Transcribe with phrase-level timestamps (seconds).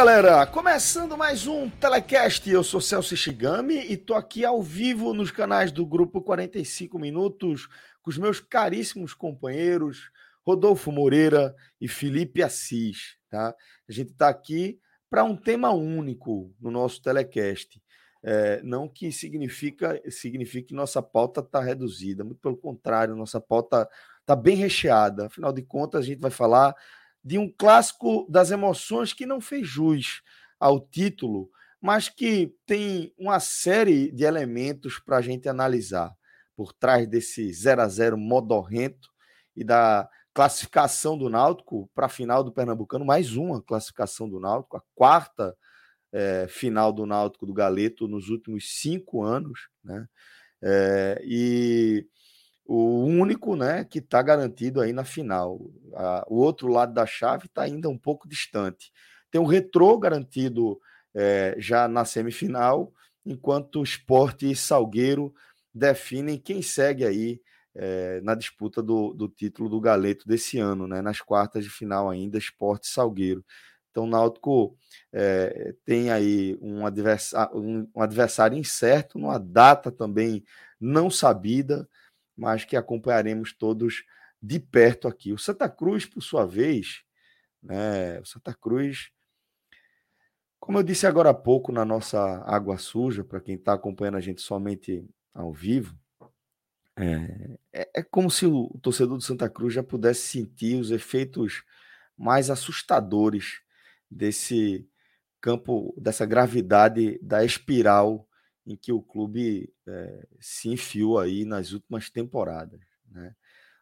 [0.00, 0.46] Galera!
[0.46, 2.48] Começando mais um Telecast.
[2.48, 7.68] Eu sou Celso Shigami e tô aqui ao vivo nos canais do Grupo 45 Minutos
[8.00, 10.10] com os meus caríssimos companheiros
[10.42, 13.54] Rodolfo Moreira e Felipe Assis, tá?
[13.86, 14.80] A gente está aqui
[15.10, 17.78] para um tema único no nosso Telecast.
[18.22, 23.86] É, não que significa signifique que nossa pauta está reduzida, muito pelo contrário, nossa pauta
[24.18, 25.26] está bem recheada.
[25.26, 26.74] Afinal de contas, a gente vai falar
[27.24, 30.22] de um clássico das emoções que não fez jus
[30.58, 36.12] ao título, mas que tem uma série de elementos para a gente analisar
[36.56, 39.08] por trás desse 0 a 0 modorrento
[39.56, 44.76] e da classificação do Náutico para a final do Pernambucano, mais uma classificação do Náutico,
[44.76, 45.56] a quarta
[46.12, 50.06] é, final do Náutico do Galeto nos últimos cinco anos, né?
[50.62, 52.06] É, e
[52.72, 55.60] o único né, que está garantido aí na final.
[55.92, 58.92] A, o outro lado da chave está ainda um pouco distante.
[59.28, 60.80] Tem o retrô garantido
[61.12, 62.92] é, já na semifinal,
[63.26, 65.34] enquanto o esporte e Salgueiro
[65.74, 67.40] definem quem segue aí
[67.74, 72.08] é, na disputa do, do, título do Galeto desse ano, né, nas quartas de final
[72.08, 73.44] ainda, esporte e Salgueiro.
[73.90, 74.76] Então, o Náutico
[75.12, 80.44] é, tem aí um adversário, um, um adversário incerto, numa data também
[80.80, 81.88] não sabida,
[82.40, 84.02] mas que acompanharemos todos
[84.42, 85.30] de perto aqui.
[85.30, 87.04] O Santa Cruz, por sua vez,
[87.62, 89.10] né, o Santa Cruz,
[90.58, 94.22] como eu disse agora há pouco na nossa Água Suja, para quem está acompanhando a
[94.22, 95.94] gente somente ao vivo,
[96.96, 100.90] é, é, é, como se o, o torcedor do Santa Cruz já pudesse sentir os
[100.90, 101.62] efeitos
[102.16, 103.60] mais assustadores
[104.10, 104.88] desse
[105.42, 108.26] campo, dessa gravidade da espiral
[108.66, 112.80] em que o clube é, se enfiou aí nas últimas temporadas.
[113.10, 113.34] Né?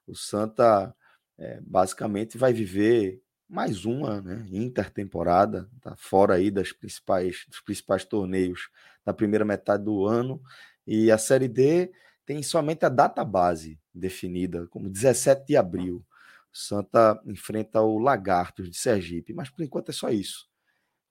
[0.07, 0.95] O Santa
[1.37, 8.05] é, basicamente vai viver mais uma né, intertemporada, tá fora aí das principais, dos principais
[8.05, 8.69] torneios
[9.05, 10.43] da primeira metade do ano,
[10.87, 11.91] e a Série D
[12.27, 16.05] tem somente a data base definida, como 17 de abril.
[16.53, 20.49] O Santa enfrenta o Lagartos de Sergipe, mas por enquanto é só isso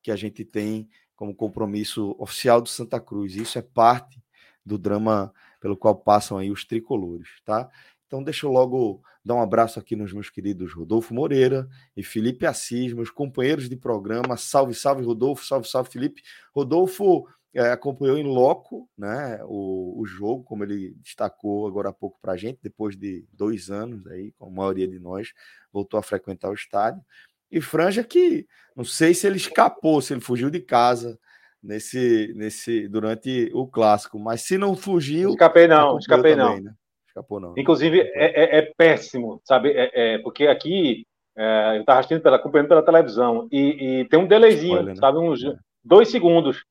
[0.02, 3.36] que a gente tem como compromisso oficial do Santa Cruz.
[3.36, 4.24] Isso é parte
[4.64, 7.70] do drama pelo qual passam aí os tricolores, tá?
[8.06, 12.46] Então deixa eu logo dar um abraço aqui nos meus queridos Rodolfo Moreira e Felipe
[12.46, 14.38] Assis, meus companheiros de programa.
[14.38, 16.22] Salve, salve Rodolfo, salve, salve Felipe.
[16.54, 22.20] Rodolfo é, acompanhou em loco né, o, o jogo, como ele destacou agora há pouco
[22.22, 25.34] para a gente, depois de dois anos aí, com a maioria de nós,
[25.74, 27.04] voltou a frequentar o estádio.
[27.52, 31.18] E Franja que não sei se ele escapou, se ele fugiu de casa
[31.64, 35.32] nesse, nesse durante o clássico, mas se não fugiu.
[35.32, 36.64] Escapei não, escapei também, não.
[36.64, 36.74] Né?
[37.08, 37.54] Escapou não.
[37.58, 39.72] Inclusive é, é, é péssimo, sabe?
[39.72, 44.20] É, é porque aqui é, eu estava assistindo pela, acompanhando pela televisão e, e tem
[44.20, 45.00] um delayzinho, Spoiler, né?
[45.00, 45.18] sabe?
[45.18, 45.56] Uns é.
[45.84, 46.64] dois segundos.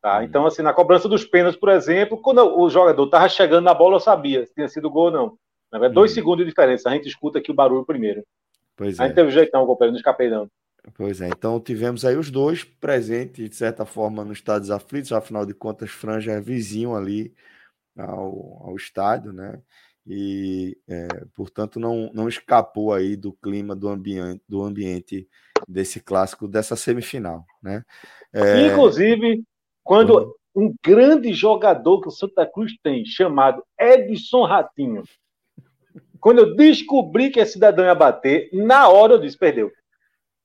[0.00, 0.18] Tá?
[0.18, 0.22] Hum.
[0.22, 3.96] Então, assim, na cobrança dos pênaltis, por exemplo, quando o jogador estava chegando na bola,
[3.96, 5.36] eu sabia se tinha sido gol ou não.
[5.72, 6.14] É dois hum.
[6.14, 6.88] segundos de diferença.
[6.88, 8.22] A gente escuta aqui o barulho primeiro.
[8.80, 9.02] Pois é.
[9.02, 10.50] A gente teve jeito não, companheiro, não escapei não.
[10.94, 15.44] Pois é, então tivemos aí os dois presentes, de certa forma, no Estados Aflitos, afinal
[15.44, 17.34] de contas, Franja é vizinho ali
[17.94, 19.60] ao, ao estádio, né?
[20.06, 25.28] E, é, portanto, não, não escapou aí do clima, do ambiente, do ambiente
[25.68, 27.84] desse clássico, dessa semifinal, né?
[28.32, 28.66] É...
[28.66, 29.44] Inclusive,
[29.84, 35.02] quando um grande jogador que o Santa Cruz tem, chamado Edson Ratinho,
[36.20, 39.72] quando eu descobri que a cidadão ia bater, na hora eu disse, perdeu.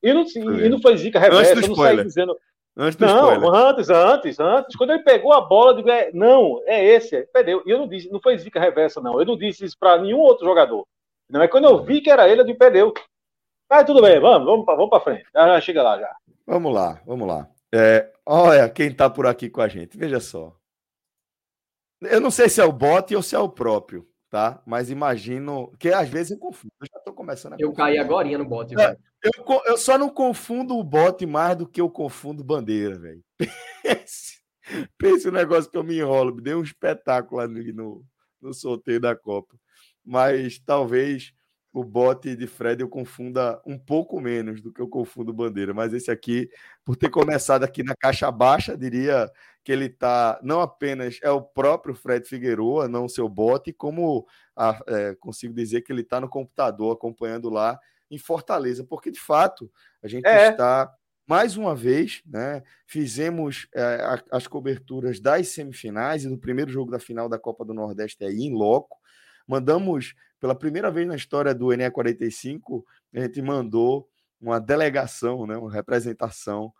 [0.01, 0.23] E não,
[0.59, 2.37] e não foi zica reversa, eu não saí dizendo.
[2.77, 3.53] Antes do não, spoiler.
[3.53, 4.75] antes, antes, antes.
[4.75, 7.63] Quando ele pegou a bola, eu digo, é, não, é esse, perdeu.
[7.65, 9.17] E eu não disse, não foi zica reversa, não.
[9.19, 10.85] Eu não disse isso para nenhum outro jogador.
[11.29, 12.93] Não é quando eu vi que era ele, eu disse, perdeu.
[13.69, 15.25] Mas tudo bem, vamos, vamos, vamos para frente.
[15.33, 16.15] Já, já, chega lá já.
[16.45, 17.47] Vamos lá, vamos lá.
[17.73, 20.55] É, olha quem está por aqui com a gente, veja só.
[22.01, 24.07] Eu não sei se é o bot ou se é o próprio.
[24.29, 24.61] Tá?
[24.65, 26.71] Mas imagino que às vezes eu confundo.
[26.81, 30.09] Eu já estou começando a Eu caí agora no bote, é, eu, eu, só não
[30.09, 33.23] confundo o bote mais do que eu confundo bandeira, velho.
[33.81, 34.41] Pense,
[34.97, 36.35] pense o negócio que eu me enrolo.
[36.35, 38.03] Me deu um espetáculo ali no,
[38.41, 39.55] no sorteio da Copa.
[40.03, 41.33] Mas talvez
[41.71, 45.71] o bote de Fred eu confunda um pouco menos do que eu confundo bandeira.
[45.71, 46.49] Mas esse aqui,
[46.83, 49.29] por ter começado aqui na caixa baixa, diria
[49.65, 54.27] que ele está não apenas é o próprio Fred Figueroa, não o seu bote, como
[54.55, 57.79] a, é, consigo dizer que ele está no computador acompanhando lá
[58.09, 59.69] em Fortaleza, porque de fato
[60.03, 60.49] a gente é.
[60.49, 60.93] está
[61.27, 62.61] mais uma vez, né?
[62.85, 67.73] Fizemos é, as coberturas das semifinais e do primeiro jogo da final da Copa do
[67.73, 68.95] Nordeste aí em loco.
[69.47, 72.85] Mandamos pela primeira vez na história do NE 45,
[73.15, 74.07] a gente mandou
[74.39, 76.71] uma delegação, né, uma representação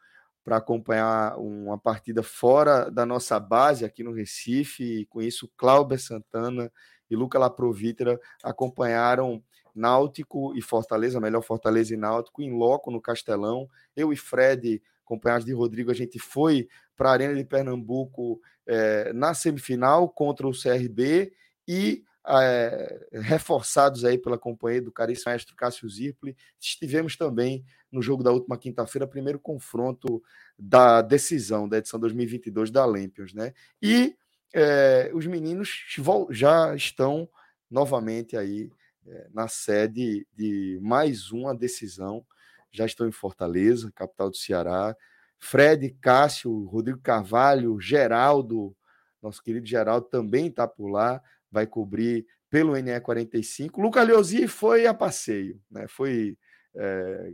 [0.46, 4.84] para acompanhar uma partida fora da nossa base aqui no Recife.
[4.84, 6.72] E com isso, Cláudio Santana
[7.10, 9.44] e Luca Laprovitra acompanharam
[9.74, 13.68] Náutico e Fortaleza, melhor Fortaleza e Náutico, em loco no Castelão.
[13.96, 19.12] Eu e Fred, acompanhados de Rodrigo, a gente foi para a Arena de Pernambuco é,
[19.14, 21.34] na semifinal contra o CRB
[21.68, 26.36] e é, reforçados aí pela companhia do caríssimo maestro Cássio Zirpoli.
[26.60, 30.22] Estivemos também no jogo da última quinta-feira, primeiro confronto
[30.58, 33.54] da decisão da edição 2022 da Lampions, né?
[33.82, 34.16] E
[34.54, 35.86] é, os meninos
[36.32, 37.30] já estão
[37.70, 38.72] novamente aí
[39.08, 42.26] é, na sede de mais uma decisão,
[42.72, 44.96] já estão em Fortaleza, capital do Ceará.
[45.38, 48.76] Fred, Cássio, Rodrigo Carvalho, Geraldo,
[49.22, 51.22] nosso querido Geraldo também está por lá
[51.52, 53.82] vai cobrir pelo NE45.
[53.82, 55.88] Lucas Leozzi foi a passeio, né?
[55.88, 56.38] Foi
[56.76, 57.34] é,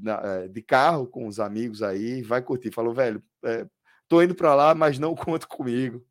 [0.00, 2.70] na, de carro com os amigos aí, vai curtir.
[2.70, 3.66] Falou, velho, é,
[4.08, 6.04] tô indo para lá, mas não conto comigo.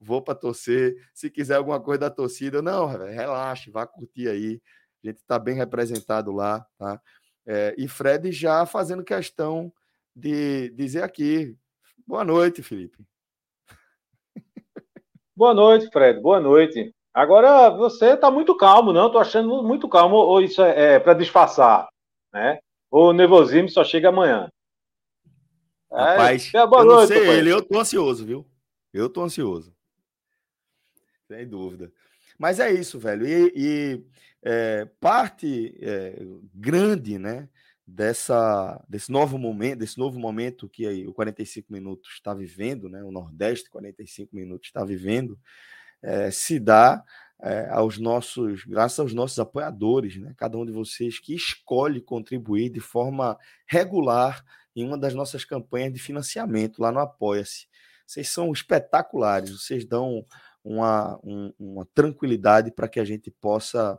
[0.00, 0.96] Vou para torcer.
[1.14, 4.60] Se quiser alguma coisa da torcida, não, relaxe, vá curtir aí.
[5.02, 7.00] A gente está bem representado lá, tá?
[7.46, 9.72] É, e Fred já fazendo questão
[10.14, 11.56] de dizer aqui.
[12.06, 12.98] Boa noite, Felipe.
[15.36, 16.18] Boa noite, Fred.
[16.20, 16.95] Boa noite.
[17.16, 19.06] Agora, você está muito calmo, não?
[19.06, 21.88] Estou achando muito calmo, ou isso é, é para disfarçar,
[22.30, 22.58] né?
[22.90, 24.50] Ou o nervosismo só chega amanhã.
[25.90, 28.46] É, Rapaz, é, boa eu noite, não sei ele, eu tô ansioso, viu?
[28.92, 29.74] Eu tô ansioso.
[31.26, 31.90] Sem dúvida.
[32.38, 33.26] Mas é isso, velho.
[33.26, 34.04] E, e
[34.42, 36.22] é, parte é,
[36.52, 37.48] grande, né,
[37.86, 43.02] dessa, desse novo momento, desse novo momento que aí, o 45 minutos está vivendo, né,
[43.02, 45.38] o Nordeste 45 minutos está vivendo,
[46.06, 47.04] é, se dá
[47.42, 50.32] é, aos nossos, graças aos nossos apoiadores, né?
[50.36, 53.36] Cada um de vocês que escolhe contribuir de forma
[53.66, 54.44] regular
[54.74, 57.66] em uma das nossas campanhas de financiamento lá no Apoia-se.
[58.06, 60.24] Vocês são espetaculares, vocês dão
[60.62, 63.98] uma, um, uma tranquilidade para que a gente possa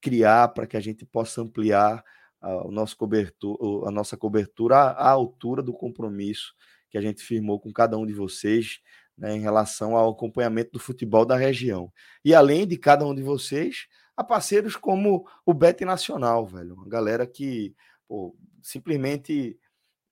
[0.00, 2.04] criar, para que a gente possa ampliar
[2.40, 2.96] a, o nosso
[3.86, 6.54] a nossa cobertura à altura do compromisso
[6.90, 8.80] que a gente firmou com cada um de vocês
[9.16, 11.92] né, em relação ao acompanhamento do futebol da região.
[12.24, 13.86] E além de cada um de vocês,
[14.16, 16.74] há parceiros como o Bet Nacional, velho.
[16.74, 17.74] Uma galera que
[18.08, 19.58] pô, simplesmente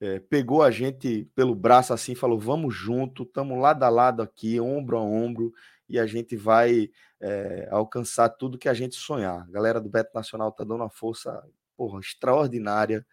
[0.01, 4.61] é, pegou a gente pelo braço assim falou: vamos junto, estamos lado a lado aqui,
[4.61, 5.53] ombro a ombro,
[5.89, 6.91] e a gente vai
[7.21, 9.43] é, alcançar tudo que a gente sonhar.
[9.43, 11.43] A galera do Bet Nacional está dando uma força
[11.77, 13.07] porra, extraordinária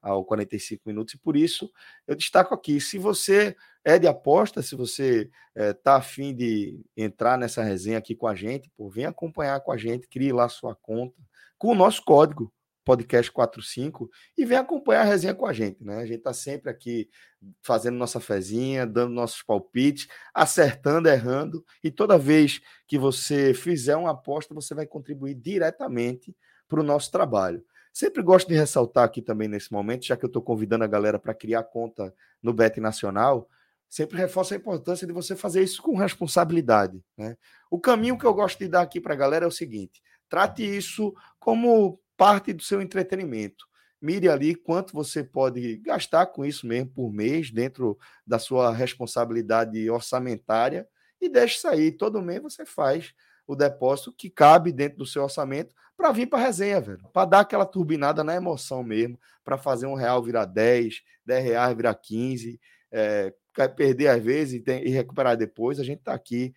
[0.00, 1.70] ao 45 minutos, e por isso
[2.06, 3.56] eu destaco aqui: se você
[3.88, 8.34] é de aposta, se você está é, afim de entrar nessa resenha aqui com a
[8.34, 11.16] gente, pô, vem acompanhar com a gente, crie lá sua conta
[11.56, 12.52] com o nosso código
[12.86, 15.96] podcast45 e vem acompanhar a resenha com a gente, né?
[15.96, 17.08] A gente está sempre aqui
[17.62, 24.10] fazendo nossa fezinha, dando nossos palpites, acertando, errando, e toda vez que você fizer uma
[24.10, 26.36] aposta, você vai contribuir diretamente
[26.68, 27.64] para o nosso trabalho.
[27.92, 31.18] Sempre gosto de ressaltar aqui também nesse momento, já que eu estou convidando a galera
[31.18, 33.48] para criar conta no Bet Nacional,
[33.88, 37.02] sempre reforço a importância de você fazer isso com responsabilidade.
[37.16, 37.36] Né?
[37.70, 40.62] O caminho que eu gosto de dar aqui para a galera é o seguinte: trate
[40.62, 43.66] isso como parte do seu entretenimento.
[44.00, 49.90] Mire ali quanto você pode gastar com isso mesmo por mês, dentro da sua responsabilidade
[49.90, 50.86] orçamentária,
[51.20, 51.92] e deixe sair.
[51.92, 53.12] Todo mês você faz
[53.46, 57.08] o depósito que cabe dentro do seu orçamento para vir para a resenha, velho.
[57.12, 61.76] Para dar aquela turbinada na emoção mesmo, para fazer um real virar 10, 10 reais
[61.76, 62.60] virar 15,
[62.92, 63.34] é,
[63.66, 65.80] perder às vezes e, tem, e recuperar depois.
[65.80, 66.54] A gente está aqui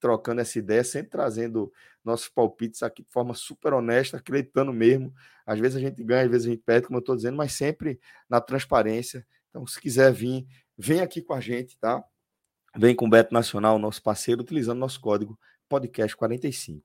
[0.00, 1.72] trocando essa ideia, sempre trazendo
[2.04, 5.14] nossos palpites aqui de forma super honesta, acreditando mesmo.
[5.46, 7.52] Às vezes a gente ganha, às vezes a gente perde, como eu estou dizendo, mas
[7.52, 9.24] sempre na transparência.
[9.48, 10.44] Então, se quiser vir,
[10.76, 12.02] vem aqui com a gente, tá?
[12.76, 15.38] Vem com o Beto Nacional, nosso parceiro, utilizando nosso código
[15.70, 16.80] podcast45.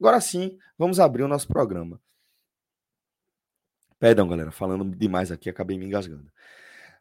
[0.00, 2.00] Agora sim, vamos abrir o nosso programa.
[3.98, 6.30] Perdão, galera, falando demais aqui, acabei me engasgando.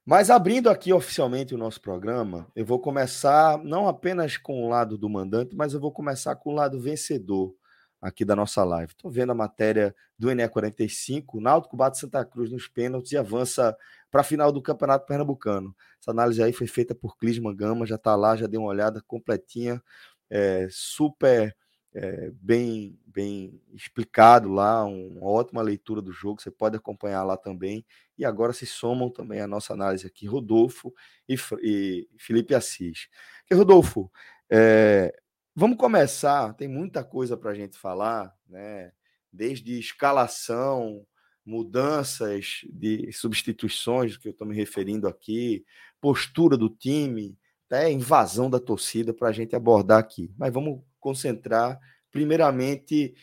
[0.06, 4.98] Mas abrindo aqui oficialmente o nosso programa, eu vou começar não apenas com o lado
[4.98, 7.56] do mandante, mas eu vou começar com o lado vencedor
[8.02, 8.92] aqui da nossa live.
[8.92, 13.78] Estou vendo a matéria do NE45, o Náutico bate Santa Cruz nos pênaltis e avança
[14.12, 15.74] para a final do Campeonato Pernambucano.
[16.02, 19.02] Essa análise aí foi feita por Clisman Gama, já está lá, já deu uma olhada
[19.08, 19.82] completinha,
[20.30, 21.56] é, super
[21.94, 27.86] é, bem, bem explicado lá, uma ótima leitura do jogo, você pode acompanhar lá também.
[28.18, 30.94] E agora se somam também a nossa análise aqui, Rodolfo
[31.28, 33.08] e, e Felipe Assis.
[33.50, 34.12] E, Rodolfo,
[34.50, 35.14] é,
[35.56, 38.92] Vamos começar, tem muita coisa para a gente falar, né?
[39.32, 41.06] Desde escalação,
[41.46, 45.64] mudanças de substituições, que eu estou me referindo aqui,
[46.02, 50.34] postura do time, até invasão da torcida para a gente abordar aqui.
[50.36, 51.78] Mas vamos concentrar,
[52.10, 53.14] primeiramente,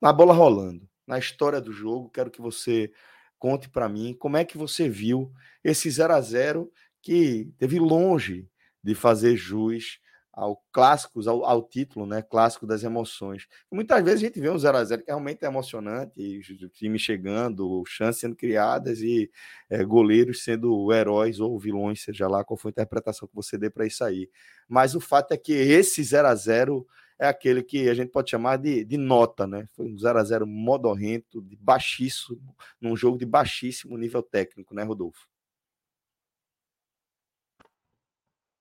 [0.00, 2.10] na bola rolando, na história do jogo.
[2.10, 2.92] Quero que você
[3.38, 8.46] conte para mim como é que você viu esse 0 a 0 que teve longe
[8.82, 9.98] de fazer jus
[10.30, 12.20] ao clássicos, ao, ao, título, né?
[12.20, 13.46] Clássico das emoções.
[13.70, 16.98] Muitas vezes a gente vê um 0 a 0 que realmente é emocionante, o time
[16.98, 19.30] chegando, chances sendo criadas e
[19.70, 23.70] é, goleiros sendo heróis ou vilões, seja lá qual for a interpretação que você dê
[23.70, 24.28] para isso aí.
[24.68, 26.84] Mas o fato é que esse 0 a 0
[27.18, 29.68] é aquele que a gente pode chamar de, de nota, né?
[29.74, 34.82] Foi um 0 a 0 modorrento, de baixíssimo, num jogo de baixíssimo nível técnico, né,
[34.82, 35.28] Rodolfo?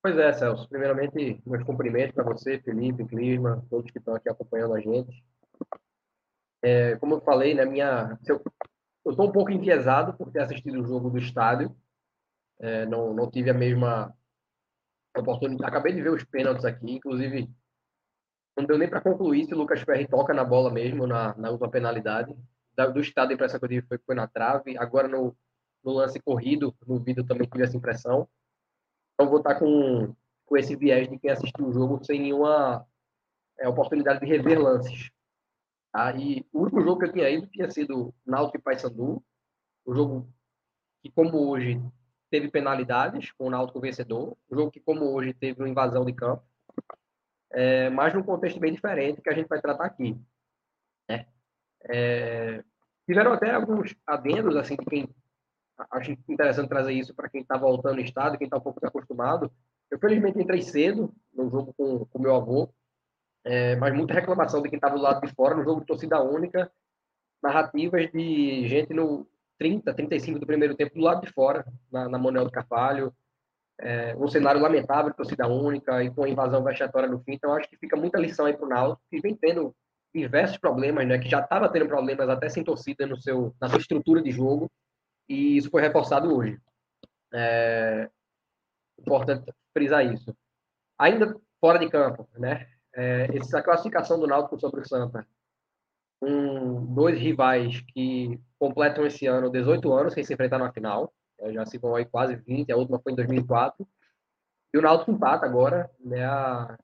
[0.02, 0.68] Pois é, Celso.
[0.68, 5.24] Primeiramente, meus cumprimentos para você, Felipe, Clima, todos que estão aqui acompanhando a gente.
[6.62, 8.42] É, como eu falei, né, minha, eu
[9.12, 11.76] estou um pouco enviesado por ter assistido o jogo do estádio.
[12.60, 14.14] É, não, não tive a mesma
[15.18, 15.70] oportunidade.
[15.70, 17.50] Acabei de ver os pênaltis aqui, inclusive
[18.56, 21.50] não deu nem para concluir se o Lucas Ferri toca na bola mesmo, na, na
[21.50, 22.36] última penalidade.
[22.76, 24.78] Da, do estado, a impressão que eu tive foi foi na trave.
[24.78, 25.36] Agora, no,
[25.84, 28.28] no lance corrido, no vídeo também tive essa impressão.
[29.14, 32.86] Então vou estar com, com esse viés de quem assistiu o jogo sem nenhuma
[33.60, 35.12] é, oportunidade de rever lances.
[35.92, 36.16] Tá?
[36.16, 39.24] E o último jogo que eu tinha ido tinha sido Náutico e Paysandu,
[39.86, 40.28] o jogo
[41.02, 41.82] que, como hoje,
[42.32, 46.14] teve penalidades com o Náutico vencedor, o jogo que, como hoje, teve uma invasão de
[46.14, 46.44] campo,
[47.54, 50.20] é, mas num contexto bem diferente que a gente vai tratar aqui.
[51.10, 51.26] Né?
[51.90, 52.64] É,
[53.06, 55.08] tiveram até alguns adendos assim de quem
[55.92, 59.52] acho interessante trazer isso para quem está voltando no estado, quem está um pouco acostumado.
[59.90, 62.70] Eu, felizmente, entrei cedo no jogo com o meu avô,
[63.44, 66.22] é, mas muita reclamação de quem estava do lado de fora, no jogo de torcida
[66.22, 66.72] única,
[67.42, 72.18] narrativas de gente no 30, 35 do primeiro tempo do lado de fora, na, na
[72.18, 73.14] Manuel do Carvalho,
[73.80, 77.34] é, um cenário lamentável torcida única e com a invasão vexatória no fim.
[77.34, 79.76] Então, acho que fica muita lição aí para o Náutico, que vem tendo
[80.14, 83.80] diversos problemas, né, que já estava tendo problemas até sem torcida no seu, na sua
[83.80, 84.70] estrutura de jogo,
[85.28, 86.60] e isso foi reforçado hoje.
[87.34, 88.10] É
[89.00, 90.36] importante frisar isso.
[91.00, 92.68] Ainda fora de campo, né?
[92.96, 95.26] É, essa classificação do Náutico sobre o Santa,
[96.22, 101.12] um, dois rivais que completam esse ano 18 anos sem se enfrentar na final,
[101.44, 103.88] é, já se vão aí quase 20, a última foi em 2004,
[104.74, 106.78] e o Náutico empata agora né, a,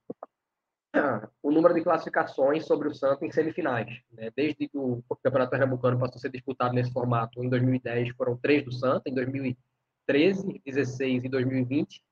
[1.42, 4.02] o número de classificações sobre o Santos em semifinais.
[4.12, 4.32] Né?
[4.36, 8.64] Desde que o Campeonato Pernambucano passou a ser disputado nesse formato em 2010, foram três
[8.64, 12.04] do Santos, em 2013, 16 e 2020.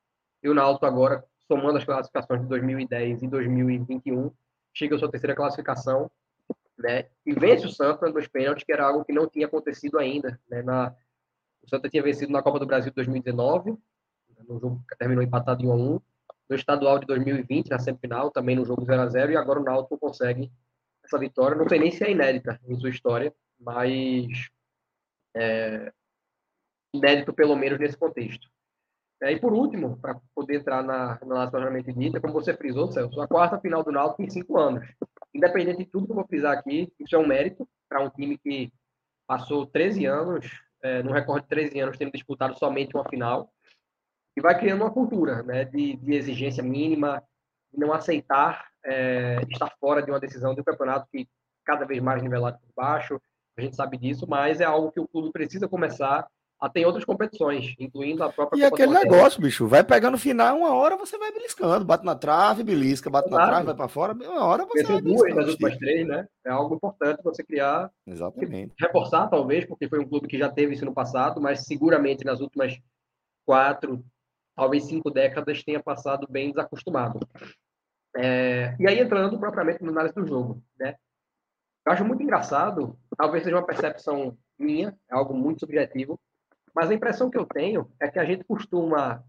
[0.44, 4.32] E o Náutico agora, somando as classificações de 2010 e 2021,
[4.74, 6.10] chega à sua terceira classificação
[6.78, 7.08] né?
[7.26, 10.40] e vence o Santos nos pênaltis, que era algo que não tinha acontecido ainda.
[10.48, 10.62] Né?
[10.62, 10.96] Na,
[11.68, 13.78] o Santos tinha vencido na Copa do Brasil de 2019,
[14.48, 16.02] no jogo que terminou empatado em 1 a 1
[16.50, 19.64] no estadual de 2020, na semifinal, também no jogo 0 a 0 e agora o
[19.64, 20.50] Náutico consegue
[21.04, 21.58] essa vitória.
[21.58, 24.28] Não sei nem se é inédita em sua história, mas
[25.36, 25.92] é,
[26.94, 28.50] inédito pelo menos nesse contexto.
[29.22, 33.20] É, e por último, para poder entrar na, na nacionalmente dita, como você frisou, Celso,
[33.20, 34.88] a quarta final do Náutico em cinco anos.
[35.34, 38.38] Independente de tudo que eu vou frisar aqui, isso é um mérito para um time
[38.38, 38.72] que
[39.28, 40.48] passou 13 anos,
[40.84, 43.52] é, no recorde de 13 anos, tendo disputado somente uma final
[44.36, 47.24] e vai criando uma cultura né, de, de exigência mínima,
[47.74, 51.28] de não aceitar é, estar fora de uma decisão de um campeonato que
[51.66, 53.20] cada vez mais nivelado por baixo,
[53.58, 56.28] a gente sabe disso, mas é algo que o clube precisa começar
[56.60, 60.18] a ter outras competições, incluindo a própria E Copa aquele negócio, bicho, vai pegar no
[60.18, 63.42] final, uma hora você vai beliscando, bate na trave, belisca, bate Exato.
[63.42, 66.28] na trave, vai para fora, uma hora você vai duas das últimas três, né?
[66.46, 67.92] É algo importante você criar.
[68.08, 68.74] Exatamente.
[68.80, 72.40] Reforçar, talvez, porque foi um clube que já teve isso no passado, mas seguramente nas
[72.40, 72.76] últimas
[73.46, 74.04] quatro,
[74.56, 77.20] talvez cinco décadas, tenha passado bem desacostumado.
[78.16, 80.96] É, e aí, entrando propriamente na análise do jogo, né?
[81.86, 86.20] Eu acho muito engraçado, talvez seja uma percepção minha, é algo muito subjetivo,
[86.78, 89.26] mas a impressão que eu tenho é que a gente costuma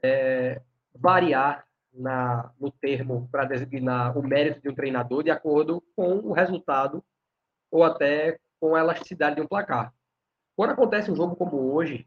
[0.00, 0.62] é,
[0.94, 6.30] variar na, no termo para designar o mérito de um treinador de acordo com o
[6.30, 7.04] resultado
[7.68, 9.92] ou até com a elasticidade de um placar.
[10.54, 12.06] Quando acontece um jogo como hoje,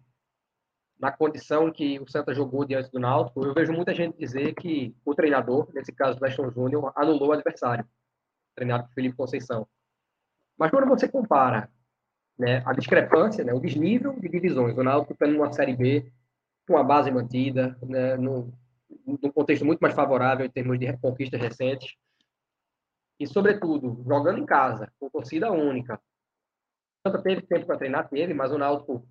[0.98, 4.96] na condição que o Santa jogou diante do Náutico, eu vejo muita gente dizer que
[5.04, 7.86] o treinador, nesse caso o Leston Júnior, anulou o adversário,
[8.56, 9.68] treinado por Felipe Conceição.
[10.58, 11.70] Mas quando você compara
[12.41, 16.12] né, a discrepância, né, o desnível de divisões, o Náutico está numa Série B,
[16.67, 18.51] com a base mantida, né, num,
[19.05, 21.93] num contexto muito mais favorável em termos de conquistas recentes,
[23.19, 26.01] e, sobretudo, jogando em casa, com torcida única.
[27.05, 29.07] O Santa teve tempo para treinar, teve, mas o Náutico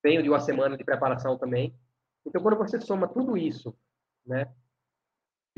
[0.00, 1.76] veio de uma semana de preparação também.
[2.24, 3.76] Então, quando você soma tudo isso,
[4.24, 4.54] né,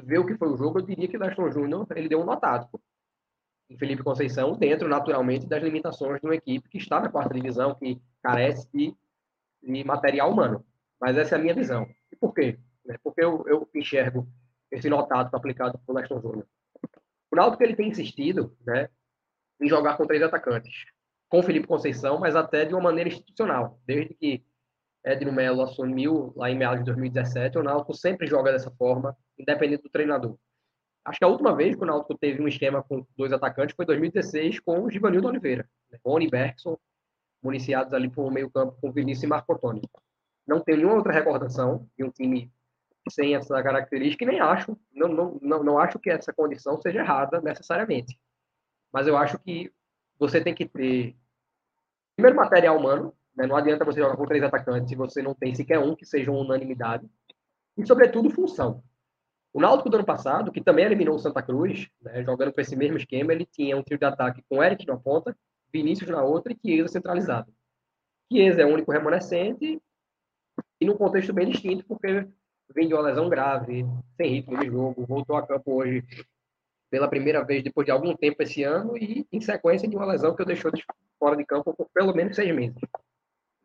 [0.00, 2.22] e vê o que foi o jogo, eu diria que o Daston Júnior ele deu
[2.22, 2.80] um notático
[3.70, 7.74] em Felipe Conceição, dentro, naturalmente, das limitações de uma equipe que está na quarta divisão,
[7.74, 8.94] que carece de,
[9.62, 10.64] de material humano.
[11.00, 11.86] Mas essa é a minha visão.
[12.10, 12.58] E por quê?
[12.84, 14.26] Né, porque eu, eu enxergo
[14.70, 16.46] esse notático aplicado por Leston Júnior.
[17.30, 18.88] O Náutico ele tem insistido né,
[19.60, 20.86] em jogar com três atacantes
[21.28, 23.78] com Felipe Conceição, mas até de uma maneira institucional.
[23.86, 24.42] Desde que
[25.04, 29.82] Edno Melo assumiu lá em meados de 2017, o Náutico sempre joga dessa forma, independente
[29.82, 30.38] do treinador.
[31.08, 33.84] Acho que a última vez que o Náutico teve um esquema com dois atacantes foi
[33.84, 35.98] em 2016 com o Givanildo Oliveira, né?
[36.04, 36.76] Rony Bergson,
[37.42, 39.82] municiados ali por meio campo com Vinícius e Marco Antônio.
[40.46, 42.52] Não tenho nenhuma outra recordação de um time
[43.08, 47.00] sem essa característica e nem acho, não, não, não, não acho que essa condição seja
[47.00, 48.20] errada necessariamente.
[48.92, 49.72] Mas eu acho que
[50.18, 51.16] você tem que ter,
[52.16, 53.46] primeiro, material humano, né?
[53.46, 56.30] não adianta você jogar com três atacantes se você não tem sequer um que seja
[56.30, 57.08] uma unanimidade,
[57.78, 58.82] e, sobretudo, função.
[59.58, 62.76] O Náutico do ano passado, que também eliminou o Santa Cruz, né, jogando com esse
[62.76, 65.36] mesmo esquema, ele tinha um trio de ataque com Eric na ponta,
[65.72, 67.52] Vinícius na outra e Chiesa centralizado.
[68.32, 69.82] Chiesa é o único remanescente
[70.80, 72.28] e num contexto bem distinto, porque
[72.72, 73.84] vem de uma lesão grave,
[74.16, 76.04] sem ritmo de jogo, voltou a campo hoje
[76.88, 80.36] pela primeira vez depois de algum tempo esse ano e em sequência de uma lesão
[80.36, 80.84] que eu deixou de
[81.18, 82.80] fora de campo por pelo menos seis meses.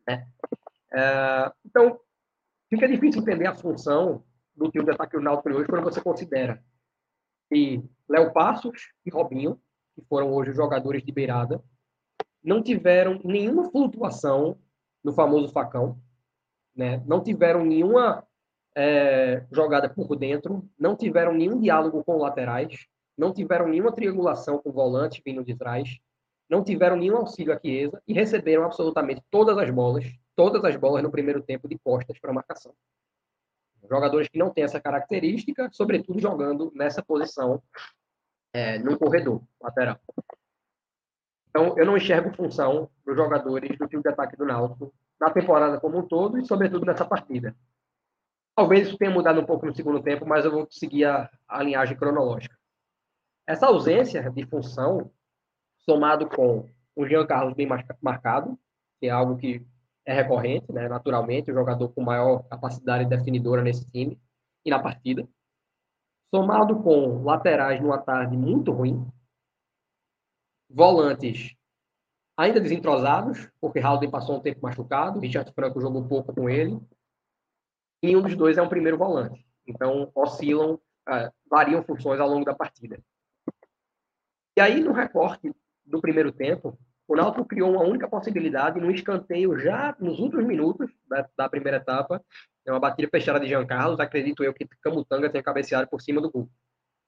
[0.08, 0.26] Né?
[0.92, 2.00] É, então,
[2.68, 4.24] fica difícil entender a função
[4.56, 6.62] do time de ataque do Náutico hoje quando você considera
[7.50, 9.60] que Léo Passos e Robinho,
[9.94, 11.62] que foram hoje os jogadores de beirada,
[12.42, 14.58] não tiveram nenhuma flutuação
[15.02, 15.98] no famoso facão,
[16.74, 17.02] né?
[17.06, 18.26] não tiveram nenhuma
[18.76, 22.86] é, jogada por dentro, não tiveram nenhum diálogo com laterais,
[23.16, 25.98] não tiveram nenhuma triangulação com volante vindo de trás,
[26.48, 31.02] não tiveram nenhum auxílio à Chiesa e receberam absolutamente todas as bolas, todas as bolas
[31.02, 32.74] no primeiro tempo de costas para marcação.
[33.88, 37.62] Jogadores que não têm essa característica, sobretudo jogando nessa posição
[38.52, 39.98] é, no corredor lateral.
[41.48, 45.78] Então, eu não enxergo função dos jogadores do time de ataque do Náutico na temporada
[45.78, 47.54] como um todo e, sobretudo, nessa partida.
[48.56, 51.62] Talvez isso tenha mudado um pouco no segundo tempo, mas eu vou seguir a, a
[51.62, 52.56] linhagem cronológica.
[53.46, 55.10] Essa ausência de função,
[55.84, 57.68] somado com o Jean Carlos bem
[58.00, 58.58] marcado,
[59.00, 59.64] que é algo que
[60.06, 64.20] é recorrente, né, naturalmente, o jogador com maior capacidade definidora nesse time
[64.64, 65.26] e na partida,
[66.34, 69.06] somado com laterais numa tarde muito ruim,
[70.68, 71.54] volantes
[72.36, 76.78] ainda desentrosados, porque Halden passou um tempo machucado, Richard Franco jogou pouco com ele,
[78.02, 79.46] nenhum dos dois é um primeiro volante.
[79.66, 83.00] Então, oscilam, uh, variam funções ao longo da partida.
[84.56, 89.58] E aí, no recorte do primeiro tempo, o Náutico criou uma única possibilidade no escanteio
[89.58, 92.22] já nos últimos minutos da, da primeira etapa.
[92.66, 94.00] É uma batida fechada de Jean Carlos.
[94.00, 96.48] Acredito eu que Camutanga tenha cabeceado por cima do gol.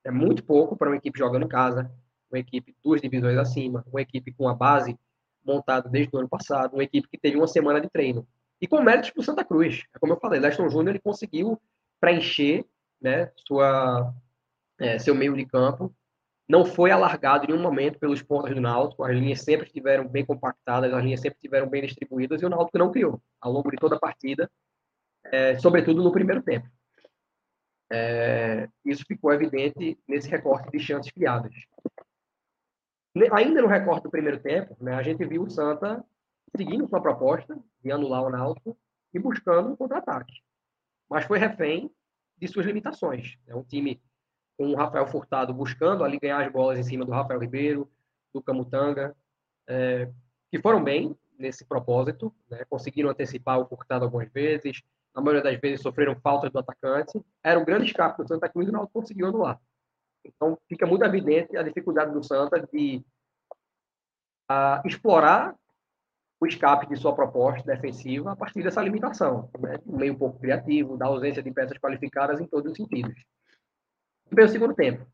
[0.04, 1.90] É muito pouco para uma equipe jogando em casa,
[2.30, 4.96] uma equipe duas divisões acima, uma equipe com a base
[5.44, 8.26] montada desde o ano passado, uma equipe que teve uma semana de treino
[8.60, 9.84] e com méritos para o Santa Cruz.
[9.94, 11.60] É como eu falei, Leston Júnior ele conseguiu
[12.00, 12.64] preencher
[13.00, 14.12] né, sua,
[14.78, 15.94] é, seu meio de campo.
[16.48, 19.02] Não foi alargado em nenhum momento pelos pontos do Náutico.
[19.02, 22.78] As linhas sempre estiveram bem compactadas, as linhas sempre estiveram bem distribuídas e o Náutico
[22.78, 24.50] não criou ao longo de toda a partida,
[25.24, 26.68] é, sobretudo no primeiro tempo.
[27.90, 31.52] É, isso ficou evidente nesse recorte de chances criadas.
[33.32, 36.04] Ainda no recorte do primeiro tempo, né, a gente viu o Santa
[36.54, 38.78] seguindo sua proposta de anular o Náutico
[39.12, 40.34] e buscando um contra-ataque.
[41.08, 41.90] Mas foi refém
[42.36, 43.38] de suas limitações.
[43.46, 44.02] É um time
[44.56, 47.90] com o Rafael Furtado buscando ali ganhar as bolas em cima do Rafael Ribeiro,
[48.32, 49.14] do Camutanga,
[49.68, 50.10] é,
[50.50, 52.64] que foram bem nesse propósito, né?
[52.68, 54.82] conseguiram antecipar o Furtado algumas vezes,
[55.14, 58.66] na maioria das vezes sofreram faltas do atacante, era um grande escape do Santa Cruz
[58.66, 59.60] e o Náutico conseguiu anular.
[60.24, 63.04] Então fica muito evidente a dificuldade do Santa de
[64.48, 65.56] a explorar
[66.38, 69.78] o escape de sua proposta defensiva a partir dessa limitação, né?
[69.86, 73.14] um meio pouco criativo, da ausência de peças qualificadas em todos os sentidos.
[74.30, 75.06] E o segundo tempo.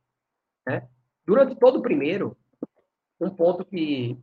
[0.66, 0.88] Né?
[1.24, 2.36] Durante todo o primeiro,
[3.20, 4.18] um ponto que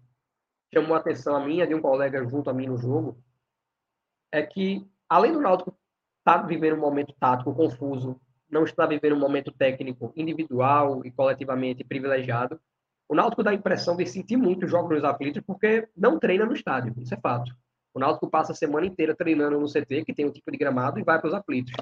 [0.73, 3.21] chamou a atenção a minha de um colega junto a mim no jogo
[4.31, 5.75] é que, além do Náutico
[6.19, 11.11] estar tá vivendo um momento tático confuso, não está vivendo um momento técnico individual e
[11.11, 12.59] coletivamente privilegiado,
[13.07, 16.45] o Náutico dá a impressão de sentir muito os jogos nos aflitos porque não treina
[16.45, 17.51] no estádio, isso é fato.
[17.93, 20.99] O Náutico passa a semana inteira treinando no CT, que tem um tipo de gramado,
[20.99, 21.73] e vai para os aflitos.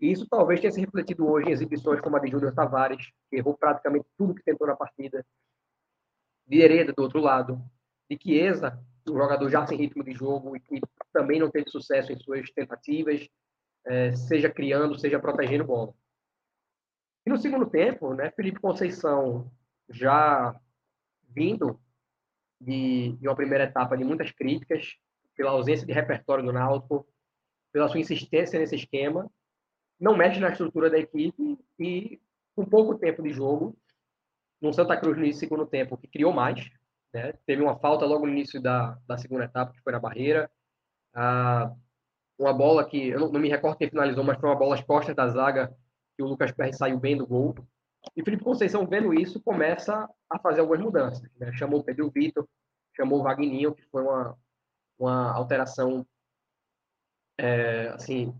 [0.00, 3.36] E isso talvez tenha se refletido hoje em exibições como a de Júnior Tavares, que
[3.36, 5.24] errou praticamente tudo que tentou na partida.
[6.46, 7.62] De Hereda, do outro lado.
[8.08, 8.78] De Chiesa,
[9.08, 10.80] um jogador já sem ritmo de jogo e que
[11.12, 13.28] também não teve sucesso em suas tentativas,
[13.84, 15.92] é, seja criando, seja protegendo bola.
[17.24, 19.50] E no segundo tempo, né, Felipe Conceição
[19.88, 20.58] já
[21.28, 21.80] vindo
[22.60, 24.96] de, de, uma primeira etapa de muitas críticas
[25.34, 27.06] pela ausência de repertório do Náutico,
[27.72, 29.30] pela sua insistência nesse esquema,
[29.98, 32.20] não mexe na estrutura da equipe e
[32.54, 33.76] com pouco tempo de jogo,
[34.60, 36.70] no Santa Cruz no segundo tempo, que criou mais,
[37.12, 37.34] né?
[37.46, 40.50] teve uma falta logo no início da, da segunda etapa, que foi na barreira,
[41.14, 41.72] ah,
[42.38, 44.82] uma bola que, eu não, não me recordo quem finalizou, mas foi uma bola às
[44.82, 45.74] costas da zaga,
[46.16, 47.54] que o Lucas Perry saiu bem do gol,
[48.14, 51.28] e Felipe Conceição, vendo isso, começa a fazer algumas mudanças.
[51.36, 51.52] Né?
[51.52, 52.46] Chamou Pedro Vitor,
[52.94, 54.36] chamou o Vagninho, que foi uma,
[54.98, 56.06] uma alteração
[57.38, 58.34] é, assim,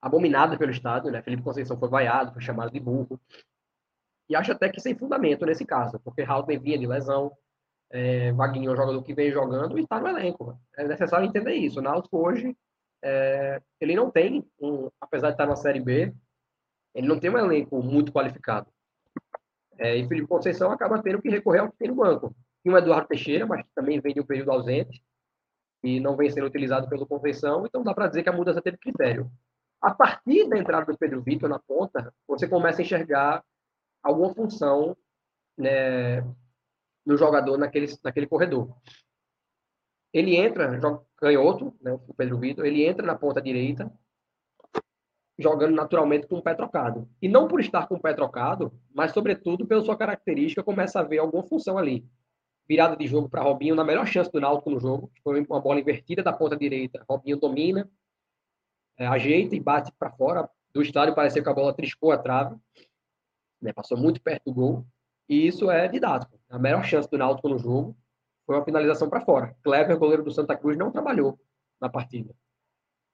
[0.00, 1.10] abominada pelo Estado.
[1.10, 1.22] Né?
[1.22, 3.20] Felipe Conceição foi vaiado, foi chamado de burro.
[4.28, 7.32] E acho até que sem fundamento nesse caso, porque Haldner vinha de lesão,
[7.90, 10.58] é, Vagninho é um jogador que vem jogando e está no elenco.
[10.76, 11.78] É necessário entender isso.
[11.78, 12.56] O Náutico hoje,
[13.02, 16.12] é, ele não tem, um, apesar de estar na Série B,
[16.94, 18.68] ele não tem um elenco muito qualificado.
[19.78, 22.34] É, e Felipe Conceição acaba tendo que recorrer ao que tem no banco.
[22.64, 25.02] E o Eduardo Teixeira, mas também vem de um período ausente
[25.84, 28.78] e não vem sendo utilizado pelo Conceição, então dá para dizer que a mudança teve
[28.78, 29.30] critério.
[29.80, 33.44] A partir da entrada do Pedro Vitor na ponta, você começa a enxergar
[34.02, 34.96] alguma função
[35.56, 36.20] né,
[37.04, 38.74] no jogador naquele, naquele corredor.
[40.12, 40.80] Ele entra,
[41.16, 43.92] canhoto, né, o Pedro Vitor, ele entra na ponta direita,
[45.38, 47.08] jogando naturalmente com o pé trocado.
[47.20, 51.02] E não por estar com o pé trocado, mas sobretudo pela sua característica, começa a
[51.02, 52.06] ver alguma função ali.
[52.68, 55.78] Virada de jogo para Robinho, na melhor chance do Náutico no jogo, foi uma bola
[55.78, 57.04] invertida da ponta direita.
[57.08, 57.88] Robinho domina,
[58.98, 62.56] é, ajeita e bate para fora do estádio, parecia que a bola triscou a trave,
[63.60, 64.86] né, passou muito perto do gol.
[65.28, 66.38] E isso é didático.
[66.48, 67.96] A melhor chance do Náutico no jogo
[68.46, 69.56] foi uma finalização para fora.
[69.62, 71.38] Clever, goleiro do Santa Cruz, não trabalhou
[71.80, 72.34] na partida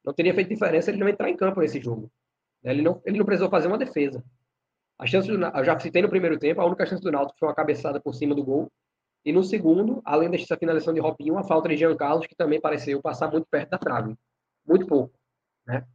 [0.05, 2.11] não teria feito diferença ele não entrar em campo nesse jogo.
[2.63, 4.25] Ele não, ele não precisou fazer uma defesa.
[4.99, 7.49] A chance do, eu já citei no primeiro tempo, a única chance do Náutico foi
[7.49, 8.71] uma cabeçada por cima do gol.
[9.25, 12.61] E no segundo, além dessa finalização de Robinho, uma falta de Jean Carlos, que também
[12.61, 14.17] pareceu passar muito perto da trave.
[14.67, 15.15] Muito pouco.
[15.67, 15.87] Né?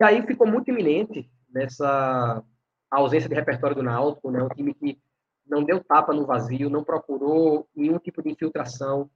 [0.00, 2.42] E aí ficou muito iminente nessa
[2.90, 4.42] ausência de repertório do Náutico, né?
[4.42, 4.98] um time que
[5.46, 9.10] não deu tapa no vazio, não procurou nenhum tipo de infiltração,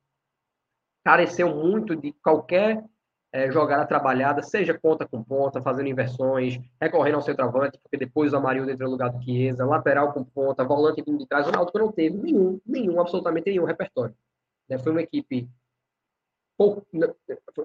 [1.05, 2.85] careceu muito de qualquer
[3.33, 8.37] é, jogada trabalhada, seja ponta com ponta, fazendo inversões, recorrendo ao centroavante, porque depois o
[8.37, 11.79] Amarildo entra no lugar do Chiesa, lateral com ponta, volante vindo de trás, o Náutico
[11.79, 14.15] não teve nenhum, nenhum, absolutamente nenhum repertório.
[14.69, 14.79] Né?
[14.79, 15.49] Foi uma equipe
[16.57, 16.87] pouco,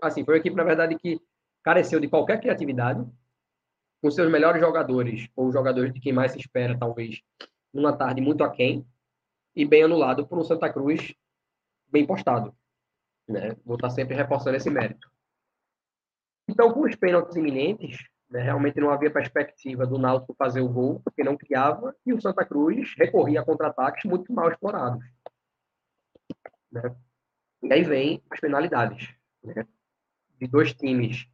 [0.02, 1.22] assim, foi uma equipe, na verdade, que
[1.63, 3.06] careceu de qualquer criatividade,
[4.02, 7.22] com seus melhores jogadores, ou jogadores de quem mais se espera, talvez,
[7.74, 8.86] numa tarde muito aquém,
[9.56, 11.13] e bem anulado por um Santa Cruz
[11.88, 12.56] bem postado.
[13.28, 13.56] Né?
[13.65, 15.10] Vou estar sempre reforçando esse mérito.
[16.48, 17.98] Então, com os pênaltis iminentes,
[18.30, 22.22] né, realmente não havia perspectiva do Náutico fazer o gol, porque não criava, e o
[22.22, 25.04] Santa Cruz recorria a contra-ataques muito mal explorados.
[26.72, 26.95] Né?
[27.63, 29.67] E aí vem as penalidades né,
[30.39, 31.28] de dois times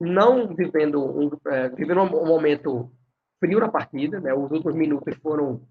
[0.00, 2.90] não vivendo um, é, vivendo um momento
[3.40, 4.34] frio na partida, né?
[4.34, 5.62] Os últimos minutos foram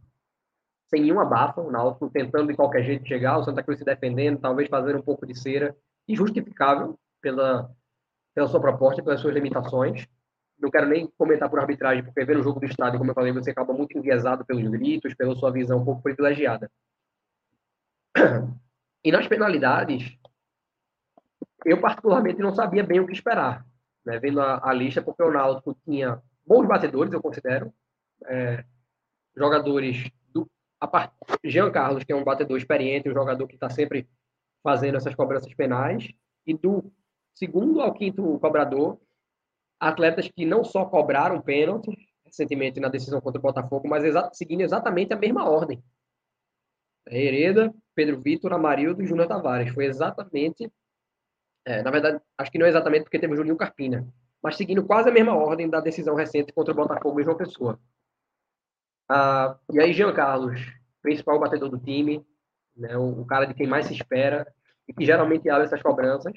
[0.88, 4.40] sem nenhuma abafa, o Náutico tentando de qualquer jeito chegar, o Santa Cruz se defendendo,
[4.40, 5.76] talvez fazer um pouco de cera,
[6.08, 7.72] injustificável pela,
[8.34, 10.08] pela sua proposta, pelas suas limitações.
[10.60, 13.32] Não quero nem comentar por arbitragem, porque ver o jogo do estádio, como eu falei,
[13.34, 16.72] você acaba muito enviesado pelos gritos, pela sua visão um pouco privilegiada.
[19.04, 20.18] E nas penalidades,
[21.66, 23.66] eu particularmente não sabia bem o que esperar,
[24.06, 24.20] né?
[24.20, 27.74] vendo a, a lista, porque o Náutico tinha bons batedores, eu considero,
[28.26, 28.64] é,
[29.36, 31.14] jogadores do a part...
[31.44, 34.08] Jean Carlos, que é um batedor experiente, um jogador que está sempre
[34.64, 36.12] fazendo essas cobranças penais,
[36.46, 36.92] e do
[37.34, 39.00] segundo ao quinto cobrador,
[39.80, 41.92] atletas que não só cobraram pênalti
[42.26, 45.82] recentemente na decisão contra o Botafogo, mas exa seguindo exatamente a mesma ordem.
[47.08, 49.74] Hereda, Pedro Vitor, Amarildo e Júnior Tavares.
[49.74, 50.72] Foi exatamente.
[51.66, 54.08] É, na verdade, acho que não é exatamente porque teve o Juninho Carpina,
[54.42, 57.80] mas seguindo quase a mesma ordem da decisão recente contra o Botafogo e João Pessoa.
[59.10, 60.62] Ah, e aí, Jean Carlos,
[61.02, 62.26] principal batedor do time,
[62.76, 64.52] né, o, o, cara de quem mais se espera
[64.88, 66.34] e que geralmente abre essas cobranças,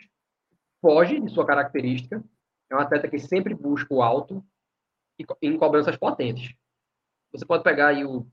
[0.80, 2.22] foge de sua característica.
[2.70, 4.44] É um atleta que sempre busca o alto
[5.18, 6.54] e em cobranças potentes.
[7.32, 8.26] Você pode pegar aí o,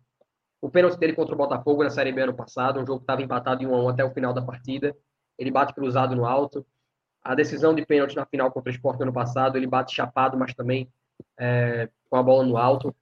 [0.62, 3.22] o pênalti dele contra o Botafogo na Série B ano passado, um jogo que estava
[3.22, 4.96] empatado em 1 a 1 até o final da partida.
[5.38, 6.66] Ele bate cruzado no alto.
[7.26, 10.54] A decisão de pênalti na final contra o Sport ano passado, ele bate chapado, mas
[10.54, 10.88] também
[11.38, 12.96] é, com a bola no alto.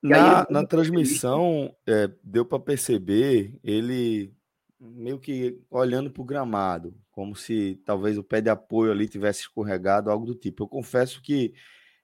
[0.00, 4.32] Na, na transmissão, é, deu para perceber ele
[4.80, 9.40] meio que olhando para o gramado, como se talvez o pé de apoio ali tivesse
[9.40, 10.62] escorregado, algo do tipo.
[10.62, 11.52] Eu confesso que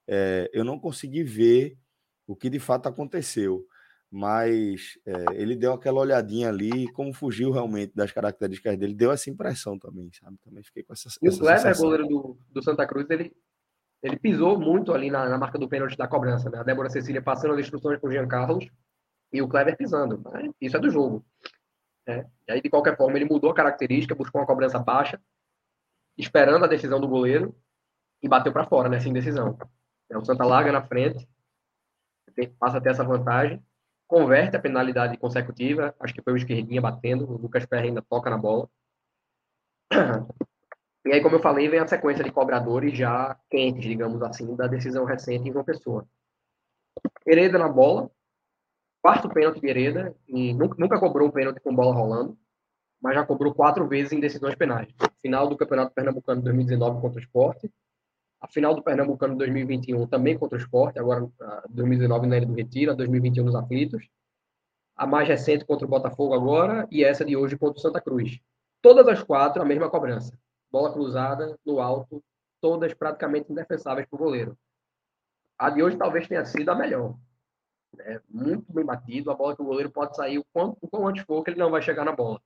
[0.08, 1.78] é, eu não consegui ver
[2.26, 3.64] o que de fato aconteceu,
[4.14, 9.28] mas é, ele deu aquela olhadinha ali, como fugiu realmente das características dele, deu essa
[9.28, 10.38] impressão também, sabe?
[10.38, 11.08] Também fiquei com essa.
[11.08, 13.34] Essa o Kleber, goleiro do, do Santa Cruz, ele
[14.00, 16.58] ele pisou muito ali na, na marca do pênalti da cobrança, né?
[16.58, 18.68] A Débora Cecília passando as instruções para o Jean Carlos
[19.32, 20.22] e o Kleber pisando.
[20.30, 20.50] Né?
[20.60, 21.24] Isso é do jogo.
[22.06, 22.24] Né?
[22.46, 25.20] E aí, de qualquer forma, ele mudou a característica, buscou uma cobrança baixa,
[26.16, 27.52] esperando a decisão do goleiro
[28.22, 29.58] e bateu para fora nessa indecisão.
[30.08, 31.26] É, o Santa larga na frente,
[32.60, 33.60] passa a ter essa vantagem,
[34.06, 38.30] converte a penalidade consecutiva, acho que foi o esquerdinha batendo, o Lucas Ferreira ainda toca
[38.30, 38.68] na bola.
[41.06, 44.66] E aí, como eu falei, vem a sequência de cobradores já quentes, digamos assim, da
[44.66, 46.08] decisão recente em João Pessoa.
[47.26, 48.10] Hereda na bola,
[49.02, 52.38] quarto pênalti de Hereda, e nunca, nunca cobrou um pênalti com bola rolando,
[53.02, 54.88] mas já cobrou quatro vezes em decisões penais.
[55.20, 57.70] Final do Campeonato Pernambucano de 2019 contra o Esporte,
[58.44, 61.26] a final do Pernambucano de 2021 também contra o Esporte, agora
[61.70, 64.06] 2019 na Ilha do Retiro, a 2021 nos Aflitos,
[64.94, 68.38] a mais recente contra o Botafogo agora, e essa de hoje contra o Santa Cruz.
[68.82, 70.38] Todas as quatro a mesma cobrança
[70.70, 72.22] bola cruzada no alto,
[72.60, 74.58] todas praticamente indefensáveis para o goleiro.
[75.56, 77.14] A de hoje talvez tenha sido a melhor.
[78.00, 81.06] É muito bem batido, a bola que o goleiro pode sair o quanto, o quanto
[81.06, 82.42] antes for, que ele não vai chegar na bola.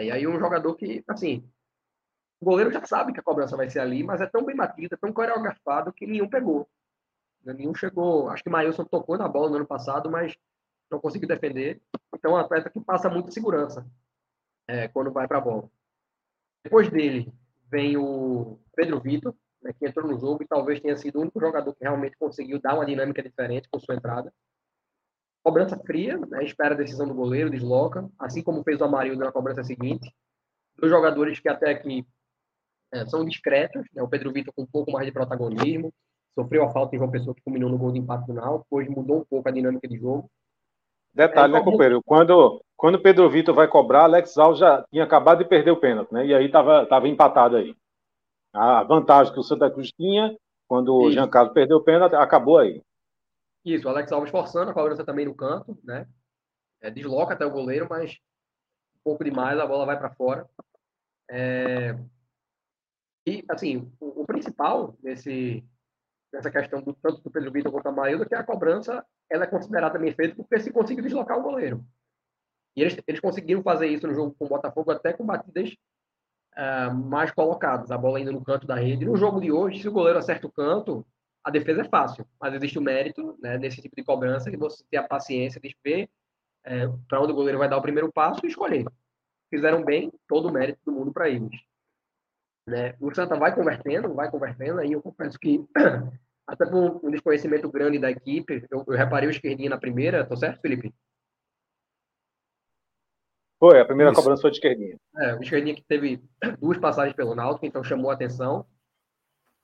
[0.00, 1.48] E aí um jogador que, assim,
[2.40, 4.96] o goleiro já sabe que a cobrança vai ser ali, mas é tão bem batida,
[4.96, 6.68] tão coreografado que nenhum pegou.
[7.44, 8.28] Nenhum chegou.
[8.28, 10.36] Acho que o Maílson tocou na bola no ano passado, mas
[10.90, 11.80] não conseguiu defender.
[12.14, 13.86] Então é um atleta que passa muita segurança
[14.68, 15.70] é, quando vai para a bola.
[16.62, 17.32] Depois dele
[17.70, 21.40] vem o Pedro Vitor, né, que entrou no jogo e talvez tenha sido o único
[21.40, 24.32] jogador que realmente conseguiu dar uma dinâmica diferente com sua entrada.
[25.42, 29.32] Cobrança fria, né, espera a decisão do goleiro, desloca, assim como fez o Amarildo na
[29.32, 30.12] cobrança seguinte.
[30.76, 32.06] Dois jogadores que até aqui
[32.92, 35.92] é, são discretos, né, o Pedro Vitor com um pouco mais de protagonismo,
[36.34, 39.18] sofreu a falta de uma pessoa que culminou no gol de empate final, hoje mudou
[39.18, 40.30] um pouco a dinâmica de jogo.
[41.14, 42.02] Detalhe, é, né, companheiro?
[42.04, 45.80] Quando, quando o Pedro Vitor vai cobrar, Alex Alves já tinha acabado de perder o
[45.80, 46.26] pênalti, né?
[46.26, 47.74] E aí estava tava empatado aí.
[48.52, 50.36] A vantagem que o Santa Cruz tinha,
[50.68, 51.08] quando Isso.
[51.08, 52.82] o Jean Carlos perdeu o pênalti, acabou aí.
[53.64, 56.06] Isso, o Alex Alves forçando a cobrança também no canto, né?
[56.82, 58.18] É, desloca até o goleiro, mas
[58.96, 60.46] um pouco demais, a bola vai para fora.
[61.30, 61.96] É...
[63.26, 65.64] E, assim, o, o principal desse,
[66.32, 69.48] nessa questão do tanto do Pedro Vitor quanto a Maílda, que a cobrança ela é
[69.48, 71.84] considerada bem feita porque se conseguiu deslocar o goleiro.
[72.76, 75.74] E eles, eles conseguiram fazer isso no jogo com o Botafogo até com batidas
[76.56, 79.06] uh, mais colocadas, a bola indo no canto da rede.
[79.06, 81.04] No jogo de hoje, se o goleiro acerta o canto,
[81.42, 84.84] a defesa é fácil, mas existe o mérito né, desse tipo de cobrança que você
[84.90, 86.08] tem a paciência de ver
[86.64, 88.84] é, para onde o goleiro vai dar o primeiro passo e escolher.
[89.48, 91.56] Fizeram bem, todo o mérito do mundo para eles.
[92.66, 92.94] Né?
[93.00, 95.64] O Santa vai convertendo, vai convertendo, aí eu confesso que
[96.46, 100.36] até por um desconhecimento grande da equipe, eu, eu reparei o esquerdinho na primeira, tô
[100.36, 100.92] certo, Felipe?
[103.58, 104.20] Foi, a primeira Isso.
[104.20, 104.96] cobrança foi de esquerdinha.
[105.16, 106.22] É, o esquerdinha que teve
[106.60, 108.66] duas passagens pelo Náutico, então chamou a atenção.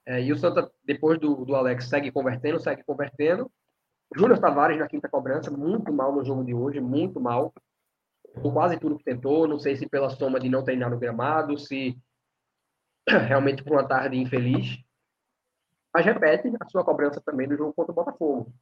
[0.06, 3.50] É, e o Santa, depois do, do Alex, segue convertendo, segue convertendo.
[4.14, 7.52] Júnior Tavares na quinta cobrança, muito mal no jogo de hoje, muito mal.
[8.40, 11.58] Por quase tudo que tentou, não sei se pela soma de não treinar no gramado,
[11.58, 11.96] se
[13.28, 14.82] realmente por uma tarde infeliz
[15.94, 18.52] mas repete a sua cobrança também no jogo contra o Botafogo.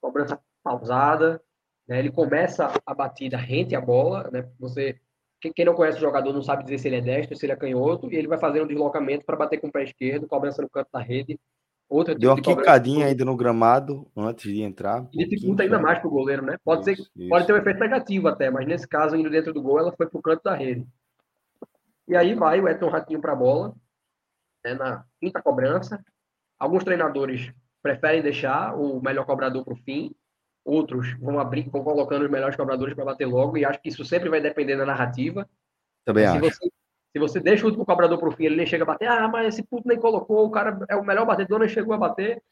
[0.00, 1.40] Cobrança pausada,
[1.88, 1.98] né?
[1.98, 4.46] ele começa a batida rente a bola, né?
[4.60, 5.00] Você,
[5.40, 7.56] quem não conhece o jogador não sabe dizer se ele é destro, se ele é
[7.56, 10.68] canhoto, e ele vai fazendo um deslocamento para bater com o pé esquerdo, cobrança no
[10.68, 11.40] canto da rede.
[11.88, 15.06] Outra Deu tipo uma quicadinha ainda no gramado antes de entrar.
[15.12, 16.56] E dificulta ainda mais para o goleiro, né?
[16.64, 17.28] Pode, isso, ser, isso.
[17.28, 20.06] pode ter um efeito negativo até, mas nesse caso, indo dentro do gol, ela foi
[20.06, 20.86] para o canto da rede.
[22.08, 23.74] E aí vai o Eton Ratinho para a bola,
[24.64, 26.02] né, na quinta cobrança,
[26.58, 30.14] Alguns treinadores preferem deixar o melhor cobrador para o fim,
[30.64, 34.04] outros vão abrir, vão colocando os melhores cobradores para bater logo, e acho que isso
[34.04, 35.48] sempre vai depender da narrativa.
[36.04, 36.40] Também se acho.
[36.40, 36.70] Você,
[37.12, 39.28] se você deixa o último cobrador para o fim, ele nem chega a bater, ah,
[39.28, 42.42] mas esse puto nem colocou, o cara é o melhor batedor, nem chegou a bater.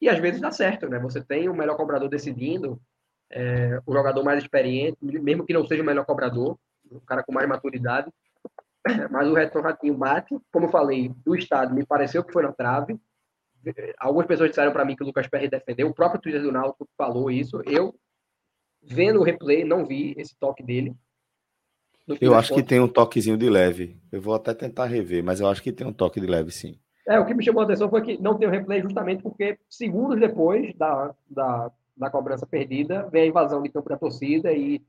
[0.00, 0.98] E às vezes dá certo, né?
[0.98, 2.80] Você tem o melhor cobrador decidindo,
[3.30, 6.58] é, o jogador mais experiente, mesmo que não seja o melhor cobrador,
[6.90, 8.10] o cara com mais maturidade.
[9.10, 12.52] Mas o Redson Ratinho bate, como eu falei, do estado, me pareceu que foi na
[12.52, 12.98] trave.
[13.98, 16.88] Algumas pessoas disseram para mim que o Lucas Perry defendeu, o próprio Twitter do Náutico
[16.96, 17.62] falou isso.
[17.64, 17.94] Eu,
[18.82, 20.96] vendo o replay, não vi esse toque dele.
[22.20, 23.96] Eu acho que tem um toquezinho de leve.
[24.10, 26.76] Eu vou até tentar rever, mas eu acho que tem um toque de leve, sim.
[27.06, 29.58] É, o que me chamou a atenção foi que não tem o replay justamente porque
[29.68, 34.80] segundos depois da, da, da cobrança perdida, vem a invasão de campo da torcida e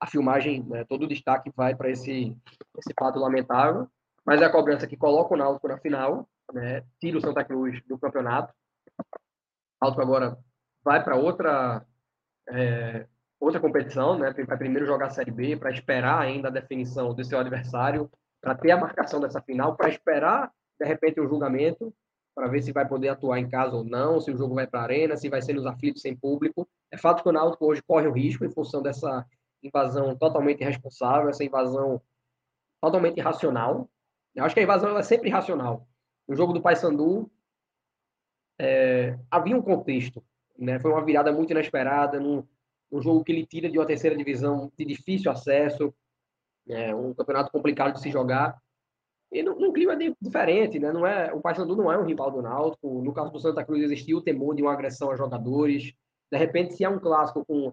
[0.00, 2.36] a filmagem, né, todo o destaque vai para esse,
[2.78, 3.88] esse fato lamentável.
[4.24, 7.80] Mas é a cobrança que coloca o Náutico na final, né, tira o Santa Cruz
[7.86, 8.52] do campeonato.
[8.98, 10.38] O Náutico agora
[10.82, 11.84] vai para outra
[12.48, 13.06] é,
[13.40, 14.32] outra competição, né?
[14.46, 18.10] Vai primeiro jogar a Série B para esperar ainda a definição do seu adversário,
[18.40, 21.92] para ter a marcação dessa final, para esperar de repente o julgamento,
[22.34, 24.80] para ver se vai poder atuar em casa ou não, se o jogo vai para
[24.80, 26.68] a arena, se vai ser nos aflitos sem público.
[26.90, 29.26] É fato que o Náutico hoje corre o risco em função dessa
[29.62, 32.00] invasão totalmente irresponsável, essa invasão
[32.80, 33.88] totalmente irracional.
[34.34, 35.86] Eu acho que a invasão é sempre irracional.
[36.26, 37.30] No jogo do Paysandu,
[38.58, 40.22] é, havia um contexto,
[40.58, 40.78] né?
[40.78, 42.46] Foi uma virada muito inesperada, num,
[42.90, 45.94] num jogo que ele tira de uma terceira divisão de difícil acesso,
[46.68, 48.60] é, um campeonato complicado de se jogar.
[49.32, 50.92] E num, clima diferente, né?
[50.92, 53.00] Não é, o Paysandu não é um rival do Náutico.
[53.02, 55.94] No caso do Santa Cruz existiu o temor de uma agressão a jogadores.
[56.30, 57.72] De repente, se é um clássico com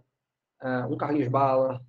[0.62, 1.82] uh, um Carlinhos Bala,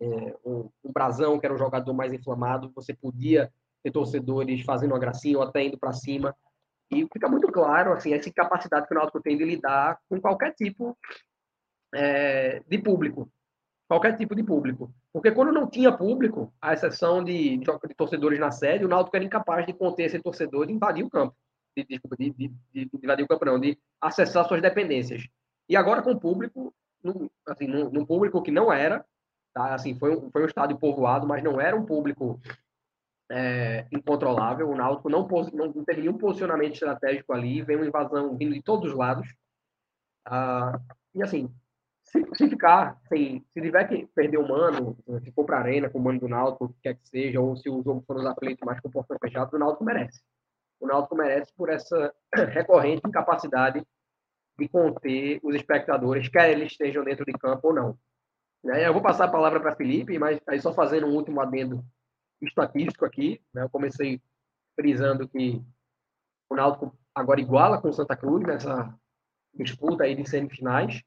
[0.00, 4.92] é, um, um Brazão, que era um jogador mais inflamado, você podia ter torcedores fazendo
[4.92, 6.34] uma gracinha ou até indo para cima.
[6.90, 10.54] E fica muito claro assim essa incapacidade que o Náutico tem de lidar com qualquer
[10.54, 10.96] tipo
[11.94, 13.30] é, de público.
[13.88, 14.92] Qualquer tipo de público.
[15.12, 19.16] Porque quando não tinha público, a exceção de, de, de torcedores na sede, o Náutico
[19.16, 21.36] era incapaz de conter esse torcedor e invadir o campo.
[21.76, 25.26] De, de, de, de, invadir o campo, não, de acessar suas dependências.
[25.68, 26.74] E agora com o público,
[27.46, 29.04] assim, num, num público que não era,
[29.52, 29.74] tá?
[29.74, 32.40] assim, foi, um, foi um estádio povoado, mas não era um público
[33.30, 34.68] é, incontrolável.
[34.68, 38.90] O Náutico não, não, teve nenhum posicionamento estratégico ali, veio uma invasão vindo de todos
[38.90, 39.26] os lados.
[40.26, 40.78] Ah,
[41.14, 41.52] e assim,
[42.04, 45.90] se, se ficar, se, se tiver que perder o mano, se for para a arena
[45.90, 48.26] com o mano do Náutico, que quer que seja, ou se o jogo for nos
[48.26, 50.20] aflitos mais com o portão fechado, o Náutico merece.
[50.80, 52.14] O Náutico merece por essa
[52.52, 53.84] recorrente incapacidade
[54.58, 57.98] de conter os espectadores, quer eles estejam dentro de campo ou não.
[58.64, 61.84] Eu vou passar a palavra para Felipe, mas aí só fazendo um último adendo
[62.40, 63.40] estatístico aqui.
[63.54, 63.62] Né?
[63.62, 64.20] Eu comecei
[64.74, 65.62] frisando que
[66.50, 68.92] o Náutico agora iguala com o Santa Cruz nessa
[69.54, 71.02] disputa aí de semifinais.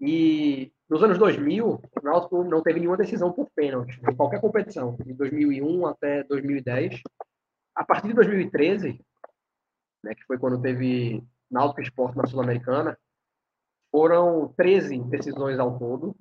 [0.00, 4.96] E nos anos 2000, o Náutico não teve nenhuma decisão por pênalti em qualquer competição,
[4.96, 7.00] de 2001 até 2010.
[7.74, 9.00] A partir de 2013,
[10.02, 12.98] né, que foi quando teve Náutico Esporte na Sul-Americana,
[13.90, 16.14] foram 13 decisões ao todo.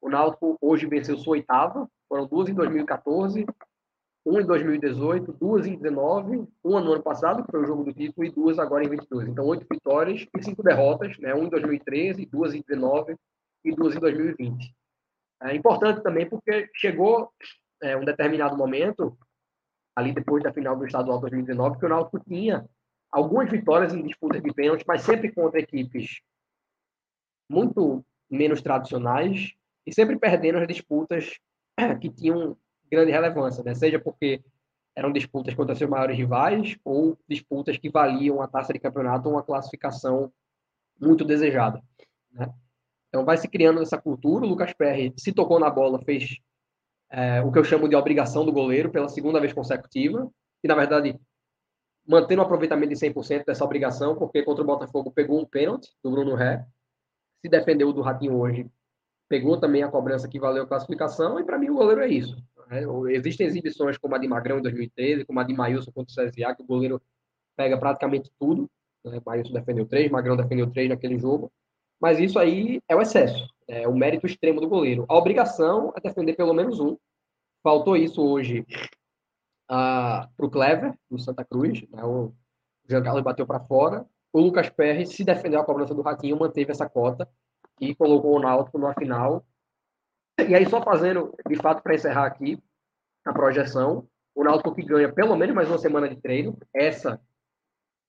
[0.00, 3.44] O Náutico hoje venceu sua oitava, foram duas em 2014,
[4.24, 7.92] uma em 2018, duas em 2019, uma no ano passado, que foi o jogo do
[7.92, 9.28] título, e duas agora em 22.
[9.28, 11.34] Então, oito vitórias e cinco derrotas, né?
[11.34, 13.16] uma em 2013, duas em 2019
[13.64, 14.74] e duas em 2020.
[15.42, 17.32] É importante também porque chegou
[17.82, 19.16] é, um determinado momento,
[19.96, 22.68] ali depois da final do estadual 2019, que o Náutico tinha
[23.10, 26.20] algumas vitórias em disputas de pênalti, mas sempre contra equipes
[27.48, 29.52] muito menos tradicionais
[29.84, 31.38] e sempre perdendo as disputas
[32.00, 32.56] que tinham
[32.90, 33.74] grande relevância, né?
[33.74, 34.42] seja porque
[34.94, 39.34] eram disputas contra seus maiores rivais ou disputas que valiam a taça de campeonato ou
[39.34, 40.32] uma classificação
[41.00, 41.82] muito desejada.
[42.32, 42.52] Né?
[43.08, 44.44] Então vai se criando essa cultura.
[44.44, 46.38] O Lucas Perry se tocou na bola, fez
[47.10, 50.30] é, o que eu chamo de obrigação do goleiro pela segunda vez consecutiva,
[50.62, 51.18] e na verdade
[52.10, 56.10] mantendo o aproveitamento de 100% dessa obrigação, porque contra o Botafogo pegou um pênalti do
[56.10, 56.66] Bruno Ré,
[57.40, 58.68] se defendeu do Ratinho hoje,
[59.28, 62.36] pegou também a cobrança que valeu a classificação, e para mim o goleiro é isso.
[62.66, 62.82] Né?
[63.12, 66.52] Existem exibições como a de Magrão em 2013, como a de Maílson contra o CSA,
[66.56, 67.00] que o goleiro
[67.56, 68.68] pega praticamente tudo.
[69.04, 69.22] Né?
[69.24, 71.48] Maílson defendeu três, Magrão defendeu três naquele jogo,
[72.00, 75.06] mas isso aí é o excesso, é o mérito extremo do goleiro.
[75.08, 76.96] A obrigação é defender pelo menos um.
[77.62, 78.66] Faltou isso hoje
[79.70, 81.86] uh, para o Clever, do Santa Cruz.
[81.90, 82.04] Né?
[82.04, 82.34] O
[82.88, 84.04] Jean Carlos bateu para fora.
[84.32, 87.28] O Lucas Perry se defendeu a cobrança do Ratinho, manteve essa cota
[87.80, 89.44] e colocou o Náutico na final.
[90.38, 92.62] E aí, só fazendo, de fato, para encerrar aqui
[93.24, 96.56] a projeção, o Náutico que ganha pelo menos mais uma semana de treino.
[96.74, 97.20] Essa,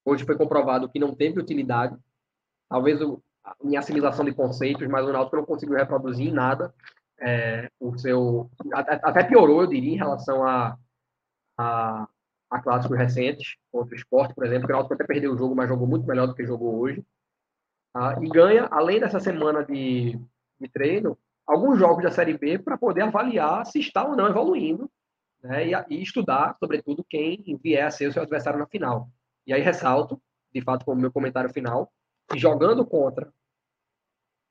[0.05, 1.97] hoje foi comprovado que não teve utilidade.
[2.69, 3.21] Talvez o,
[3.63, 6.73] em assimilação de conceitos, mas o Náutico não conseguiu reproduzir em nada
[7.19, 8.49] é, o seu.
[8.73, 10.77] Até piorou, eu diria, em relação a,
[11.61, 12.07] a,
[12.49, 15.55] a clássicos recentes, contra o esporte, por exemplo, que o Náutico até perdeu o jogo,
[15.55, 17.03] mas jogou muito melhor do que jogou hoje.
[17.93, 20.19] Ah, e ganha, além dessa semana de,
[20.59, 24.89] de treino, alguns jogos da Série B para poder avaliar se está ou não evoluindo
[25.43, 29.09] né, e, e, estudar, sobretudo, quem vier a ser o seu adversário na final.
[29.45, 30.21] E aí ressalto,
[30.53, 31.91] de fato, como meu comentário final,
[32.29, 33.31] que jogando contra.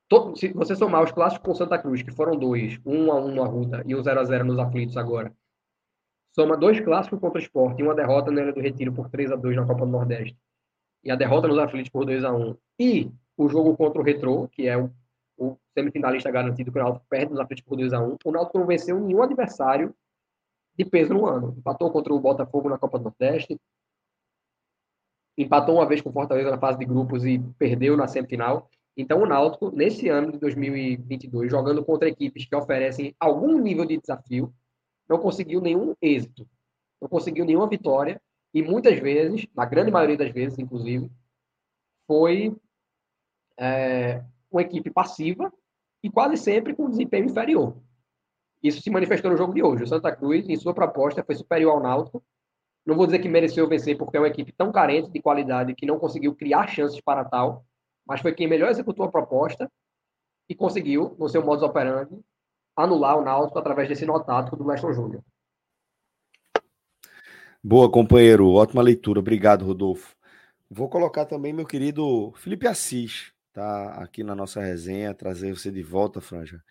[0.08, 3.32] Todo, se você somar os clássicos com Santa Cruz, que foram dois, um a um
[3.32, 5.32] no Arruda e um 0 a 0 nos aflitos agora,
[6.33, 9.33] soma dois clássicos contra o Sport e uma derrota na Ilha do Retiro por 3
[9.33, 10.37] a 2 na Copa do Nordeste,
[11.03, 14.49] e a derrota nos aflitos por 2 a 1 e o jogo contra o Retrô,
[14.49, 14.91] que é o,
[15.39, 18.59] o semifinalista garantido que o Náutico perde nos aflitos por 2 a 1 o Náutico
[18.59, 19.95] não venceu nenhum adversário
[20.76, 21.55] de peso no ano.
[21.59, 23.59] Empatou contra o Botafogo na Copa do Nordeste,
[25.37, 28.68] empatou uma vez com o Fortaleza na fase de grupos e perdeu na semifinal.
[28.97, 33.99] Então, o Náutico, nesse ano de 2022, jogando contra equipes que oferecem algum nível de
[33.99, 34.53] desafio,
[35.11, 36.48] não conseguiu nenhum êxito,
[37.02, 38.22] não conseguiu nenhuma vitória
[38.54, 41.11] e muitas vezes, na grande maioria das vezes, inclusive,
[42.06, 42.56] foi
[43.58, 45.52] é, uma equipe passiva
[46.00, 47.76] e quase sempre com desempenho inferior.
[48.62, 49.82] Isso se manifestou no jogo de hoje.
[49.82, 52.22] O Santa Cruz, em sua proposta, foi superior ao Náutico.
[52.86, 55.86] Não vou dizer que mereceu vencer, porque é uma equipe tão carente de qualidade que
[55.86, 57.64] não conseguiu criar chances para tal,
[58.06, 59.70] mas foi quem melhor executou a proposta
[60.48, 62.18] e conseguiu, no seu modus operandi,
[62.76, 65.22] anular o Náutico através desse nó do Leston Júnior.
[67.62, 68.48] Boa, companheiro.
[68.50, 69.20] Ótima leitura.
[69.20, 70.16] Obrigado, Rodolfo.
[70.70, 75.82] Vou colocar também meu querido Felipe Assis, tá aqui na nossa resenha, trazer você de
[75.82, 76.62] volta, Franja,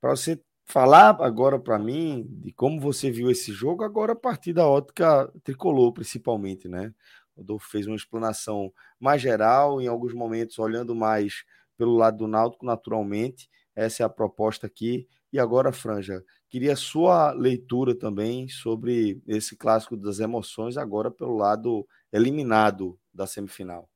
[0.00, 4.54] para você falar agora para mim de como você viu esse jogo, agora a partir
[4.54, 6.94] da ótica tricolor, principalmente, né?
[7.36, 11.44] O Rodolfo fez uma explanação mais geral, em alguns momentos olhando mais
[11.76, 13.50] pelo lado do Náutico, naturalmente.
[13.74, 15.08] Essa é a proposta aqui.
[15.32, 21.86] E agora, Franja, queria sua leitura também sobre esse clássico das emoções, agora pelo lado
[22.12, 23.88] eliminado da semifinal.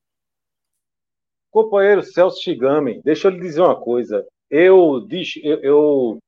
[1.51, 4.27] Companheiro Celso Shigami, deixa eu lhe dizer uma coisa.
[4.51, 5.07] Eu,
[5.43, 6.19] eu, eu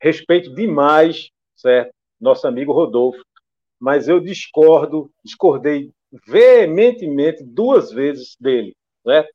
[0.00, 1.92] respeito demais, certo?
[2.20, 3.22] Nosso amigo Rodolfo,
[3.80, 5.90] mas eu discordo, discordei
[6.26, 9.32] veementemente duas vezes dele, certo?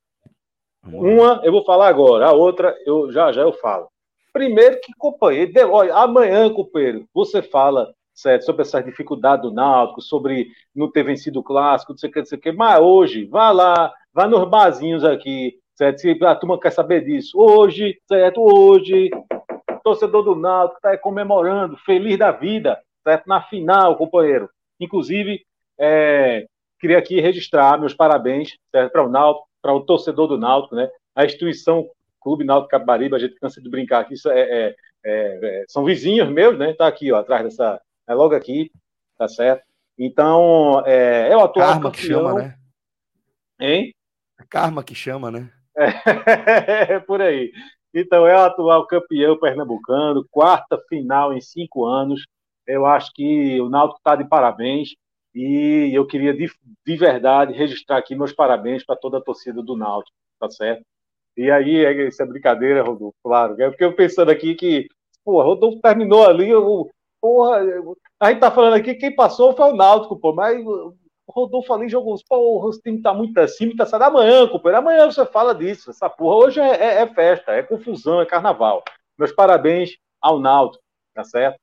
[0.93, 3.88] Uma eu vou falar agora, a outra eu já já eu falo.
[4.31, 10.47] Primeiro que companheiro, olha, amanhã, companheiro, você fala certo, sobre essa dificuldade do Náutico, sobre
[10.75, 13.25] não ter vencido o clássico, não sei o que, não sei o que, mas hoje,
[13.25, 16.01] vá lá, vá nos barzinhos aqui, certo?
[16.01, 18.41] Se a turma quer saber disso, hoje, certo?
[18.41, 19.11] Hoje,
[19.83, 23.27] torcedor do Náutico está comemorando, feliz da vida, certo?
[23.27, 24.49] Na final, companheiro.
[24.79, 25.45] Inclusive,
[25.79, 26.47] é,
[26.79, 30.89] queria aqui registrar meus parabéns para o Náutico, para o torcedor do Náutico, né?
[31.16, 31.88] A instituição
[32.22, 35.86] Clube Náutico Capibaribe, a gente cansa de brincar aqui, isso é, é, é, é são
[35.86, 36.74] vizinhos meus, né?
[36.74, 38.72] Tá aqui, ó, atrás dessa, é logo aqui,
[39.18, 39.64] tá certo?
[39.97, 41.91] Então, é, é o atual Karma campeão.
[41.91, 42.55] que chama, né?
[43.60, 43.93] Hein?
[44.49, 45.51] Karma que chama, né?
[46.89, 47.51] É, por aí.
[47.93, 52.26] Então, é o atual campeão pernambucano, quarta final em cinco anos.
[52.66, 54.89] Eu acho que o Náutico está de parabéns
[55.38, 56.49] e eu queria de,
[56.85, 60.83] de verdade registrar aqui meus parabéns para toda a torcida do Náutico, tá certo?
[61.38, 63.61] E aí, essa é brincadeira, Rodolfo, claro.
[63.61, 64.88] É porque eu pensando aqui que,
[65.23, 66.89] pô, Rodolfo terminou ali, eu,
[67.21, 67.61] porra,
[68.19, 70.95] a gente tá falando aqui, quem passou foi o Náutico, pô, mas o
[71.29, 74.79] Rodolfo ali jogou porra, o time tá muito acima, tá saindo amanhã, companheiro.
[74.79, 76.47] Amanhã você fala disso, essa porra.
[76.47, 78.83] Hoje é, é, é, festa, é confusão, é carnaval.
[79.15, 80.83] Meus parabéns ao Náutico,
[81.13, 81.59] tá certo?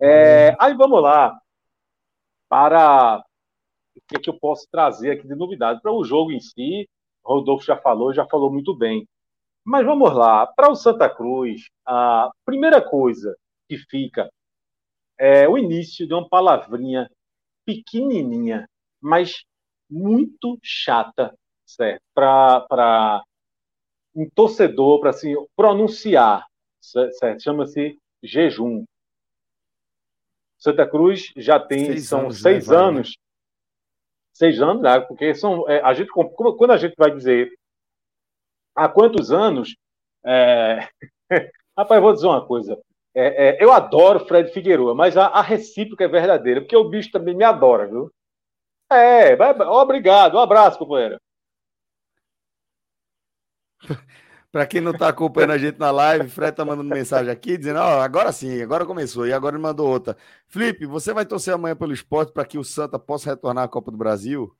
[0.00, 1.38] É, aí vamos lá.
[2.48, 3.18] Para
[3.96, 5.80] o que, é que eu posso trazer aqui de novidade?
[5.80, 6.88] Para o jogo em si,
[7.24, 9.06] Rodolfo já falou, já falou muito bem.
[9.64, 10.46] Mas vamos lá.
[10.46, 13.36] Para o Santa Cruz, a primeira coisa
[13.68, 14.30] que fica
[15.18, 17.10] é o início de uma palavrinha
[17.64, 18.68] pequenininha
[19.00, 19.44] mas
[19.88, 21.32] muito chata,
[21.64, 22.02] certo?
[22.14, 23.22] Para
[24.14, 26.44] um torcedor, para assim, pronunciar,
[26.80, 27.42] certo?
[27.42, 28.84] Chama-se jejum.
[30.58, 33.08] Santa Cruz já tem, seis são anos, seis né, anos.
[33.08, 33.14] Né?
[34.32, 35.00] Seis anos, né?
[35.00, 37.50] porque são, é, a gente, quando a gente vai dizer
[38.74, 39.76] há quantos anos,
[40.24, 40.88] é...
[41.76, 42.78] rapaz, vou dizer uma coisa.
[43.14, 47.10] É, é, eu adoro Fred Figueiredo, mas a, a recíproca é verdadeira, porque o bicho
[47.10, 48.12] também me adora, viu?
[48.90, 49.34] É,
[49.70, 50.36] obrigado.
[50.36, 51.18] Um abraço, companheiro.
[54.56, 57.78] Para quem não está acompanhando a gente na live, Fred está mandando mensagem aqui dizendo:
[57.78, 59.26] Ó, oh, agora sim, agora começou.
[59.26, 60.16] E agora ele mandou outra.
[60.48, 63.90] Felipe, você vai torcer amanhã pelo esporte para que o Santa possa retornar à Copa
[63.90, 64.50] do Brasil?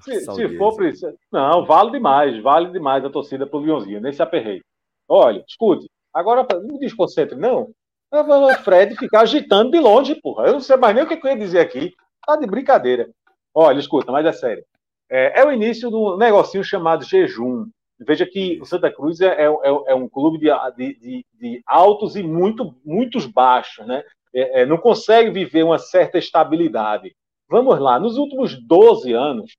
[0.00, 1.12] Se, se for preciso.
[1.32, 4.62] Não, vale demais, vale demais a torcida pro Leãozinho, nesse aperreio.
[5.08, 7.72] Olha, escute, agora não me desconcentre, não.
[8.12, 10.46] O Fred ficar agitando de longe, porra.
[10.46, 11.92] Eu não sei mais nem o que eu ia dizer aqui.
[12.24, 13.10] Tá de brincadeira.
[13.52, 14.64] Olha, escuta, mas é sério.
[15.10, 17.66] É, é o início de um negocinho chamado jejum.
[18.06, 20.48] Veja que o Santa Cruz é, é, é, é um clube de,
[20.94, 24.02] de, de, altos e muito, muitos baixos, né?
[24.34, 27.14] É, é, não consegue viver uma certa estabilidade.
[27.48, 29.56] Vamos lá, nos últimos 12 anos,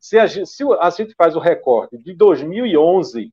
[0.00, 3.30] se a, gente, se a gente faz o recorte de 2011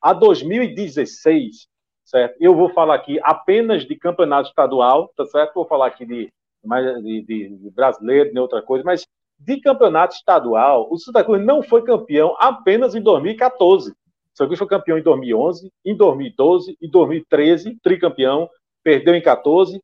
[0.00, 1.66] a 2016,
[2.04, 2.36] certo?
[2.40, 5.54] Eu vou falar aqui apenas de campeonato estadual, tá certo?
[5.54, 9.06] Vou falar aqui de, de, de, de brasileiro, nem outra coisa, mas
[9.38, 13.90] de campeonato estadual, o Santa Cruz não foi campeão apenas em 2014.
[13.90, 13.94] O
[14.34, 18.48] Santa Cruz foi campeão em 2011, em 2012, em 2013, tricampeão,
[18.82, 19.80] perdeu em 14,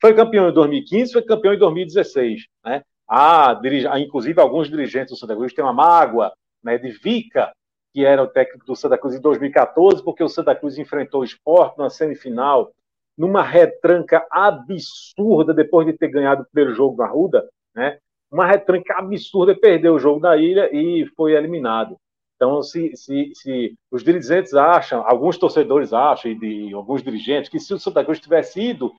[0.00, 2.46] foi campeão em 2015, foi campeão em 2016.
[2.64, 2.82] Né?
[3.08, 3.60] Ah,
[3.98, 6.32] inclusive alguns dirigentes do Santa Cruz têm uma mágoa
[6.62, 7.52] né, de Vica,
[7.92, 11.24] que era o técnico do Santa Cruz em 2014, porque o Santa Cruz enfrentou o
[11.24, 12.72] esporte na semifinal,
[13.16, 17.98] numa retranca absurda, depois de ter ganhado o primeiro jogo na Ruda, né?
[18.32, 21.96] Uma retranca absurda, perdeu o jogo da ilha e foi eliminado.
[22.34, 27.60] Então, se, se, se os dirigentes acham, alguns torcedores acham, e de, alguns dirigentes, que
[27.60, 28.92] se o Santa Cruz tivesse ido,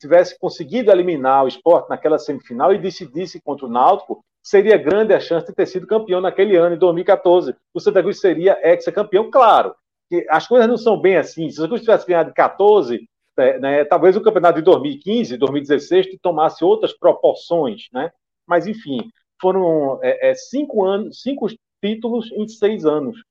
[0.00, 5.20] tivesse conseguido eliminar o esporte naquela semifinal e decidisse contra o Náutico, seria grande a
[5.20, 7.54] chance de ter sido campeão naquele ano, em 2014.
[7.72, 9.74] O Santa Cruz seria ex-campeão, claro.
[10.10, 11.48] Que as coisas não são bem assim.
[11.50, 13.08] Se o Santa Cruz tivesse ganhado 14,
[13.38, 18.10] é, né, talvez o campeonato de 2015, 2016 tomasse outras proporções, né?
[18.46, 18.98] Mas, enfim,
[19.40, 21.46] foram é, é, cinco anos, cinco
[21.82, 23.22] títulos em seis anos.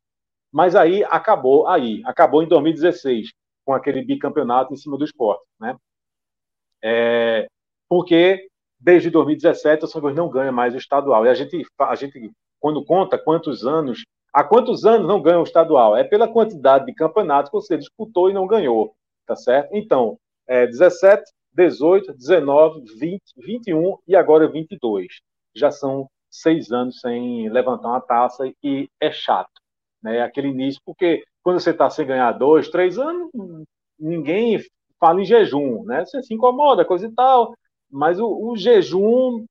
[0.51, 3.31] Mas aí acabou, aí, acabou em 2016,
[3.65, 5.75] com aquele bicampeonato em cima do esporte, né?
[6.83, 7.47] É,
[7.89, 8.47] porque
[8.79, 11.25] desde 2017 o São Paulo não ganha mais o estadual.
[11.25, 14.03] E a gente, a gente, quando conta quantos anos,
[14.33, 15.95] há quantos anos não ganha o estadual?
[15.95, 18.93] É pela quantidade de campeonatos que você disputou e não ganhou,
[19.25, 19.69] tá certo?
[19.73, 25.07] Então, é, 17, 18, 19, 20, 21 e agora 22.
[25.55, 29.51] Já são seis anos sem levantar uma taça e é chato,
[30.01, 30.21] né?
[30.21, 33.29] Aquele início, porque quando você está sem ganhar dois, três anos,
[33.99, 34.59] ninguém
[34.99, 36.03] fala em jejum, né?
[36.05, 37.53] Você se incomoda, coisa e tal,
[37.91, 39.45] mas o, o jejum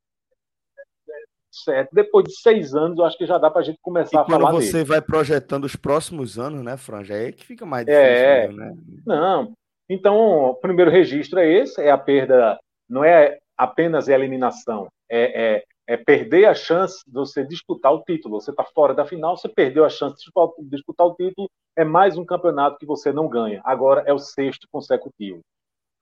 [1.53, 1.91] certo.
[1.93, 4.25] Depois de seis anos, eu acho que já dá para a gente começar e a
[4.25, 4.51] falar.
[4.51, 4.85] Quando você dele.
[4.85, 7.15] vai projetando os próximos anos, né, Franja?
[7.15, 8.75] É aí que fica mais difícil, é, né?
[9.07, 9.53] Não,
[9.89, 10.17] então,
[10.51, 12.59] o primeiro registro é esse, é a perda,
[12.89, 18.03] não é apenas a eliminação, é, é, é perder a chance de você disputar o
[18.03, 18.41] título.
[18.41, 22.17] Você está fora da final, você perdeu a chance de disputar o título, é mais
[22.17, 23.61] um campeonato que você não ganha.
[23.65, 25.41] Agora é o sexto consecutivo.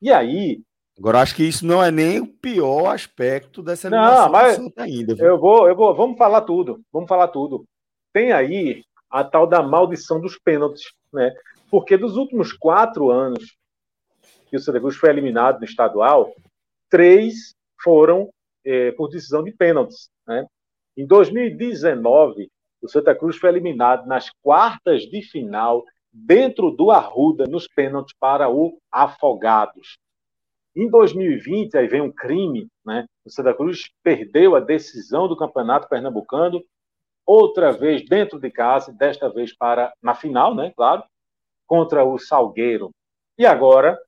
[0.00, 0.60] E aí.
[0.98, 5.14] Agora acho que isso não é nem o pior aspecto dessa eliminação não, mas ainda.
[5.14, 5.26] Viu?
[5.26, 7.64] Eu vou, eu vou, vamos falar tudo, vamos falar tudo.
[8.12, 11.32] Tem aí a tal da maldição dos pênaltis, né?
[11.70, 13.56] Porque dos últimos quatro anos
[14.50, 16.34] que o Santa Cruz foi eliminado no estadual,
[16.90, 18.28] três foram
[18.64, 20.10] é, por decisão de pênaltis.
[20.26, 20.46] Né?
[20.96, 22.50] Em 2019,
[22.82, 28.50] o Santa Cruz foi eliminado nas quartas de final, dentro do Arruda, nos pênaltis para
[28.50, 29.98] o Afogados.
[30.74, 33.06] Em 2020, aí vem um crime, né?
[33.24, 36.62] O Santa Cruz perdeu a decisão do Campeonato Pernambucano,
[37.26, 40.72] outra vez dentro de casa, desta vez para na final, né?
[40.76, 41.04] Claro,
[41.66, 42.90] contra o Salgueiro.
[43.36, 43.98] E agora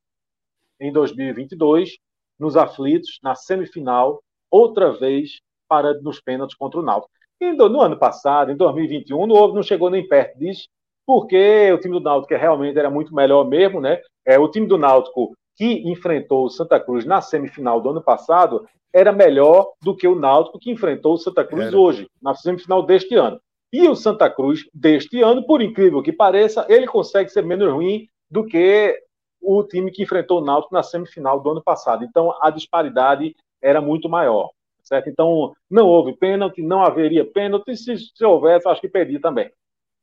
[0.83, 1.97] em 2022,
[2.39, 4.21] nos aflitos, na semifinal,
[4.51, 7.13] outra vez para nos pênaltis contra o Náutico.
[7.41, 10.69] E no ano passado, em 2021, não, não chegou nem perto disso,
[11.07, 14.01] porque o time do Náutico realmente era muito melhor mesmo, né?
[14.27, 18.67] É, o time do Náutico que enfrentou o Santa Cruz na semifinal do ano passado
[18.93, 21.79] era melhor do que o Náutico que enfrentou o Santa Cruz era.
[21.79, 23.41] hoje, na semifinal deste ano.
[23.73, 28.07] E o Santa Cruz deste ano, por incrível que pareça, ele consegue ser menos ruim
[28.31, 28.99] do que
[29.43, 32.05] o time que enfrentou o Náutico na semifinal do ano passado.
[32.05, 34.51] Então, a disparidade era muito maior.
[34.83, 35.09] Certo?
[35.09, 37.77] Então, não houve pênalti, não haveria pênalti.
[37.77, 39.53] Se, se houvesse, acho que perdia também.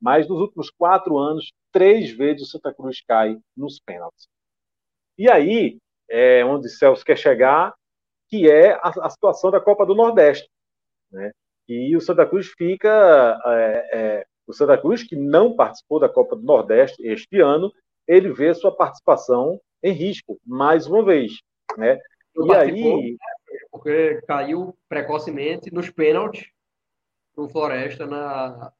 [0.01, 4.27] Mas nos últimos quatro anos, três vezes o Santa Cruz cai nos pênaltis.
[5.17, 5.77] E aí,
[6.09, 7.73] é onde Celso quer chegar,
[8.29, 10.49] que é a, a situação da Copa do Nordeste.
[11.11, 11.31] Né?
[11.67, 13.39] E o Santa Cruz fica.
[13.45, 17.71] É, é, o Santa Cruz, que não participou da Copa do Nordeste este ano,
[18.09, 21.33] ele vê sua participação em risco, mais uma vez.
[21.77, 21.99] Né?
[22.35, 23.17] E aí.
[23.71, 26.47] Porque caiu precocemente nos pênaltis
[27.37, 28.71] no Floresta na,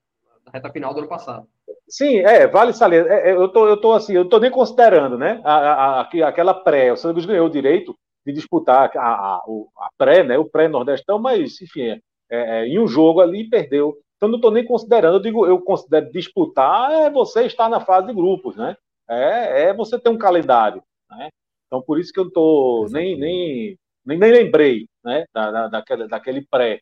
[0.45, 1.47] na, reta final do ano passado.
[1.87, 3.11] Sim, é, vale salientar.
[3.11, 5.39] É, é, eu tô, eu tô assim, eu tô nem considerando, né?
[5.45, 9.89] A, a, a aquela pré, o Santos ganhou o direito de disputar a, a, a
[9.97, 10.37] pré, né?
[10.37, 13.95] O pré-nordestão, mas enfim, é, em um jogo ali perdeu.
[14.17, 18.07] Então não estou nem considerando, eu digo, eu considero disputar é você estar na fase
[18.07, 18.75] de grupos, né?
[19.09, 21.29] É, é você ter um calendário, né?
[21.67, 25.25] Então por isso que eu estou nem, nem, nem, nem lembrei, né?
[25.33, 26.79] Da, da, daquele, daquele pré,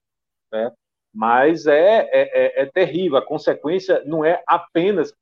[0.52, 0.72] né?
[1.14, 3.18] Mas é, é, é, é terrível.
[3.18, 5.14] A consequência não é apenas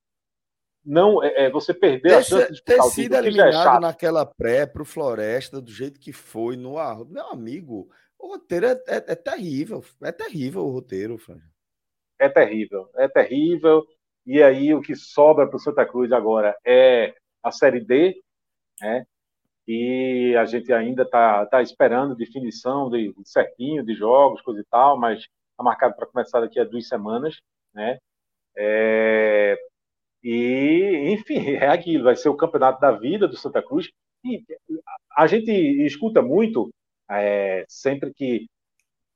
[0.85, 4.67] não é, é você perder ter, a chance de ter sido é eliminado naquela pré
[4.67, 7.09] para o Floresta do jeito que foi no Arroio.
[7.09, 7.89] Meu amigo,
[8.19, 9.83] o roteiro é, é, é, terrível.
[10.03, 11.49] É terrível o roteiro, Franja.
[12.19, 13.83] É terrível, é terrível.
[14.25, 18.21] E aí o que sobra para o Santa Cruz agora é a Série D,
[18.81, 19.05] né?
[19.67, 24.65] E a gente ainda está tá esperando definição de, de certinho de jogos, coisa e
[24.65, 27.39] tal, mas está marcado para começar daqui a duas semanas,
[27.73, 27.97] né?
[28.57, 29.57] É,
[30.23, 33.89] e, enfim, é aquilo, vai ser o campeonato da vida do Santa Cruz.
[34.23, 34.43] E
[35.15, 35.51] a gente
[35.85, 36.69] escuta muito,
[37.09, 38.47] é, sempre que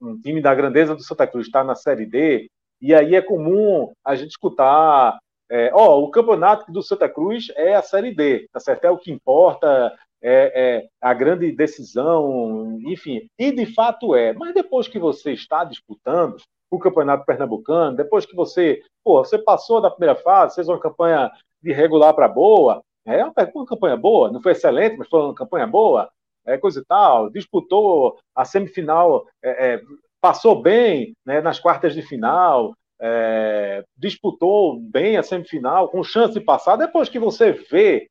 [0.02, 2.50] um time da grandeza do Santa Cruz está na Série D,
[2.82, 5.18] e aí é comum a gente escutar,
[5.50, 8.86] é, ó, o campeonato do Santa Cruz é a Série D, tá certo?
[8.86, 14.34] É o que importa, é, é, a grande decisão, enfim, e de fato é.
[14.34, 16.38] Mas depois que você está disputando,
[16.72, 21.32] o Campeonato Pernambucano, depois que você, pô, você passou da primeira fase, fez uma campanha
[21.62, 25.34] de regular para boa, é uma, uma campanha boa, não foi excelente, mas foi uma
[25.34, 26.10] campanha boa,
[26.46, 29.82] é, coisa e tal, disputou a semifinal, é, é,
[30.22, 36.42] passou bem né, nas quartas de final, é, disputou bem a semifinal, com chance de
[36.42, 38.08] passar, depois que você vê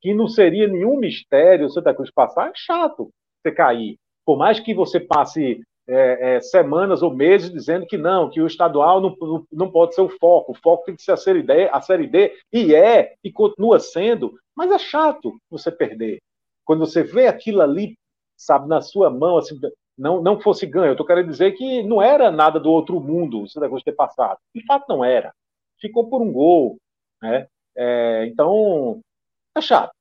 [0.00, 3.10] que não seria nenhum mistério o Santa Cruz passar, é chato
[3.42, 3.96] você cair.
[4.24, 8.46] Por mais que você passe é, é, semanas ou meses dizendo que não, que o
[8.46, 11.42] estadual não, não, não, pode ser o foco, o foco tem que ser a série,
[11.42, 16.20] D, a série D, e é, e continua sendo, mas é chato você perder.
[16.64, 17.96] Quando você vê aquilo ali,
[18.36, 19.58] sabe, na sua mão, assim,
[19.96, 23.42] não, não fosse ganho, eu estou querendo dizer que não era nada do outro mundo
[23.42, 24.38] o Santa Cruz ter passado.
[24.54, 25.32] De fato, não era.
[25.80, 26.76] Ficou por um gol,
[27.22, 27.46] né?
[27.74, 29.00] É, então,
[29.54, 29.92] é chato,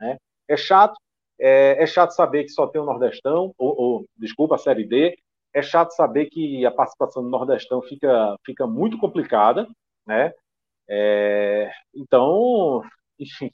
[0.00, 0.18] né?
[0.48, 0.96] É chato,
[1.38, 5.18] é, é, chato saber que só tem o Nordestão, ou, ou, desculpa, a Série D,
[5.54, 9.68] é chato saber que a participação do Nordestão fica, fica muito complicada,
[10.06, 10.32] né?
[10.88, 12.82] É, então,
[13.18, 13.50] enfim,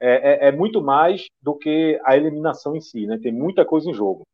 [0.00, 3.18] é, é, é, muito mais do que a eliminação em si, né?
[3.18, 4.24] Tem muita coisa em jogo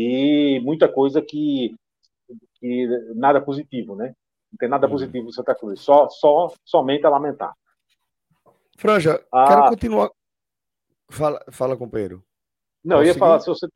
[0.00, 1.74] e muita coisa que,
[2.60, 2.86] que
[3.16, 4.14] nada positivo, né?
[4.52, 4.92] Não tem nada uhum.
[4.92, 7.52] positivo no Santa Cruz, só, só somente a lamentar.
[8.76, 10.10] Franja, ah, quero continuar.
[11.10, 12.22] Fala, fala companheiro.
[12.84, 13.66] Não, eu ia falar, se você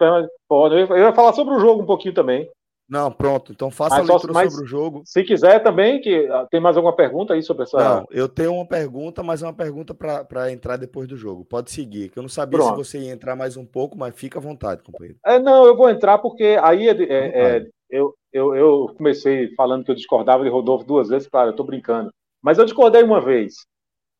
[0.48, 2.48] pode, eu ia falar sobre o jogo um pouquinho também.
[2.88, 3.52] Não, pronto.
[3.52, 5.02] Então faça mas a leitura só, sobre o jogo.
[5.04, 7.78] Se quiser também, que ah, tem mais alguma pergunta aí sobre essa.
[7.78, 11.44] Não, eu tenho uma pergunta, mas é uma pergunta para entrar depois do jogo.
[11.44, 12.84] Pode seguir, que eu não sabia pronto.
[12.84, 15.18] se você ia entrar mais um pouco, mas fica à vontade, companheiro.
[15.24, 19.84] É, não, eu vou entrar porque aí é, é, é, eu, eu, eu comecei falando
[19.84, 22.10] que eu discordava de Rodolfo duas vezes, claro, eu estou brincando.
[22.42, 23.54] Mas eu discordei uma vez.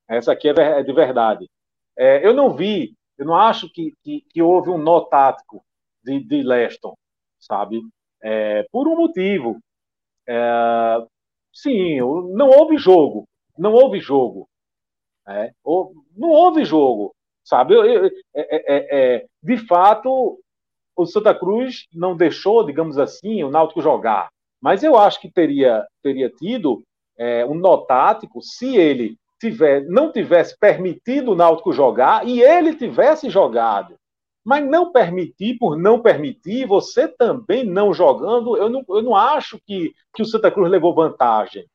[0.08, 1.46] Essa aqui é, é de verdade.
[1.98, 5.64] É, eu não vi eu não acho que, que, que houve um nó tático
[6.02, 6.96] de, de Leston,
[7.38, 7.80] sabe?
[8.22, 9.58] É, por um motivo.
[10.26, 10.98] É,
[11.52, 13.24] sim, não houve jogo.
[13.58, 14.48] Não houve jogo.
[15.28, 15.52] É,
[16.16, 17.14] não houve jogo,
[17.44, 17.74] sabe?
[17.74, 20.38] Eu, eu, é, é, é, de fato,
[20.96, 24.30] o Santa Cruz não deixou, digamos assim, o Náutico jogar.
[24.60, 26.82] Mas eu acho que teria, teria tido
[27.48, 33.30] um nó tático se ele tiver, não tivesse permitido o Náutico jogar e ele tivesse
[33.30, 33.96] jogado.
[34.44, 39.58] Mas não permitir por não permitir, você também não jogando, eu não, eu não acho
[39.64, 41.66] que, que o Santa Cruz levou vantagem.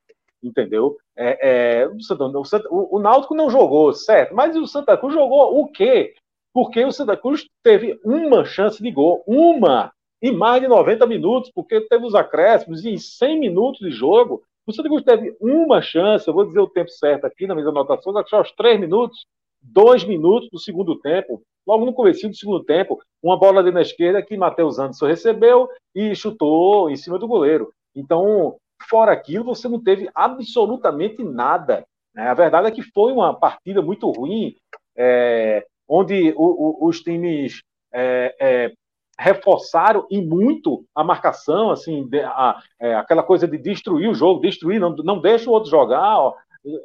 [0.44, 0.98] Entendeu?
[1.16, 2.26] É, é, o, Santa,
[2.70, 4.36] o, o Náutico não jogou, certo?
[4.36, 6.14] Mas o Santa Cruz jogou o quê?
[6.54, 9.92] Porque o Santa Cruz teve uma chance de gol, uma,
[10.22, 14.44] em mais de 90 minutos, porque teve os acréscimos, e em 100 minutos de jogo,
[14.66, 17.68] o Santa Cruz teve uma chance, eu vou dizer o tempo certo aqui na minha
[17.70, 19.26] anotação, acho que aos três minutos,
[19.62, 23.82] dois minutos do segundo tempo, logo no começo do segundo tempo, uma bola ali na
[23.82, 27.74] esquerda que Matheus Anderson recebeu e chutou em cima do goleiro.
[27.94, 28.56] Então,
[28.90, 31.86] fora aquilo, você não teve absolutamente nada.
[32.16, 32.28] Né?
[32.28, 34.56] A verdade é que foi uma partida muito ruim,
[34.96, 37.62] é, onde o, o, os times
[37.94, 38.72] é, é,
[39.20, 44.42] reforçaram e muito a marcação, assim, de, a, é, aquela coisa de destruir o jogo,
[44.42, 46.34] destruir, não, não deixa o outro jogar, ó,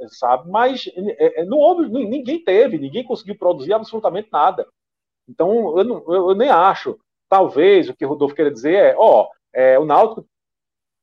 [0.08, 0.50] sabe?
[0.50, 4.66] Mas é, é não houve, ninguém teve, ninguém conseguiu produzir absolutamente nada.
[5.28, 6.98] Então, eu, não, eu, nem acho.
[7.28, 10.26] Talvez o que o Rodolfo queira dizer é, ó, é, o Náutico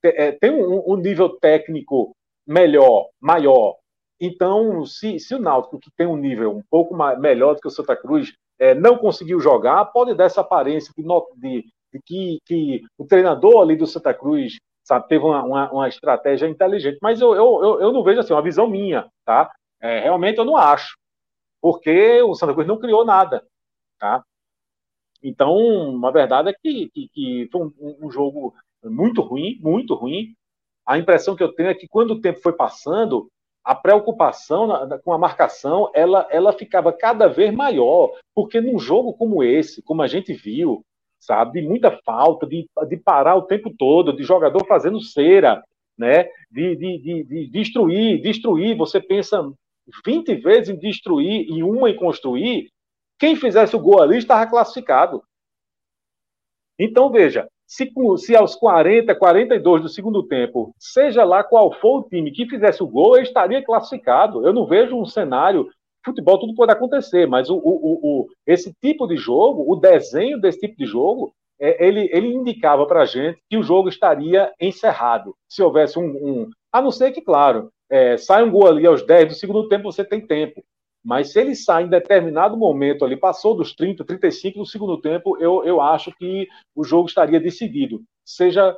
[0.04, 2.16] é, tem um, um, nível técnico
[2.46, 3.78] melhor, maior.
[4.20, 7.68] Então, se, se o Náutico, que tem um nível um pouco mais, melhor do que
[7.68, 11.04] o Santa Cruz, é, não conseguiu jogar, pode dar essa aparência de,
[11.38, 15.88] de, de que, que, o treinador ali do Santa Cruz sabe, teve uma, uma, uma
[15.88, 16.98] estratégia inteligente.
[17.02, 19.52] Mas eu, eu, eu, não vejo assim, uma visão minha, tá?
[19.82, 20.98] É, realmente eu não acho,
[21.62, 23.46] porque o Santa Cruz não criou nada,
[24.00, 24.24] tá?
[25.22, 28.54] Então, a verdade é que, que, que foi um, um, jogo
[28.84, 30.34] muito ruim, muito ruim.
[30.86, 33.30] A impressão que eu tenho é que quando o tempo foi passando,
[33.64, 34.70] a preocupação
[35.04, 40.02] com a marcação ela, ela ficava cada vez maior, porque num jogo como esse, como
[40.02, 40.84] a gente viu,
[41.20, 45.64] sabe, de muita falta, de, de parar o tempo todo, de jogador fazendo cera,
[45.98, 49.44] né, de, de, de, de destruir, destruir, você pensa
[50.06, 52.70] 20 vezes em destruir e uma em construir,
[53.20, 55.22] quem fizesse o gol ali estava classificado.
[56.80, 62.04] Então, veja, se, se aos 40, 42 do segundo tempo, seja lá qual for o
[62.10, 64.46] time que fizesse o gol, estaria classificado.
[64.46, 65.70] Eu não vejo um cenário.
[66.10, 70.60] Futebol tudo pode acontecer, mas o, o, o esse tipo de jogo, o desenho desse
[70.60, 75.36] tipo de jogo, é, ele, ele indicava para a gente que o jogo estaria encerrado.
[75.48, 76.06] Se houvesse um.
[76.06, 79.68] um a não ser que, claro, é, sai um gol ali aos 10 do segundo
[79.68, 80.64] tempo, você tem tempo.
[81.04, 85.38] Mas se ele sai em determinado momento ali, passou dos 30, 35 do segundo tempo,
[85.40, 88.76] eu, eu acho que o jogo estaria decidido, seja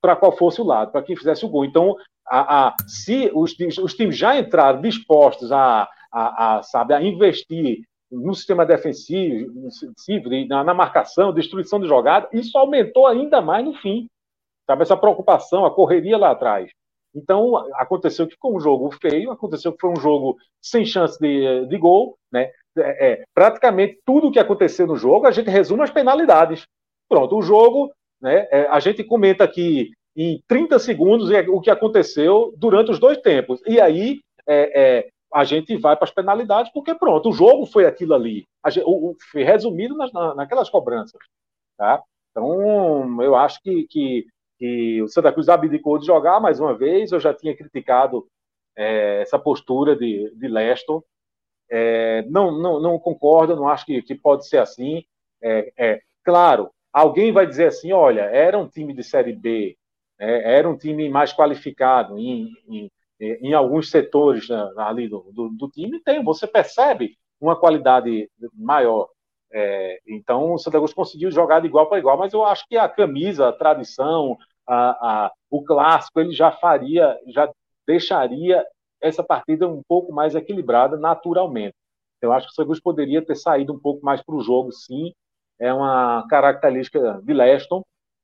[0.00, 1.64] para qual fosse o lado, para quem fizesse o gol.
[1.64, 1.96] Então,
[2.26, 8.34] a, a, se os, os, times já entraram dispostos a, a, sabe, a investir no
[8.34, 9.50] sistema defensivo,
[10.48, 14.08] na, na marcação, destruição de jogada, isso aumentou ainda mais no fim.
[14.66, 16.70] Sabe, essa preocupação, a correria lá atrás.
[17.14, 21.66] Então, aconteceu que foi um jogo feio, aconteceu que foi um jogo sem chance de,
[21.66, 22.50] de gol, né?
[22.78, 26.66] É, é, praticamente tudo o que aconteceu no jogo, a gente resume as penalidades.
[27.08, 32.54] Pronto, o jogo, né, é, a gente comenta aqui em 30 segundos o que aconteceu
[32.56, 33.60] durante os dois tempos.
[33.66, 37.86] E aí é, é a gente vai para as penalidades, porque pronto, o jogo foi
[37.86, 38.46] aquilo ali.
[38.68, 41.20] Gente, o, o, foi resumido nas, naquelas cobranças.
[41.76, 42.02] Tá?
[42.30, 44.26] Então, eu acho que, que
[44.60, 47.10] que o Santa Cruz abdicou de jogar mais uma vez.
[47.10, 48.28] Eu já tinha criticado
[48.76, 51.02] é, essa postura de, de Leston.
[51.70, 55.02] É, não, não, não concordo, não acho que, que pode ser assim.
[55.42, 59.78] É, é claro, alguém vai dizer assim: olha, era um time de Série B,
[60.18, 62.90] né, era um time mais qualificado em, em,
[63.20, 66.00] em alguns setores né, ali do, do, do, time.
[66.00, 69.08] Tem, você percebe uma qualidade maior.
[69.52, 72.76] É, então, o Santa Cruz conseguiu jogar de igual para igual, mas eu acho que
[72.76, 77.50] a camisa, a tradição, a, a, o clássico ele já faria, já
[77.86, 78.64] deixaria
[79.00, 81.74] essa partida um pouco mais equilibrada naturalmente.
[82.22, 85.12] Eu acho que o Santos poderia ter saído um pouco mais para o jogo, sim.
[85.58, 87.82] É uma característica de Leston,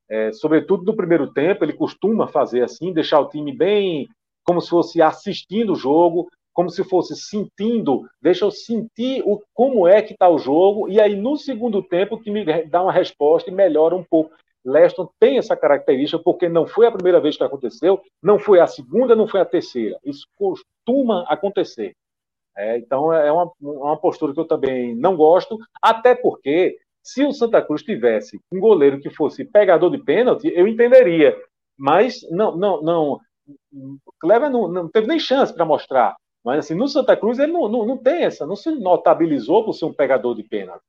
[0.09, 4.09] é, sobretudo no primeiro tempo, ele costuma fazer assim, deixar o time bem
[4.47, 9.87] como se fosse assistindo o jogo, como se fosse sentindo, deixa eu sentir o, como
[9.87, 13.51] é que está o jogo, e aí no segundo tempo o time dá uma resposta
[13.51, 14.31] e melhora um pouco.
[14.65, 18.67] Leston tem essa característica porque não foi a primeira vez que aconteceu, não foi a
[18.67, 19.99] segunda, não foi a terceira.
[20.05, 21.95] Isso costuma acontecer.
[22.57, 27.33] É, então é uma, uma postura que eu também não gosto, até porque se o
[27.33, 31.37] Santa Cruz tivesse um goleiro que fosse pegador de pênalti, eu entenderia.
[31.79, 33.21] Mas não, não, não.
[34.21, 36.17] Clever não, não teve nem chance para mostrar.
[36.45, 39.73] Mas assim, no Santa Cruz ele não, não, não tem essa, não se notabilizou por
[39.73, 40.83] ser um pegador de pênalti.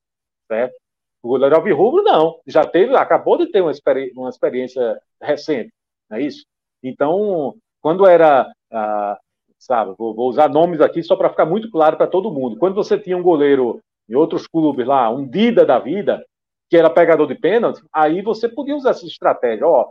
[0.47, 0.75] Certo?
[1.21, 2.39] O goleiro Alvirrubro, não.
[2.45, 5.73] Já teve, acabou de ter uma, experi uma experiência recente,
[6.09, 6.45] não é isso?
[6.83, 9.17] Então, quando era, ah,
[9.57, 12.57] sabe, vou, vou, usar nomes aqui só para ficar muito claro para todo mundo.
[12.57, 16.23] Quando você tinha um goleiro em outros clubes lá, um Dida da vida,
[16.69, 19.67] que era pegador de pênalti, aí você podia usar essa estratégia.
[19.67, 19.89] Ó,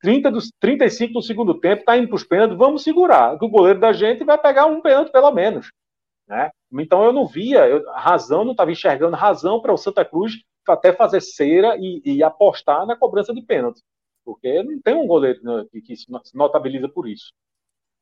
[0.00, 3.34] 30 dos 35 do segundo tempo, tá indo para os pênaltis, vamos segurar.
[3.34, 5.70] O goleiro da gente vai pegar um pênalti pelo menos.
[6.26, 6.50] Né?
[6.72, 10.34] Então eu não via, eu, razão, não estava enxergando razão para o Santa Cruz
[10.68, 13.82] até fazer cera e, e, apostar na cobrança de pênalti,
[14.24, 17.32] porque não tem um goleiro né, que, que, se notabiliza por isso.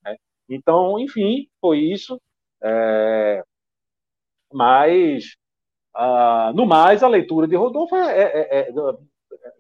[0.05, 0.17] Né?
[0.51, 2.21] Então, enfim, foi isso.
[2.63, 3.43] É...
[4.53, 5.37] Mas,
[5.95, 8.73] ah, no mais, a leitura de Rodolfo é, é, é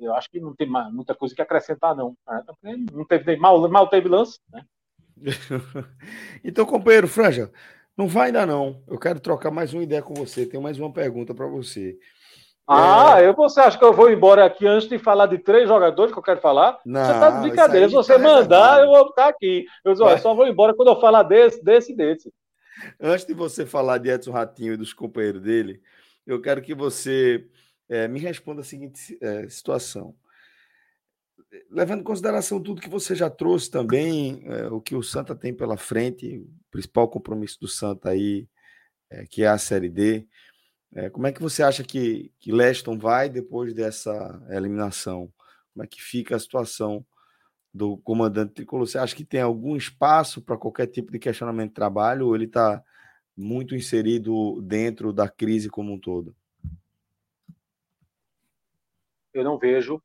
[0.00, 2.16] eu acho que não tem muita coisa que acrescentar, não.
[2.62, 2.76] Né?
[2.92, 4.62] Não teve mal, mal teve lance, né?
[6.44, 7.50] então, companheiro Franja,
[7.96, 8.82] não vai ainda não.
[8.86, 10.46] Eu quero trocar mais uma ideia com você.
[10.46, 11.98] Tenho mais uma pergunta para você.
[12.70, 13.26] Ah, é...
[13.26, 16.18] eu, você acha que eu vou embora aqui antes de falar de três jogadores que
[16.18, 16.78] eu quero falar?
[16.84, 17.88] Não, você tá de brincadeira.
[17.88, 19.64] Se você tá mandar, eu vou ficar aqui.
[19.84, 22.32] Eu, eu só vou embora quando eu falar desse, desse e desse.
[23.00, 25.80] Antes de você falar de Edson Ratinho e dos companheiros dele,
[26.26, 27.48] eu quero que você
[27.88, 30.14] é, me responda a seguinte é, situação.
[31.70, 35.54] Levando em consideração tudo que você já trouxe também, é, o que o Santa tem
[35.54, 38.48] pela frente, o principal compromisso do Santa aí,
[39.30, 40.28] que é a Série D,
[41.12, 45.32] como é que você acha que, que Leston vai depois dessa eliminação?
[45.72, 47.06] Como é que fica a situação
[47.72, 51.74] do comandante tricolor, você acha que tem algum espaço para qualquer tipo de questionamento de
[51.74, 52.82] trabalho ou ele está
[53.36, 56.34] muito inserido dentro da crise como um todo?
[59.38, 60.00] Eu não vejo.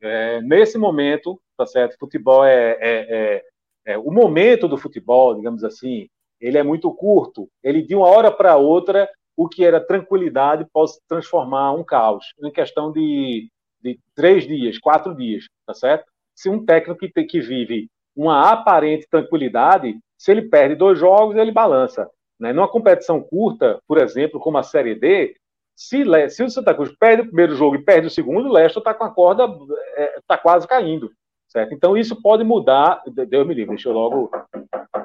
[0.00, 1.96] É, nesse momento, tá certo?
[1.98, 3.44] Futebol é, é, é,
[3.86, 6.08] é, o momento do futebol, digamos assim,
[6.40, 7.48] ele é muito curto.
[7.62, 12.26] Ele de uma hora para outra, o que era tranquilidade pode se transformar um caos
[12.42, 13.50] em questão de,
[13.82, 16.04] de três dias, quatro dias, tá certo?
[16.34, 21.52] Se um técnico que, que vive uma aparente tranquilidade, se ele perde dois jogos, ele
[21.52, 22.08] balança.
[22.38, 22.52] Né?
[22.52, 25.36] Numa competição curta, por exemplo, como a Série D,
[25.76, 28.80] se, se o Santa Cruz perde o primeiro jogo e perde o segundo, o Leicester
[28.80, 31.10] está com a corda, está é, tá quase caindo.
[31.48, 31.74] Certo?
[31.74, 33.02] Então isso pode mudar.
[33.06, 34.30] Deus me livre, deixa eu logo.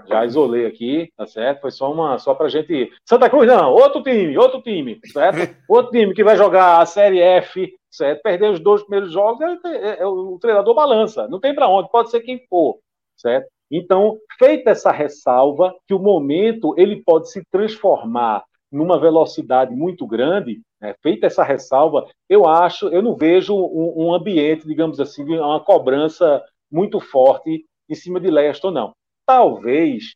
[0.07, 1.61] Já isolei aqui, tá certo?
[1.61, 2.91] Foi só uma, só pra gente.
[3.05, 5.55] Santa Cruz, não, outro time, outro time, certo?
[5.69, 8.21] outro time que vai jogar a Série F, certo?
[8.21, 11.91] Perder os dois primeiros jogos, é, é, é o treinador balança, não tem para onde,
[11.91, 12.79] pode ser quem for,
[13.15, 13.47] certo?
[13.69, 20.61] Então, feita essa ressalva, que o momento ele pode se transformar numa velocidade muito grande,
[20.79, 25.59] né, feita essa ressalva, eu acho, eu não vejo um, um, ambiente, digamos assim, uma
[25.59, 28.93] cobrança muito forte em cima de Leston, não.
[29.25, 30.15] Talvez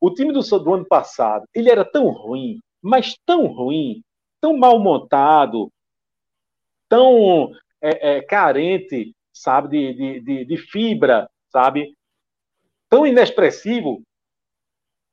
[0.00, 4.02] o time do, do ano passado, ele era tão ruim, mas tão ruim,
[4.40, 5.70] tão mal montado,
[6.88, 7.50] tão
[7.80, 11.94] é, é, carente, sabe, de, de, de, de fibra, sabe,
[12.88, 14.02] tão inexpressivo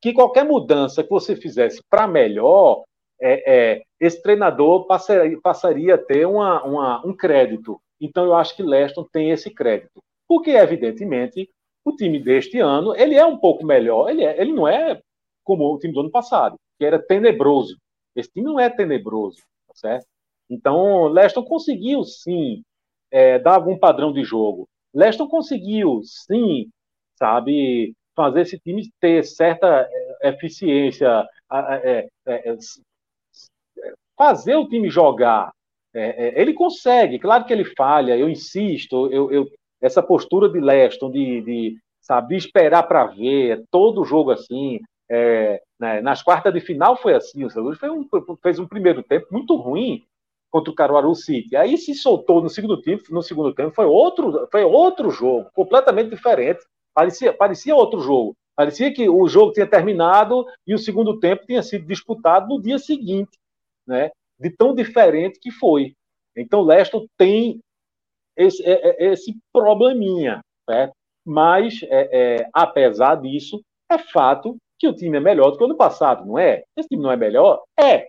[0.04, 2.84] que qualquer mudança que você fizesse para melhor,
[3.18, 7.80] é, é, esse treinador passaria, passaria a ter uma, uma, um crédito.
[7.98, 10.02] Então, eu acho que Leston tem esse crédito.
[10.28, 11.48] Porque, evidentemente,
[11.82, 14.10] o time deste ano ele é um pouco melhor.
[14.10, 15.00] Ele, é, ele não é
[15.42, 17.78] como o time do ano passado, que era tenebroso.
[18.14, 20.06] Esse time não é tenebroso, tá certo?
[20.50, 22.62] Então, Leston conseguiu, sim,
[23.10, 24.68] é, dar algum padrão de jogo.
[24.92, 26.68] Leston conseguiu, sim,
[27.18, 29.88] sabe, fazer esse time ter certa
[30.22, 32.56] é, eficiência, é, é,
[34.16, 35.52] fazer o time jogar.
[35.92, 39.48] ele consegue, claro que ele falha, eu insisto, eu, eu
[39.80, 46.00] essa postura de Leston de, de sabe, esperar para ver, todo jogo assim, é, né,
[46.00, 48.06] nas quartas de final foi assim, o Santos um,
[48.42, 50.02] fez um primeiro tempo muito ruim
[50.50, 51.56] contra o Caruaru City.
[51.56, 56.10] Aí se soltou no segundo tempo, no segundo tempo foi outro, foi outro jogo, completamente
[56.10, 56.64] diferente.
[56.94, 58.36] Parecia, parecia outro jogo.
[58.56, 62.78] Parecia que o jogo tinha terminado e o segundo tempo tinha sido disputado no dia
[62.78, 63.36] seguinte,
[63.86, 64.10] né?
[64.38, 65.94] De tão diferente que foi.
[66.36, 67.60] Então, o Leston tem
[68.36, 70.90] esse, é, é, esse probleminha, né?
[71.24, 75.66] mas, é, é, apesar disso, é fato que o time é melhor do que o
[75.66, 76.64] ano passado, não é?
[76.76, 77.62] Esse time não é melhor?
[77.78, 78.08] É,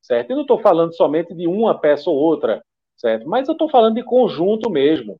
[0.00, 0.30] certo?
[0.30, 2.62] Eu não estou falando somente de uma peça ou outra,
[2.96, 3.28] certo?
[3.28, 5.16] Mas eu estou falando de conjunto mesmo,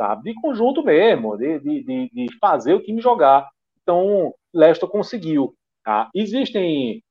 [0.00, 0.32] sabe?
[0.32, 3.46] De conjunto mesmo, de, de, de, de fazer o time jogar.
[3.82, 5.54] Então, Leicester conseguiu.
[5.84, 6.08] Tá?
[6.14, 7.02] Existem.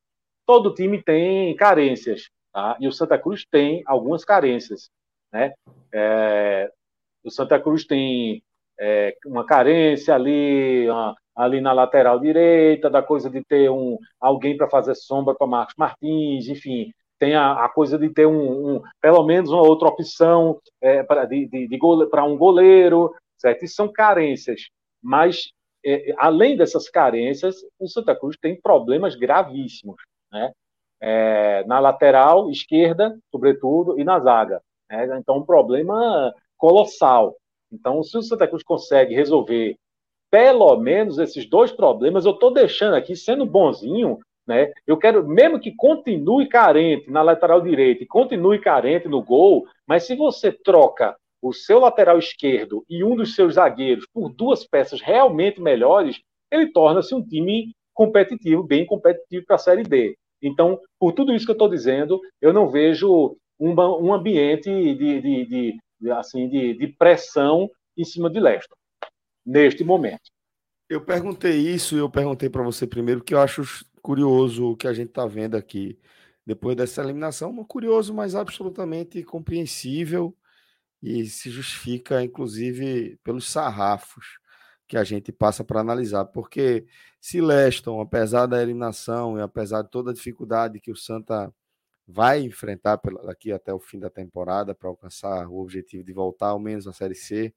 [0.44, 2.76] Todo time tem carências, tá?
[2.80, 4.90] e o Santa Cruz tem algumas carências.
[5.32, 5.54] Né?
[5.94, 6.72] É,
[7.24, 8.42] o Santa Cruz tem
[8.80, 14.58] é, uma carência ali, uma, ali na lateral direita, da coisa de ter um, alguém
[14.58, 18.82] para fazer sombra para Marcos Martins, enfim, tem a, a coisa de ter um, um,
[19.02, 23.66] pelo menos uma outra opção é, para de, de, de um goleiro, certo?
[23.66, 24.70] Isso são carências.
[25.04, 25.52] Mas,
[25.86, 29.98] é, além dessas carências, o Santa Cruz tem problemas gravíssimos,
[30.32, 30.52] né?
[31.02, 34.62] É, na lateral esquerda, sobretudo, e na zaga.
[34.90, 35.18] Né?
[35.18, 37.38] Então, um problema colossal.
[37.72, 39.78] Então, se o Santa Cruz consegue resolver
[40.30, 44.20] pelo menos esses dois problemas, eu estou deixando aqui, sendo bonzinho,
[44.50, 44.74] né?
[44.88, 50.08] Eu quero, mesmo que continue carente na lateral direita e continue carente no gol, mas
[50.08, 55.02] se você troca o seu lateral esquerdo e um dos seus zagueiros por duas peças
[55.02, 56.20] realmente melhores,
[56.52, 60.18] ele torna-se um time competitivo, bem competitivo para a Série D.
[60.42, 65.22] Então, por tudo isso que eu estou dizendo, eu não vejo um, um ambiente de,
[65.22, 68.76] de, de, de assim, de pressão em cima de Leicester,
[69.46, 70.32] neste momento.
[70.90, 73.62] Eu perguntei isso e eu perguntei para você primeiro, que eu acho
[74.10, 76.00] curioso o que a gente está vendo aqui.
[76.44, 80.36] Depois dessa eliminação, curioso, mas absolutamente compreensível
[81.00, 84.40] e se justifica, inclusive, pelos sarrafos
[84.88, 86.88] que a gente passa para analisar, porque
[87.22, 91.54] se Leston, apesar da eliminação e apesar de toda a dificuldade que o Santa
[92.08, 96.60] vai enfrentar daqui até o fim da temporada para alcançar o objetivo de voltar ao
[96.60, 97.54] menos à Série C,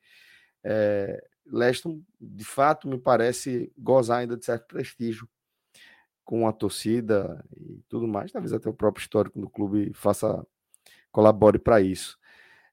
[0.62, 5.26] é, Leston, de fato, me parece gozar ainda de certo prestígio
[6.24, 10.46] com a torcida e tudo mais, talvez até o próprio histórico do clube faça
[11.10, 12.18] colabore para isso.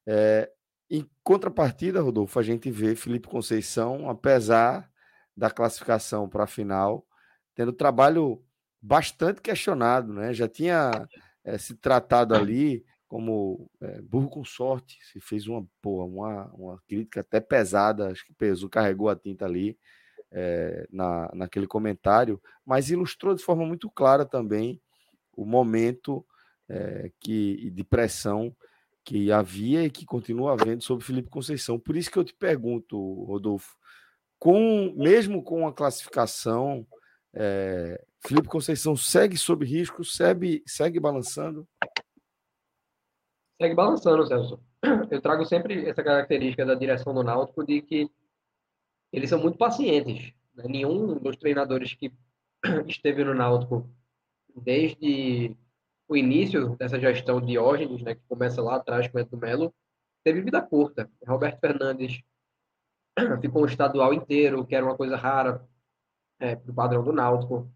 [0.06, 0.50] É,
[0.90, 4.90] Em contrapartida, Rodolfo, a gente vê Felipe Conceição, apesar
[5.36, 7.06] da classificação para a final,
[7.54, 8.42] tendo trabalho
[8.82, 10.32] bastante questionado, né?
[10.34, 11.06] Já tinha
[11.44, 16.82] é, se tratado ali como é, burro com sorte, se fez uma, porra, uma, uma
[16.88, 19.78] crítica até pesada, acho que pesou, carregou a tinta ali
[20.32, 24.80] é, na, naquele comentário, mas ilustrou de forma muito clara também
[25.36, 26.24] o momento
[27.18, 28.54] que, de pressão
[29.04, 31.78] que havia e que continua havendo sobre Felipe Conceição.
[31.78, 33.76] Por isso que eu te pergunto, Rodolfo,
[34.38, 36.86] com mesmo com a classificação,
[37.34, 41.66] é, Felipe Conceição segue sob risco, segue, segue balançando?
[43.60, 44.60] Segue balançando, Celso.
[45.10, 48.10] Eu trago sempre essa característica da direção do Náutico de que
[49.12, 50.32] eles são muito pacientes.
[50.54, 50.64] Né?
[50.68, 52.12] Nenhum dos treinadores que
[52.86, 53.88] esteve no Náutico
[54.56, 55.56] desde
[56.08, 59.74] o início dessa gestão de Diógenes, né, que começa lá atrás com o Edu Melo,
[60.24, 61.08] teve vida curta.
[61.26, 62.20] Roberto Fernandes
[63.40, 65.64] ficou um estadual inteiro, que era uma coisa rara
[66.40, 67.70] é, para o padrão do Náutico.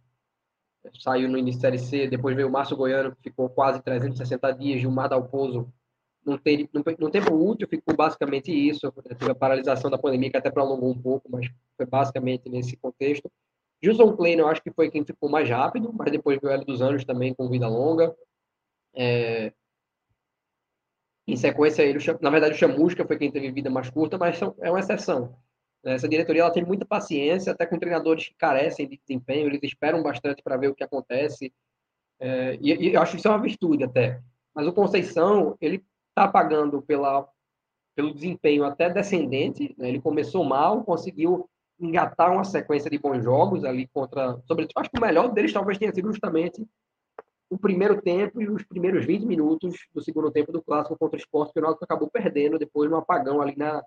[1.00, 4.52] Saiu no início da Série C, depois veio o Márcio Goiano, que ficou quase 360
[4.52, 5.72] dias, Gilmar Dalpozo,
[6.24, 10.36] no, ter, no, no tempo útil ficou basicamente isso, teve a paralisação da pandemia, que
[10.36, 11.46] até prolongou um pouco, mas
[11.76, 13.30] foi basicamente nesse contexto.
[13.82, 16.66] Gilson Klein, eu acho que foi quem ficou mais rápido, mas depois veio o Hélio
[16.66, 18.14] dos Anjos também com vida longa.
[18.94, 19.52] É...
[21.26, 24.70] Em sequência, ele, na verdade, o Chamusca foi quem teve vida mais curta, mas é
[24.70, 25.36] uma exceção.
[25.82, 30.02] Essa diretoria ela tem muita paciência, até com treinadores que carecem de desempenho, eles esperam
[30.02, 31.52] bastante para ver o que acontece.
[32.18, 32.56] É...
[32.60, 34.22] E, e, eu acho que isso é uma virtude até.
[34.54, 37.28] Mas o Conceição, ele está pagando pela,
[37.94, 39.74] pelo desempenho até descendente.
[39.76, 39.88] Né?
[39.88, 44.40] Ele começou mal, conseguiu engatar uma sequência de bons jogos ali contra.
[44.46, 46.64] Sobretudo, acho que o melhor deles talvez tenha sido justamente
[47.50, 51.20] o primeiro tempo e os primeiros 20 minutos do segundo tempo do clássico contra o
[51.20, 53.82] Sport, que o Náutico acabou perdendo depois no apagão ali na,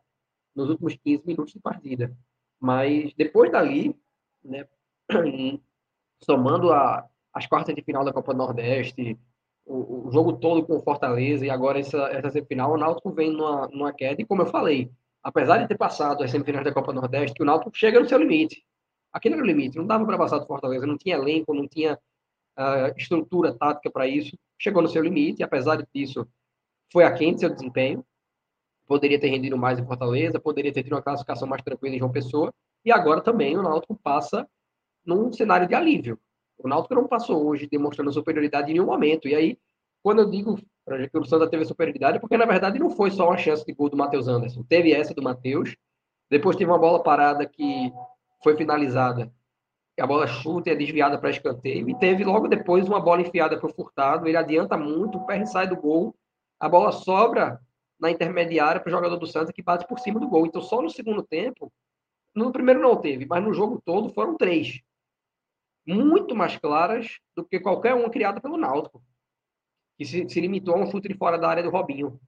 [0.55, 2.15] nos últimos 15 minutos de partida.
[2.59, 3.95] Mas depois dali,
[4.43, 4.67] né,
[6.23, 9.17] somando a, as quartas de final da Copa Nordeste,
[9.67, 13.31] o, o, jogo todo com o Fortaleza e agora essa, essa semifinal, o Náutico vem
[13.31, 14.21] numa, numa queda.
[14.21, 14.89] E como eu falei,
[15.21, 18.17] apesar de ter passado as semifinais da Copa Nordeste, que o Náutico chega no seu
[18.17, 18.63] limite.
[19.11, 21.95] Aquele era o limite, não dava para passar do Fortaleza, não tinha elenco, não tinha
[22.57, 24.37] uh, estrutura tática para isso.
[24.59, 26.27] Chegou no seu limite, e apesar disso,
[26.91, 28.05] foi aquém de seu desempenho.
[28.85, 32.11] Poderia ter rendido mais em Fortaleza, poderia ter tido uma classificação mais tranquila em João
[32.11, 32.53] Pessoa,
[32.85, 34.47] e agora também o Náutico passa
[35.05, 36.17] num cenário de alívio.
[36.57, 39.57] O Náutico não passou hoje demonstrando superioridade em nenhum momento, e aí
[40.03, 40.57] quando eu digo
[41.11, 43.89] que o Santa teve superioridade, porque na verdade não foi só uma chance de gol
[43.89, 44.63] do Matheus Anderson.
[44.63, 45.75] Teve essa do Matheus,
[46.29, 47.91] depois teve uma bola parada que
[48.41, 49.31] foi finalizada.
[49.99, 51.89] A bola chuta e é desviada para escanteio.
[51.89, 54.27] E teve logo depois uma bola enfiada para o Furtado.
[54.27, 56.15] Ele adianta muito, o pé sai do gol.
[56.59, 57.59] A bola sobra
[57.99, 60.45] na intermediária para o jogador do Santa que bate por cima do gol.
[60.45, 61.71] Então, só no segundo tempo,
[62.35, 64.81] no primeiro não teve, mas no jogo todo foram três.
[65.87, 69.01] Muito mais claras do que qualquer uma criada pelo Náutico
[69.97, 72.19] que se, se, limitou a um chute de fora da área do Robinho.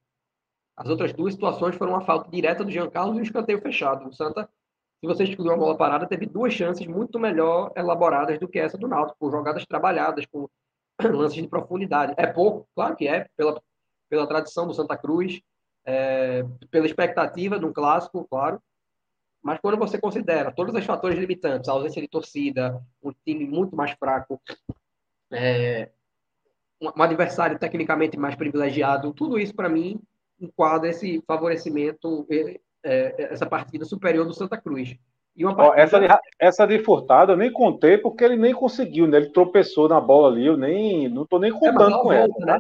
[0.76, 4.08] As outras duas situações foram uma falta direta do Jean Carlos e um escanteio fechado.
[4.08, 4.50] O Santa,
[5.00, 8.78] se você excluir uma bola parada, teve duas chances muito melhor elaboradas do que essa
[8.78, 10.50] do Náutico, com jogadas trabalhadas, com
[11.04, 12.16] lances de profundidade.
[12.18, 13.62] É pouco, claro que é, pela,
[14.10, 15.40] pela tradição do Santa Cruz,
[15.86, 18.60] é, pela expectativa de um clássico, claro,
[19.42, 23.76] mas quando você considera todos os fatores limitantes, a ausência de torcida, um time muito
[23.76, 24.42] mais fraco,
[25.32, 25.90] é,
[26.82, 30.00] um adversário tecnicamente mais privilegiado, tudo isso para mim
[30.40, 32.26] enquadra esse favorecimento,
[32.84, 34.98] é, essa partida superior do Santa Cruz.
[35.56, 35.82] Partida...
[35.82, 39.18] essa, de, essa de Furtado eu nem contei porque ele nem conseguiu, né?
[39.18, 42.28] Ele tropeçou na bola ali, eu nem não tô nem é, contando é, com ela.
[42.28, 42.60] Volta, né?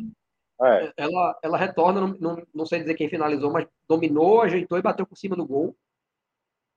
[0.61, 0.93] É.
[0.97, 5.05] Ela, ela retorna, não, não, não, sei dizer quem finalizou, mas dominou, ajeitou e bateu
[5.05, 5.75] por cima do gol.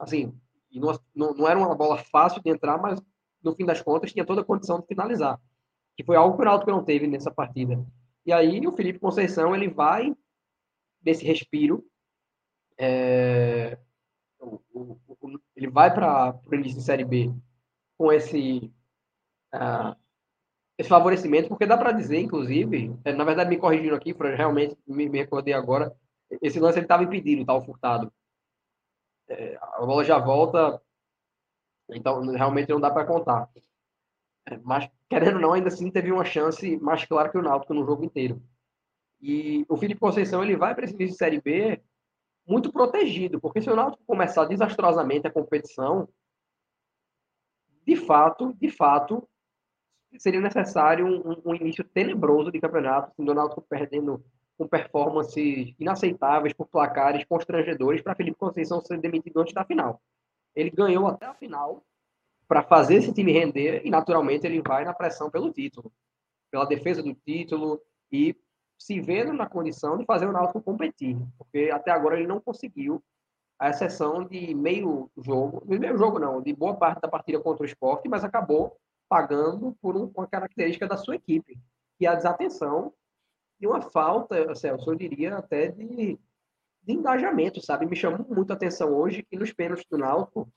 [0.03, 0.35] Assim,
[0.73, 3.01] não, não, não era uma bola fácil de entrar, mas
[3.43, 5.41] no fim das contas tinha toda a condição de finalizar
[5.97, 7.85] que foi algo que o Náutico não teve nessa partida.
[8.25, 10.15] E aí o Felipe Conceição ele vai
[11.01, 11.85] desse respiro,
[12.79, 13.79] é,
[14.39, 17.33] o, o, o, ele vai para o início de Série B
[17.99, 18.73] com esse
[19.55, 19.97] uh,
[20.79, 25.09] esse favorecimento, porque dá para dizer, inclusive, é, na verdade me corrigindo aqui, realmente me,
[25.09, 25.95] me recordei agora,
[26.41, 28.13] esse lance ele estava impedido, tá, furtado.
[29.61, 30.81] A bola já volta,
[31.91, 33.49] então realmente não dá para contar.
[34.49, 37.75] É, mas, querendo ou não, ainda assim teve uma chance mais clara que o Náutico
[37.75, 38.43] no jogo inteiro.
[39.21, 41.81] E o Felipe Conceição ele vai para esse início de Série B
[42.47, 46.09] muito protegido, porque se o Náutico começar desastrosamente a competição,
[47.87, 49.29] de fato, de fato,
[50.19, 54.25] seria necessário um, um início tenebroso de campeonato, assim, o Náutico perdendo
[54.63, 60.01] com performances inaceitáveis por placares constrangedores para Felipe Conceição ser demitido antes da final.
[60.55, 61.83] Ele ganhou até a final
[62.47, 65.93] para fazer esse time render e, naturalmente, ele vai na pressão pelo título,
[66.51, 67.81] pela defesa do título
[68.13, 68.37] e
[68.79, 73.03] se vendo na condição de fazer o Náutico competir, porque até agora ele não conseguiu,
[73.59, 77.67] a exceção de meio jogo, meio jogo não, de boa parte da partida contra o
[77.67, 78.77] esporte, mas acabou
[79.09, 81.59] pagando por um, uma característica da sua equipe,
[81.97, 82.93] que é a desatenção
[83.67, 86.19] uma falta, Celso, eu diria até de,
[86.83, 87.87] de engajamento, sabe?
[87.87, 90.53] Me chamou muito a atenção hoje que nos pênaltis do Náutico,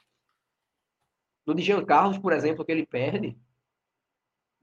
[1.45, 3.37] no de Jean Carlos, por exemplo, que ele perde,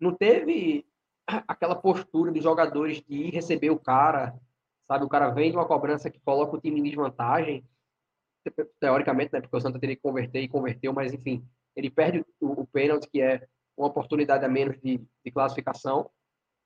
[0.01, 0.85] não teve
[1.27, 4.39] aquela postura dos jogadores de ir receber o cara,
[4.89, 5.05] sabe?
[5.05, 7.65] O cara vem de uma cobrança que coloca o time em desvantagem,
[8.81, 9.41] teoricamente, né?
[9.41, 13.09] Porque o Santa teria que converter e converteu, mas enfim, ele perde o, o pênalti,
[13.09, 16.11] que é uma oportunidade a menos de, de classificação,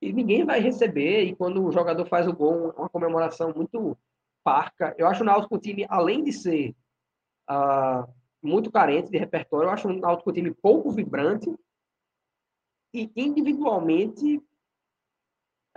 [0.00, 1.24] e ninguém vai receber.
[1.24, 3.96] E quando o jogador faz o gol, uma comemoração muito
[4.44, 4.94] parca.
[4.96, 6.74] Eu acho o Náutico um time, além de ser
[7.50, 8.08] uh,
[8.42, 11.52] muito carente de repertório, eu acho o Náutico um time pouco vibrante
[12.94, 14.38] e individualmente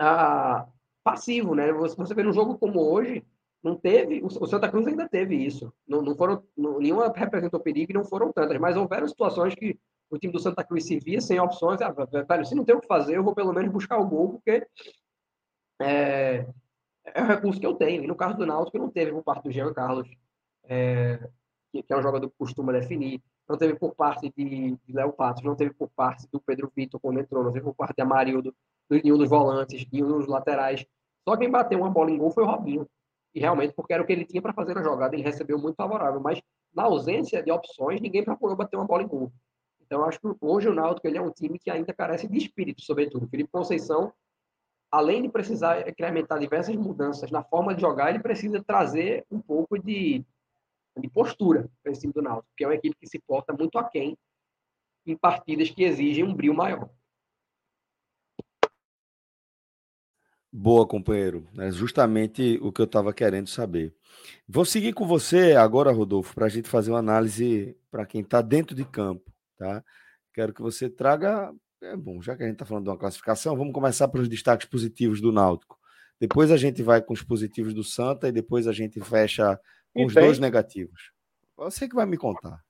[0.00, 0.70] uh,
[1.02, 1.72] passivo, né?
[1.72, 3.24] Você, vê num jogo como hoje,
[3.62, 5.72] não teve, o Santa Cruz ainda teve isso.
[5.86, 9.78] Não, não foram, não, nenhuma representou perigo e não foram tantas, mas houveram situações que
[10.10, 12.80] o time do Santa Cruz se via sem opções, ah, velho, se não tem o
[12.80, 14.66] que fazer, eu vou pelo menos buscar o gol, porque
[15.80, 16.46] é,
[17.04, 18.02] é o recurso que eu tenho.
[18.02, 20.08] E no caso do Náutico, não teve por parte do Jean Carlos,
[20.64, 21.28] é,
[21.72, 25.12] que, que, é um jogador que costuma definir, não teve por parte de, de Léo
[25.12, 28.02] Patos, não teve por parte do Pedro Vitor quando entrou, não teve por parte de
[28.02, 28.54] Amarildo,
[28.88, 30.84] do nenhum dos volantes, nenhum dos laterais.
[31.28, 32.88] Só quem bateu uma bola em gol foi o Robinho.
[33.32, 35.76] E realmente, porque era o que ele tinha para fazer na jogada, ele recebeu muito
[35.76, 36.20] favorável.
[36.20, 36.42] Mas
[36.74, 39.32] na ausência de opções, ninguém procurou bater uma bola em gol.
[39.90, 42.80] Então, acho que hoje o Náutico ele é um time que ainda carece de espírito,
[42.80, 43.26] sobretudo.
[43.26, 44.12] O Felipe Conceição,
[44.88, 49.76] além de precisar incrementar diversas mudanças na forma de jogar, ele precisa trazer um pouco
[49.76, 50.24] de,
[50.96, 53.80] de postura para esse time do Náutico, que é uma equipe que se porta muito
[53.80, 54.16] aquém
[55.04, 56.88] em partidas que exigem um brilho maior.
[60.52, 61.48] Boa, companheiro.
[61.58, 63.92] É justamente o que eu estava querendo saber.
[64.46, 68.40] Vou seguir com você agora, Rodolfo, para a gente fazer uma análise para quem está
[68.40, 69.30] dentro de campo
[69.60, 69.84] tá?
[70.32, 71.54] Quero que você traga.
[71.82, 74.66] É bom, já que a gente está falando de uma classificação, vamos começar pelos destaques
[74.66, 75.78] positivos do Náutico.
[76.18, 79.58] Depois a gente vai com os positivos do Santa e depois a gente fecha
[79.94, 81.12] com e os dois negativos.
[81.56, 82.62] Você que vai me contar.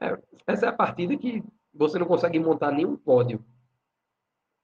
[0.00, 3.44] É, essa é a partida que você não consegue montar nenhum pódio.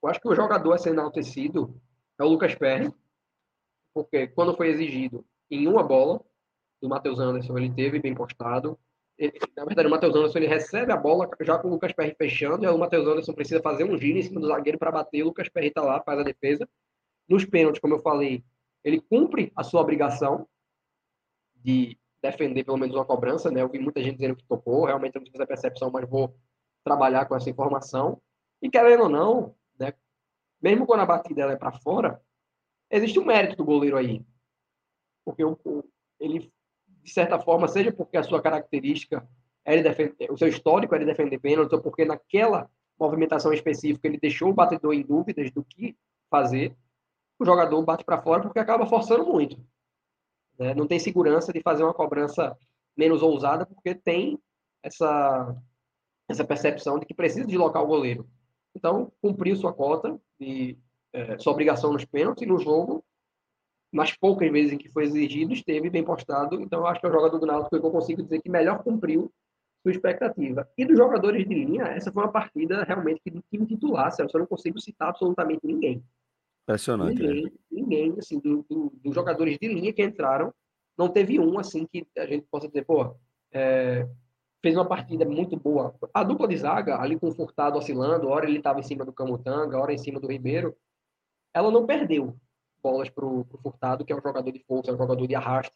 [0.03, 1.81] Eu acho que o jogador a ser enaltecido
[2.19, 2.93] é o Lucas Perry,
[3.95, 6.21] porque quando foi exigido em uma bola
[6.81, 8.79] do Matheus Anderson, ele teve bem postado
[9.57, 12.65] na verdade, o Matheus Anderson ele recebe a bola já com o Lucas Perry fechando,
[12.65, 15.27] e o Matheus Anderson precisa fazer um giro em cima do zagueiro para bater, o
[15.27, 16.69] Lucas Perry está lá, faz a defesa.
[17.29, 18.45] Nos pênaltis, como eu falei,
[18.85, 20.49] ele cumpre a sua obrigação
[21.57, 23.61] de defender pelo menos uma cobrança, né?
[23.61, 26.35] Eu vi muita gente dizendo que tocou, realmente eu não tive a percepção, mas vou
[26.85, 28.21] trabalhar com essa informação.
[28.63, 29.93] E querendo ou não, né?
[30.61, 32.23] Mesmo quando a batida é para fora,
[32.91, 34.25] existe um mérito do goleiro aí.
[35.25, 35.59] Porque o,
[36.19, 36.53] ele
[37.09, 39.27] de certa forma, seja porque a sua característica
[39.65, 44.19] é defender, o seu histórico é de defender pênalti, ou porque naquela movimentação específica ele
[44.19, 45.97] deixou o batedor em dúvidas do que
[46.31, 46.77] fazer,
[47.39, 49.59] o jogador bate para fora porque acaba forçando muito.
[50.59, 50.75] Né?
[50.75, 52.57] Não tem segurança de fazer uma cobrança
[52.95, 54.39] menos ousada porque tem
[54.83, 55.57] essa,
[56.29, 58.29] essa percepção de que precisa deslocar o goleiro.
[58.75, 60.77] Então, cumpriu sua cota, de,
[61.13, 63.03] é, sua obrigação nos pênaltis, e no jogo
[63.93, 66.61] nas poucas vezes em que foi exigido, esteve bem postado.
[66.61, 68.83] Então, eu acho que é o jogador do Náutico que eu consigo dizer que melhor
[68.83, 69.33] cumpriu
[69.83, 70.69] sua expectativa.
[70.77, 74.37] E dos jogadores de linha, essa foi uma partida realmente que do time titular, Celso,
[74.37, 76.05] eu não consigo citar absolutamente ninguém.
[76.65, 77.23] Impressionante.
[77.23, 77.51] Ninguém, né?
[77.71, 80.53] ninguém assim, dos do, do jogadores de linha que entraram,
[80.97, 83.17] não teve um, assim, que a gente possa dizer, pô,
[83.53, 84.07] é,
[84.61, 85.95] fez uma partida muito boa.
[86.13, 89.13] A dupla de zaga, ali com o Furtado oscilando, hora ele estava em cima do
[89.13, 90.77] Camutanga, hora em cima do Ribeiro,
[91.55, 92.37] ela não perdeu
[92.83, 95.75] bolas para o Furtado, que é um jogador de força, é um jogador de arraste.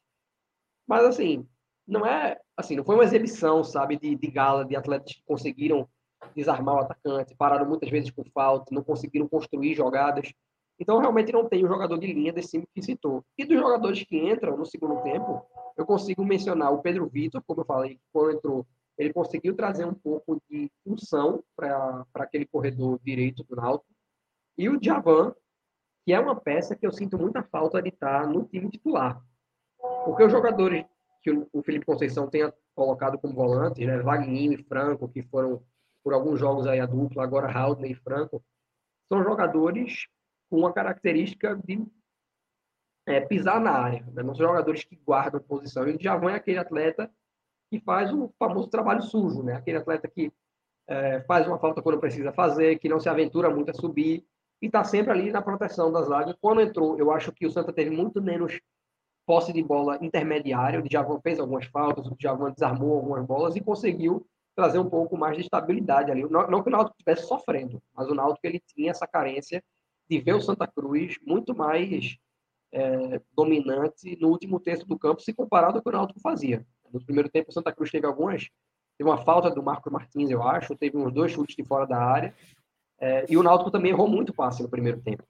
[0.86, 1.46] Mas, assim,
[1.86, 5.88] não é, assim, não foi uma exibição, sabe, de, de gala, de atletas que conseguiram
[6.34, 10.32] desarmar o atacante, pararam muitas vezes por falta, não conseguiram construir jogadas.
[10.78, 13.24] Então, realmente não tem o jogador de linha desse time que citou.
[13.36, 15.44] E dos jogadores que entram no segundo tempo,
[15.76, 18.66] eu consigo mencionar o Pedro Vitor, como eu falei, quando entrou,
[18.98, 23.90] ele conseguiu trazer um pouco de função para aquele corredor direito do Náutico.
[24.56, 25.34] E o Javan,
[26.04, 29.22] que é uma peça que eu sinto muita falta de estar no time titular.
[30.04, 30.84] Porque os jogadores
[31.22, 35.62] que o Felipe Conceição tenha colocado como volantes, né, Wagninho e Franco, que foram
[36.02, 38.44] por alguns jogos aí a dupla, agora Haldner e Franco,
[39.08, 40.08] são jogadores
[40.50, 41.86] com a característica de
[43.06, 44.04] é, pisar na área.
[44.12, 44.22] Né?
[44.22, 45.86] Não são jogadores que guardam posição.
[45.88, 47.10] E Djavan é aquele atleta
[47.70, 49.54] que faz o famoso trabalho sujo, né?
[49.54, 50.30] Aquele atleta que
[50.86, 54.26] é, faz uma falta quando precisa fazer, que não se aventura muito a subir
[54.62, 56.36] e está sempre ali na proteção da zaga.
[56.40, 58.60] Quando entrou, eu acho que o Santa teve muito menos
[59.26, 60.78] posse de bola intermediária.
[60.78, 64.24] O Djavan fez algumas faltas, o Djavan desarmou algumas bolas e conseguiu
[64.55, 66.22] trazer um pouco mais de estabilidade ali.
[66.30, 69.62] Não, não que o Náutico estivesse sofrendo, mas o Náutico ele tinha essa carência
[70.09, 72.16] de ver o Santa Cruz muito mais
[72.70, 76.64] é, dominante no último terço do campo se comparado ao que o Náutico fazia.
[76.93, 78.48] No primeiro tempo, o Santa Cruz teve algumas,
[78.97, 81.98] teve uma falta do Marco Martins, eu acho, teve uns dois chutes de fora da
[81.98, 82.34] área,
[83.02, 85.24] é, e o Náutico também errou muito passe no primeiro tempo.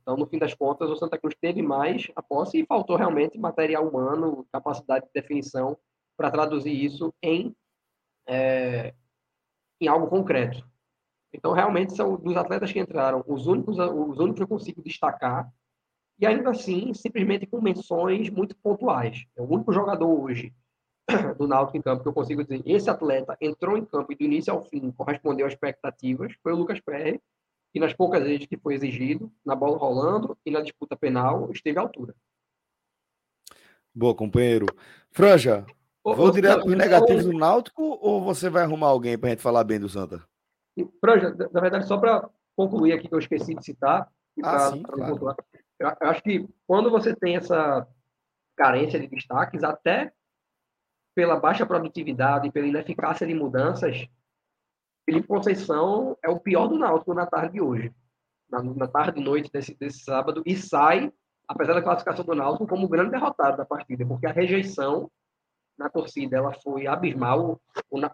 [0.00, 3.36] Então, no fim das contas, o Santa Cruz teve mais a posse e faltou realmente
[3.36, 5.76] material humano, capacidade de definição
[6.16, 7.56] para traduzir isso em,
[8.24, 8.94] é,
[9.80, 10.64] em algo concreto.
[11.32, 15.52] Então, realmente, são dos atletas que entraram, os únicos, os únicos que eu consigo destacar,
[16.20, 19.24] e ainda assim, simplesmente com menções muito pontuais.
[19.34, 20.54] É o único jogador hoje
[21.38, 24.24] do Náutico em campo que eu consigo dizer, esse atleta entrou em campo e do
[24.24, 27.20] início ao fim correspondeu às expectativas, foi o Lucas Perry,
[27.74, 31.78] e nas poucas vezes que foi exigido, na bola rolando e na disputa penal, esteve
[31.78, 32.14] à altura.
[33.94, 34.66] Boa, companheiro.
[35.10, 35.66] Franja,
[36.04, 39.28] ô, vou ô, direto para os negativos do Náutico ou você vai arrumar alguém para
[39.28, 40.22] a gente falar bem do Santa?
[41.00, 44.10] Franja, na verdade, só para concluir aqui que eu esqueci de citar,
[44.42, 45.36] ah, pra, sim, claro.
[45.78, 47.86] eu, eu acho que quando você tem essa
[48.56, 50.12] carência de destaques, até
[51.14, 54.06] pela baixa produtividade, pela ineficácia de mudanças,
[55.04, 57.92] Felipe Conceição é o pior do Náutico na tarde de hoje,
[58.50, 61.12] na, na tarde e noite desse, desse sábado, e sai,
[61.48, 65.10] apesar da classificação do Náutico, como o grande derrotado da partida, porque a rejeição
[65.78, 67.60] na torcida ela foi abismal.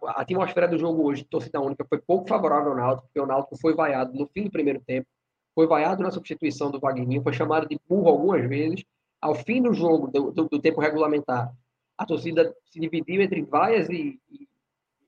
[0.06, 3.58] A atmosfera do jogo hoje, torcida única, foi pouco favorável ao Náutico, porque o Náutico
[3.60, 5.06] foi vaiado no fim do primeiro tempo,
[5.54, 8.84] foi vaiado na substituição do Wagner, foi chamado de burro algumas vezes.
[9.20, 11.52] Ao fim do jogo, do, do, do tempo regulamentar,
[11.98, 14.48] a torcida se dividiu entre vaias e, e,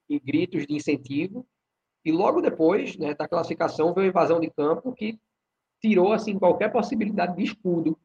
[0.09, 1.47] e gritos de incentivo.
[2.05, 5.19] E logo depois né, da classificação veio a invasão de campo que
[5.81, 7.97] tirou assim qualquer possibilidade de escudo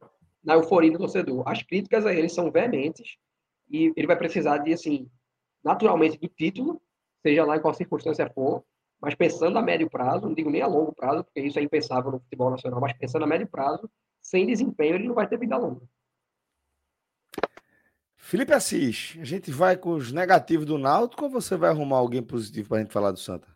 [0.44, 1.44] na euforia do torcedor.
[1.48, 3.18] As críticas a ele são veementes
[3.70, 5.10] e ele vai precisar de assim
[5.64, 6.80] naturalmente do título,
[7.24, 8.64] seja lá em qual circunstância for,
[9.02, 12.12] mas pensando a médio prazo, não digo nem a longo prazo, porque isso é impensável
[12.12, 13.90] no futebol nacional, mas pensando a médio prazo,
[14.22, 15.82] sem desempenho ele não vai ter vida longa.
[18.26, 22.24] Felipe Assis, a gente vai com os negativos do Náutico ou você vai arrumar alguém
[22.24, 23.48] positivo para a gente falar do Santa?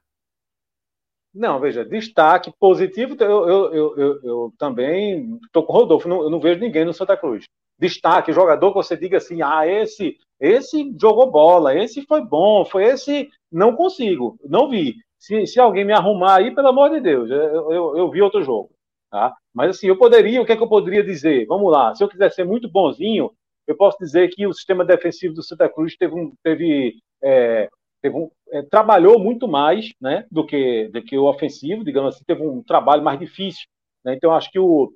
[1.33, 6.29] Não, veja, destaque positivo, eu, eu, eu, eu, também estou com o Rodolfo, não, eu
[6.29, 7.45] não vejo ninguém no Santa Cruz.
[7.79, 12.83] Destaque, jogador que você diga assim, ah, esse, esse jogou bola, esse foi bom, foi
[12.83, 14.97] esse, não consigo, não vi.
[15.17, 18.43] Se, se alguém me arrumar aí, pelo amor de Deus, eu, eu, eu vi outro
[18.43, 18.69] jogo.
[19.09, 19.35] Tá?
[19.51, 21.47] Mas assim, eu poderia, o que é que eu poderia dizer?
[21.47, 23.31] Vamos lá, se eu quiser ser muito bonzinho,
[23.69, 27.69] eu posso dizer que o sistema defensivo do Santa Cruz teve, um, teve, é,
[28.01, 32.23] teve um, é, trabalhou muito mais né, do, que, do que o ofensivo, digamos assim,
[32.25, 33.67] teve um trabalho mais difícil.
[34.03, 34.15] Né?
[34.15, 34.91] Então, acho que o,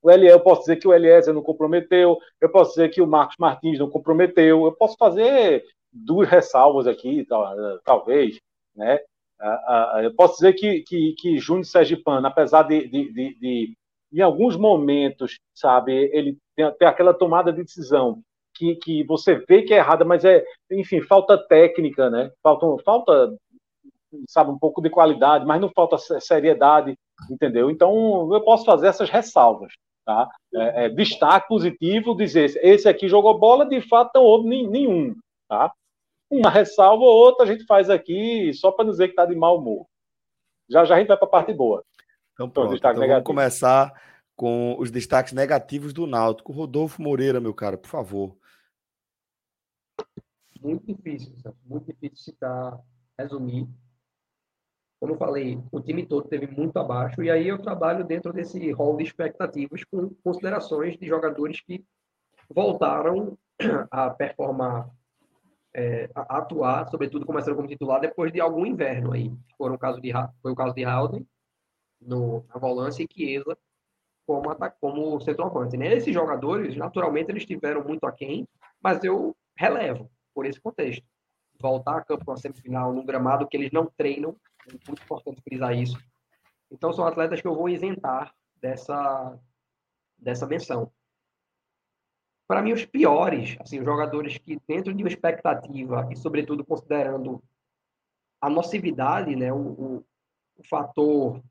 [0.00, 3.34] o eu posso dizer que o Eliezer não comprometeu, eu posso dizer que o Marcos
[3.36, 7.26] Martins não comprometeu, eu posso fazer duas ressalvas aqui,
[7.84, 8.38] talvez,
[8.76, 9.00] né?
[10.02, 13.76] Eu posso dizer que, que, que Júnior Sergipano, apesar de, de, de, de,
[14.12, 18.22] em alguns momentos, sabe, ele tem, aquela tomada de decisão
[18.54, 22.30] que, que você vê que é errada, mas é, enfim, falta técnica, né?
[22.42, 23.36] Falta, falta,
[24.26, 26.98] sabe, um pouco de qualidade, mas não falta seriedade,
[27.30, 27.70] entendeu?
[27.70, 29.72] Então, eu posso fazer essas ressalvas,
[30.04, 30.28] tá?
[30.54, 35.14] É, é, destaque positivo, dizer, esse aqui jogou bola, de fato não houve nenhum,
[35.48, 35.72] tá?
[36.30, 39.58] Uma ressalva ou outra a gente faz aqui só para dizer que está de mau
[39.58, 39.86] humor.
[40.68, 41.82] Já já a gente vai para a parte boa.
[42.38, 43.92] Então, pronto, então, vamos começar
[44.36, 46.52] com os destaques negativos do Náutico.
[46.52, 48.38] Rodolfo Moreira, meu cara, por favor.
[50.62, 51.34] Muito difícil,
[51.64, 52.78] muito difícil citar,
[53.18, 53.68] resumir.
[55.00, 58.70] Como eu falei, o time todo teve muito abaixo, e aí eu trabalho dentro desse
[58.70, 61.84] rol de expectativas com considerações de jogadores que
[62.48, 63.36] voltaram
[63.90, 64.88] a performar,
[65.74, 69.32] é, a atuar, sobretudo começando como titular, depois de algum inverno aí.
[69.56, 71.26] Foi o caso de, foi o caso de Howden,
[72.00, 73.56] no, na volância, e Chiesa,
[74.26, 75.76] como, como centroavante.
[75.76, 75.94] Né?
[75.94, 78.46] Esses jogadores, naturalmente, eles estiveram muito aquém,
[78.82, 81.04] mas eu relevo por esse contexto.
[81.60, 84.36] Voltar a campo na semifinal, num gramado que eles não treinam,
[84.68, 85.98] é muito importante frisar isso.
[86.70, 89.38] Então, são atletas que eu vou isentar dessa,
[90.16, 90.92] dessa menção.
[92.46, 97.42] Para mim, os piores, assim, os jogadores que, dentro de uma expectativa, e sobretudo considerando
[98.40, 100.06] a nocividade, né, o, o,
[100.56, 101.42] o fator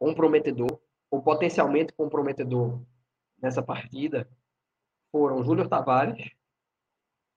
[0.00, 2.80] comprometedor o potencialmente comprometedor
[3.42, 4.28] nessa partida
[5.10, 6.30] foram Júnior Tavares,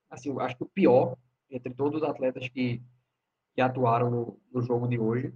[0.09, 1.17] assim, acho que o pior
[1.49, 2.81] entre todos os atletas que,
[3.53, 5.33] que atuaram no, no jogo de hoje.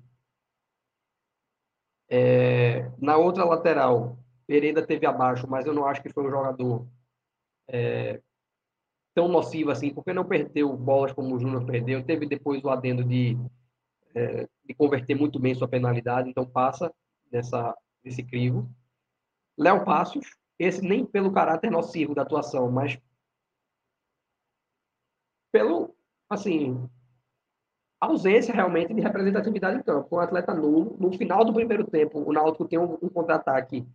[2.10, 6.88] É, na outra lateral, Pereira teve abaixo, mas eu não acho que foi um jogador
[7.68, 8.22] é,
[9.14, 12.04] tão nocivo assim, porque não perdeu bolas como o Júnior perdeu.
[12.04, 13.38] Teve depois o adendo de,
[14.16, 16.94] é, de converter muito bem sua penalidade, então passa
[17.30, 18.70] dessa, desse crivo.
[19.58, 20.26] Léo Passos,
[20.60, 23.00] esse nem pelo caráter nocivo da atuação, mas
[25.52, 25.96] pelo,
[26.30, 26.90] assim,
[28.00, 30.16] ausência realmente de representatividade em campo.
[30.16, 33.88] Um atleta nulo, no final do primeiro tempo, o Náutico tem um, um contra-ataque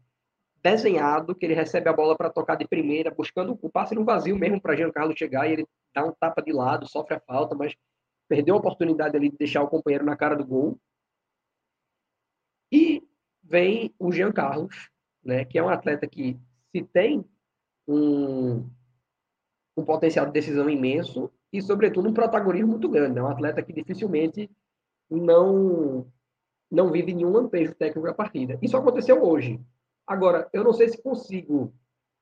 [0.62, 4.36] desenhado, que ele recebe a bola para tocar de primeira, buscando o passe no vazio
[4.36, 7.74] mesmo para Giancarlo chegar, e ele dá um tapa de lado, sofre a falta, mas
[8.28, 10.78] perdeu a oportunidade ali de deixar o companheiro na cara do gol.
[12.70, 13.02] E
[13.52, 14.88] vem o Jean Carlos,
[15.22, 16.40] né, que é um atleta que
[16.74, 17.22] se tem
[17.86, 18.66] um,
[19.76, 23.18] um potencial de decisão imenso e, sobretudo, um protagonismo muito grande.
[23.18, 24.50] É um atleta que dificilmente
[25.10, 26.10] não
[26.70, 28.58] não vive nenhum lampejo técnico da partida.
[28.62, 29.60] Isso aconteceu hoje.
[30.06, 31.70] Agora, eu não sei se consigo,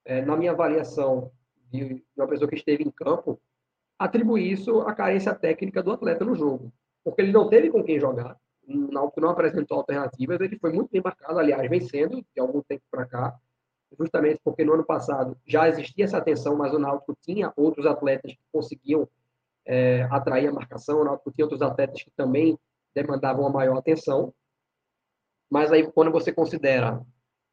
[0.04, 1.30] é, na minha avaliação
[1.70, 3.40] de, uma pessoa que esteve em campo,
[3.96, 6.72] atribuir isso à carência técnica do atleta no jogo.
[7.04, 8.36] Porque ele não teve com quem jogar,
[8.76, 13.06] não, não apresentou alternativas, ele foi muito bem marcado, aliás, vencendo de algum tempo para
[13.06, 13.36] cá,
[13.98, 18.32] justamente porque no ano passado já existia essa atenção, mas o Náutico tinha outros atletas
[18.32, 19.08] que conseguiam
[19.66, 22.58] é, atrair a marcação, o Náutico tinha outros atletas que também
[22.94, 24.32] demandavam uma maior atenção.
[25.48, 27.04] Mas aí, quando você considera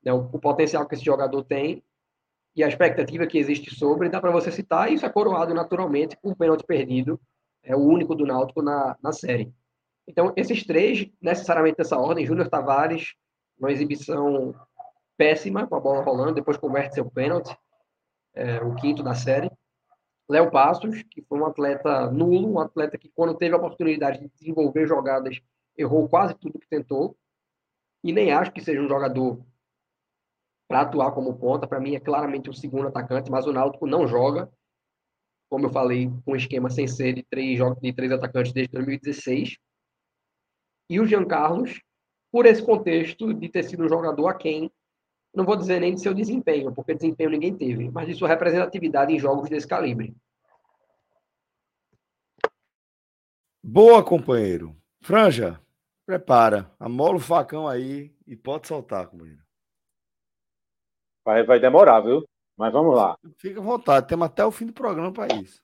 [0.03, 1.83] né, o, o, potencial que esse jogador tem
[2.55, 6.17] e a expectativa que existe sobre, dá para você citar, e isso é coroado naturalmente
[6.17, 7.19] com um pênalti perdido,
[7.63, 9.53] é o único do Náutico na, na série.
[10.07, 13.13] Então, esses três, necessariamente nessa ordem, Júnior Tavares,
[13.59, 14.55] uma exibição
[15.17, 17.55] péssima, com a bola rolando, depois converte seu pênalti,
[18.33, 19.51] é, o quinto da série.
[20.29, 24.29] Léo Passos, que foi um atleta nulo, um atleta que, quando teve a oportunidade de
[24.29, 25.41] desenvolver jogadas,
[25.77, 27.17] errou quase tudo que tentou.
[28.03, 29.43] E nem acho que seja um jogador
[30.67, 31.67] para atuar como ponta.
[31.67, 34.51] Para mim, é claramente o segundo atacante, mas o Náutico não joga,
[35.49, 39.57] como eu falei, com um esquema sem ser de três, de três atacantes desde 2016.
[40.89, 41.81] E o Jean Carlos,
[42.31, 44.71] por esse contexto de ter sido um jogador a quem
[45.37, 49.13] não vou dizer nem de seu desempenho, porque desempenho ninguém teve, mas de sua representatividade
[49.13, 50.15] em jogos desse calibre.
[53.63, 54.75] Boa, companheiro.
[55.01, 55.61] Franja,
[56.05, 56.73] prepara.
[56.79, 59.43] Amola o facão aí e pode soltar, companheiro.
[61.23, 62.23] Vai, vai demorar, viu?
[62.57, 63.15] Mas vamos lá.
[63.37, 65.61] Fica à vontade, temos até o fim do programa para isso.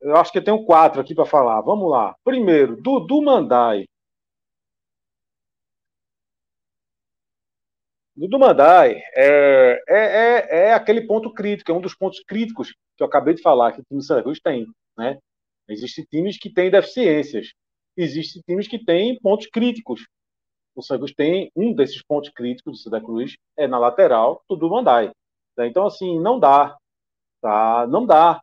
[0.00, 1.60] Eu acho que eu tenho quatro aqui para falar.
[1.60, 2.14] Vamos lá.
[2.24, 3.84] Primeiro, Dudu Mandai.
[8.16, 13.02] Do Mandai é, é, é, é, aquele ponto crítico, é um dos pontos críticos que
[13.02, 14.66] eu acabei de falar que o time do Santa Cruz tem.
[14.96, 15.18] Né?
[15.68, 17.52] Existem times que têm deficiências,
[17.96, 20.06] existem times que têm pontos críticos.
[20.76, 24.70] O Santa Cruz tem um desses pontos críticos do Santa Cruz, é na lateral do
[24.70, 25.10] Mandai.
[25.56, 25.66] Né?
[25.66, 26.76] Então, assim, não dá.
[27.40, 27.86] Tá?
[27.88, 28.40] Não dá.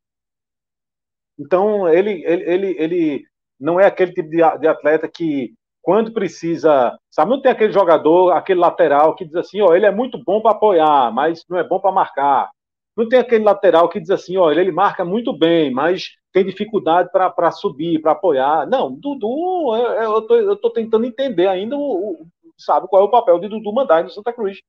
[1.40, 3.28] Então, ele, ele, ele, ele
[3.60, 8.60] não é aquele tipo de atleta que quando precisa, sabe, não tem aquele jogador, aquele
[8.60, 11.80] lateral que diz assim, ó, ele é muito bom para apoiar, mas não é bom
[11.80, 12.52] para marcar.
[12.96, 17.10] Não tem aquele lateral que diz assim, ó, ele marca muito bem, mas tem dificuldade
[17.12, 18.68] para subir, para apoiar.
[18.68, 22.28] Não, Dudu, eu, eu, tô, eu tô tentando entender ainda, o, o,
[22.58, 24.60] sabe, qual é o papel de Dudu mandar no Santa Cruz,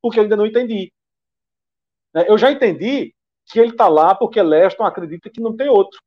[0.00, 0.92] porque eu ainda não entendi.
[2.14, 3.12] É, eu já entendi
[3.46, 6.00] que ele tá lá porque Leston acredita que não tem outro.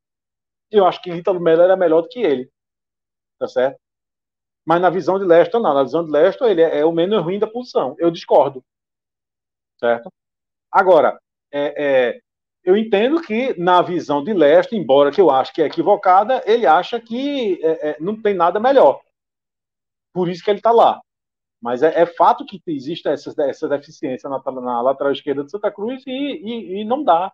[0.71, 2.49] Eu acho que Ítalo Melo era melhor do que ele.
[3.39, 3.79] Tá certo?
[4.67, 5.73] Mas na visão de Leston, não.
[5.73, 7.95] Na visão de Leston, ele é, é o menos ruim da posição.
[7.97, 8.61] Eu discordo.
[9.79, 10.11] Certo?
[10.69, 11.17] Agora,
[11.49, 12.19] é, é,
[12.65, 16.65] eu entendo que na visão de Leston, embora que eu acho que é equivocada, ele
[16.65, 18.99] acha que é, é não tem nada melhor.
[20.13, 20.99] Por isso que ele está lá.
[21.61, 25.71] Mas é, é, fato que existe essa, essa deficiência na, na, lateral esquerda de Santa
[25.71, 27.31] Cruz e, e, e, não dá.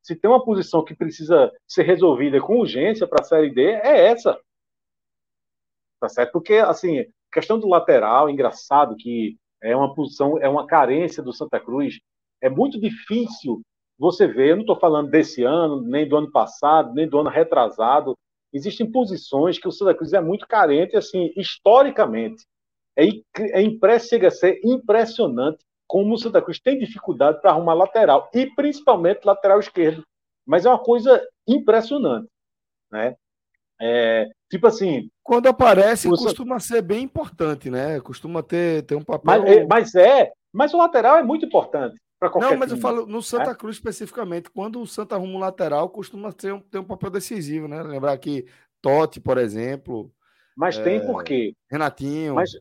[0.00, 4.06] Se tem uma posição que precisa ser resolvida com urgência para a Série D, é
[4.06, 4.38] essa
[6.04, 6.32] tá certo?
[6.32, 11.58] Porque, assim, questão do lateral, engraçado que é uma posição, é uma carência do Santa
[11.58, 11.98] Cruz,
[12.42, 13.62] é muito difícil
[13.98, 17.30] você ver, eu não estou falando desse ano, nem do ano passado, nem do ano
[17.30, 18.14] retrasado,
[18.52, 22.44] existem posições que o Santa Cruz é muito carente, assim, historicamente.
[22.96, 23.06] É,
[23.38, 28.46] é chega a ser impressionante como o Santa Cruz tem dificuldade para arrumar lateral, e
[28.54, 30.04] principalmente lateral esquerdo.
[30.46, 32.28] Mas é uma coisa impressionante.
[32.92, 33.16] Né?
[33.80, 35.08] É, tipo assim.
[35.22, 38.00] Quando aparece, costuma ser bem importante, né?
[38.00, 39.22] Costuma ter, ter um papel.
[39.24, 41.96] Mas é, mas é, mas o lateral é muito importante.
[42.36, 42.72] Não, mas time.
[42.72, 43.54] eu falo no Santa é?
[43.54, 44.50] Cruz especificamente.
[44.50, 47.82] Quando o Santa arruma um lateral, costuma ter um, ter um papel decisivo, né?
[47.82, 48.46] Lembrar que
[48.80, 50.10] Totti, por exemplo.
[50.56, 50.82] Mas é...
[50.82, 51.52] tem por quê?
[51.70, 52.34] Renatinho.
[52.34, 52.52] Mas,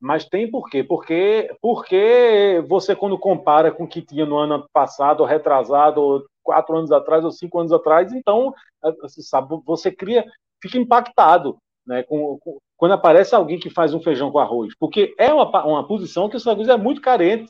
[0.00, 0.82] mas tem por quê?
[0.82, 6.24] Porque, porque você, quando compara com o que tinha no ano passado, ou retrasado, ou
[6.42, 8.54] quatro anos atrás, ou cinco anos atrás, então,
[9.00, 10.24] você sabe, você cria,
[10.62, 11.56] fica impactado.
[11.86, 15.64] Né, com, com, quando aparece alguém que faz um feijão com arroz, porque é uma,
[15.64, 17.46] uma posição que o Santa Cruz é muito carente.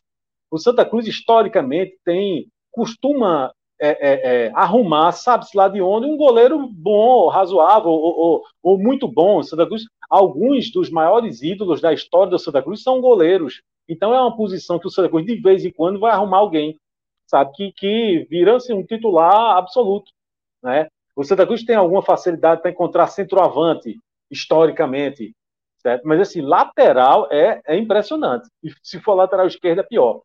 [0.50, 3.50] O Santa Cruz, historicamente, tem costuma
[3.80, 8.78] é, é, é, arrumar, sabe-se lá de onde, um goleiro bom, razoável, ou, ou, ou,
[8.78, 9.42] muito bom.
[9.42, 13.62] Santa Cruz, alguns dos maiores ídolos da história do Santa Cruz são goleiros.
[13.88, 16.78] Então é uma posição que o Santa Cruz, de vez em quando, vai arrumar alguém,
[17.26, 20.10] sabe, que, que vira-se um titular absoluto.
[20.62, 20.88] Né?
[21.16, 23.98] O Santa Cruz tem alguma facilidade para encontrar centroavante,
[24.30, 25.34] historicamente,
[25.78, 26.06] certo?
[26.06, 28.48] Mas assim, lateral é, é impressionante.
[28.62, 30.20] E se for lateral esquerda, é pior.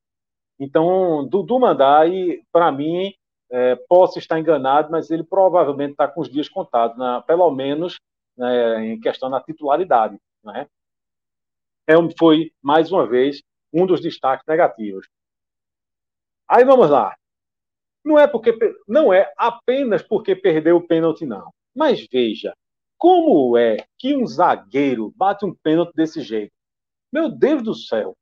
[0.60, 3.14] Então, Dudu Mandai, para mim,
[3.50, 8.00] é, posso estar enganado, mas ele provavelmente está com os dias contados, pelo menos
[8.38, 10.20] né, em questão da titularidade.
[10.44, 10.68] Né?
[11.88, 13.42] É, foi, mais uma vez,
[13.74, 15.08] um dos destaques negativos.
[16.48, 17.16] Aí vamos lá.
[18.04, 18.58] Não é porque
[18.88, 21.52] não é apenas porque perdeu o pênalti, não.
[21.76, 22.54] Mas veja,
[22.98, 26.52] como é que um zagueiro bate um pênalti desse jeito?
[27.12, 28.16] Meu Deus do céu!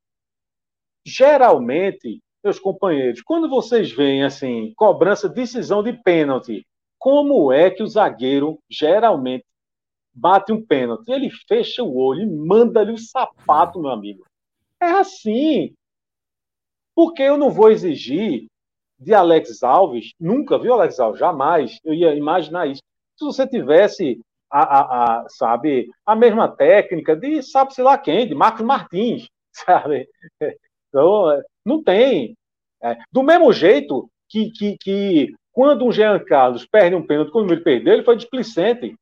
[1.05, 6.65] Geralmente, meus companheiros, quando vocês veem assim, cobrança, decisão de pênalti,
[6.97, 9.45] como é que o zagueiro geralmente
[10.13, 11.09] bate um pênalti?
[11.09, 14.25] Ele fecha o olho e manda-lhe o sapato, meu amigo.
[14.81, 15.73] É assim.
[16.93, 18.47] Porque eu não vou exigir
[18.99, 22.81] de Alex Alves, nunca viu Alex Alves, jamais eu ia imaginar isso.
[23.17, 24.19] Se você tivesse
[24.51, 24.81] a, a,
[25.21, 30.07] a, sabe, a mesma técnica de sabe-se lá quem, de Marcos Martins, sabe?
[30.87, 32.35] Então, não tem.
[32.81, 37.51] É, do mesmo jeito que, que, que quando um Jean Carlos perde um pênalti, quando
[37.51, 38.95] ele perdeu, ele foi displicente.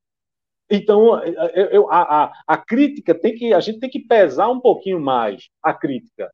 [0.70, 3.54] Então, eu, eu, a, a, a, crítica tem que.
[3.54, 6.30] A gente tem que pesar um pouquinho mais a crítica.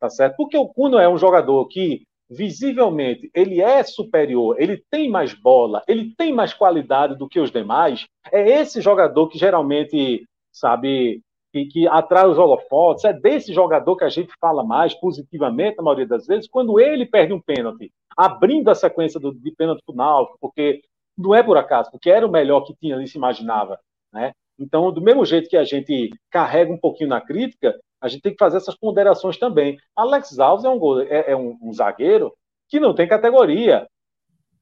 [0.00, 0.36] Tá certo?
[0.36, 5.82] Porque o Cuno é um jogador que visivelmente ele é superior, ele tem mais bola,
[5.88, 11.22] ele tem mais qualidade do que os demais, é esse jogador que geralmente, sabe,
[11.52, 15.82] que, que atrai os holofotes, é desse jogador que a gente fala mais positivamente, na
[15.82, 19.94] maioria das vezes, quando ele perde um pênalti, abrindo a sequência do, de pênalti pro
[19.94, 20.82] Náutico, porque
[21.16, 23.78] não é por acaso, porque era o melhor que tinha ali, se imaginava,
[24.12, 24.32] né?
[24.58, 28.32] Então, do mesmo jeito que a gente carrega um pouquinho na crítica, a gente tem
[28.32, 29.78] que fazer essas ponderações também.
[29.96, 32.32] Alex Alves é um, é, é um, um zagueiro
[32.68, 33.88] que não tem categoria.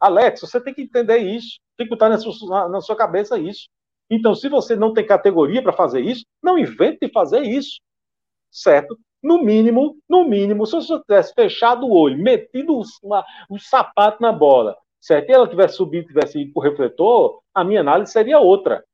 [0.00, 3.68] Alex, você tem que entender isso, tem que botar na sua, na sua cabeça isso.
[4.10, 7.80] Então, se você não tem categoria para fazer isso, não invente fazer isso,
[8.50, 8.96] certo?
[9.22, 14.30] No mínimo, no mínimo, se você tivesse fechado o olho, metido uma, um sapato na
[14.30, 15.28] bola, certo?
[15.30, 18.84] E ela tivesse subido, tivesse ido para o refletor, a minha análise seria outra.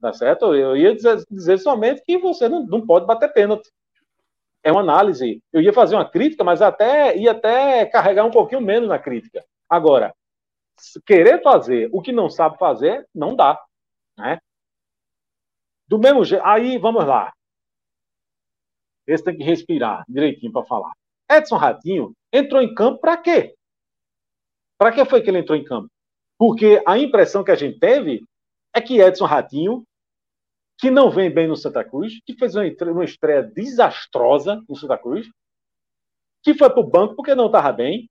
[0.00, 0.54] Tá certo?
[0.54, 3.70] Eu ia dizer, dizer somente que você não, não pode bater pênalti.
[4.62, 5.42] É uma análise.
[5.52, 9.44] Eu ia fazer uma crítica, mas até ia até carregar um pouquinho menos na crítica.
[9.68, 10.14] Agora,
[11.06, 13.60] querer fazer o que não sabe fazer, não dá.
[14.18, 14.38] Né?
[15.88, 17.32] Do mesmo jeito, aí vamos lá.
[19.06, 20.92] Esse tem que respirar direitinho para falar.
[21.30, 23.54] Edson Ratinho entrou em campo para quê?
[24.78, 25.88] Para que foi que ele entrou em campo?
[26.38, 28.22] Porque a impressão que a gente teve
[28.76, 29.84] é que Edson Ratinho,
[30.78, 35.26] que não vem bem no Santa Cruz, que fez uma estreia desastrosa no Santa Cruz,
[36.42, 38.10] que foi para o banco porque não estava bem,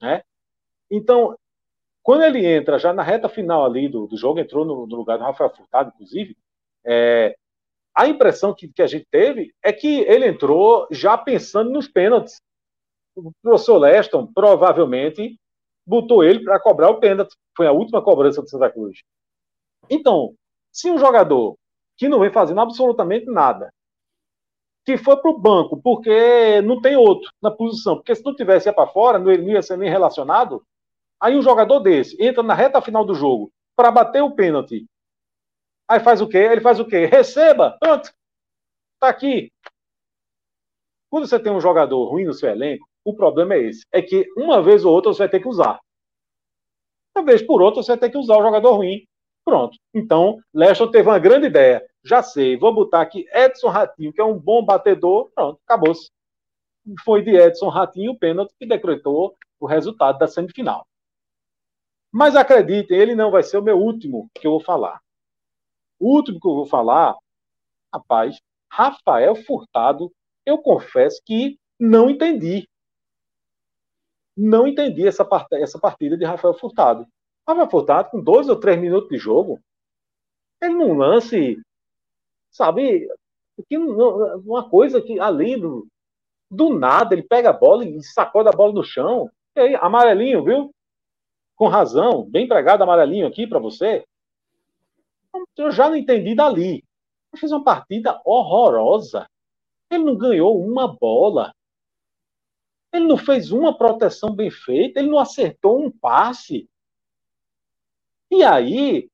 [0.00, 0.22] né?
[0.88, 1.36] Então,
[2.04, 5.18] quando ele entra já na reta final ali do, do jogo, entrou no, no, lugar
[5.18, 6.36] do Rafael Furtado, inclusive,
[6.84, 7.36] é,
[7.92, 12.40] a impressão que, que, a gente teve é que ele entrou já pensando nos pênaltis.
[13.16, 15.36] O professor Leston provavelmente
[15.84, 17.34] botou ele para cobrar o pênalti.
[17.56, 19.00] Foi a última cobrança do Santa Cruz.
[19.90, 20.34] Então,
[20.72, 21.56] se um jogador
[21.96, 23.70] que não vem fazendo absolutamente nada,
[24.84, 28.72] que foi para o banco porque não tem outro na posição, porque se não tivesse
[28.72, 30.62] para fora, não ia ser nem relacionado,
[31.20, 34.86] Aí um jogador desse entra na reta final do jogo para bater o pênalti.
[35.88, 36.38] Aí faz o quê?
[36.38, 37.06] Ele faz o quê?
[37.06, 37.76] Receba!
[37.80, 38.12] Pronto!
[39.00, 39.50] Tá aqui.
[41.10, 43.82] Quando você tem um jogador ruim no seu elenco, o problema é esse.
[43.92, 45.78] É que uma vez ou outra você vai ter que usar.
[47.16, 49.06] Uma vez por outra você vai ter que usar o jogador ruim.
[49.46, 49.78] Pronto.
[49.94, 51.80] Então, Leston teve uma grande ideia.
[52.04, 55.30] Já sei, vou botar aqui Edson Ratinho, que é um bom batedor.
[55.32, 56.10] Pronto, acabou-se.
[57.04, 60.84] Foi de Edson Ratinho o pênalti que decretou o resultado da semifinal.
[62.10, 65.00] Mas acreditem, ele não vai ser o meu último que eu vou falar.
[66.00, 67.14] O último que eu vou falar,
[67.94, 70.12] rapaz, Rafael Furtado,
[70.44, 72.68] eu confesso que não entendi.
[74.36, 77.06] Não entendi essa, essa partida de Rafael Furtado.
[77.46, 79.60] Rafael Furtado, com dois ou três minutos de jogo,
[80.60, 81.60] ele não lance,
[82.50, 83.08] sabe,
[83.68, 85.86] que, uma coisa que ali do,
[86.50, 89.30] do nada ele pega a bola e sacode a bola no chão.
[89.54, 90.74] E aí, amarelinho, viu?
[91.54, 94.04] Com razão, bem pregado amarelinho aqui para você.
[95.56, 96.84] Eu já não entendi dali.
[97.32, 99.26] Ele fez uma partida horrorosa.
[99.90, 101.54] Ele não ganhou uma bola.
[102.92, 104.98] Ele não fez uma proteção bem feita.
[104.98, 106.68] Ele não acertou um passe.
[108.36, 109.08] E aí,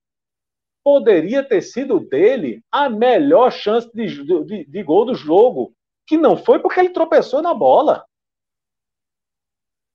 [0.83, 5.73] poderia ter sido dele a melhor chance de, de, de gol do jogo.
[6.05, 8.05] Que não foi porque ele tropeçou na bola.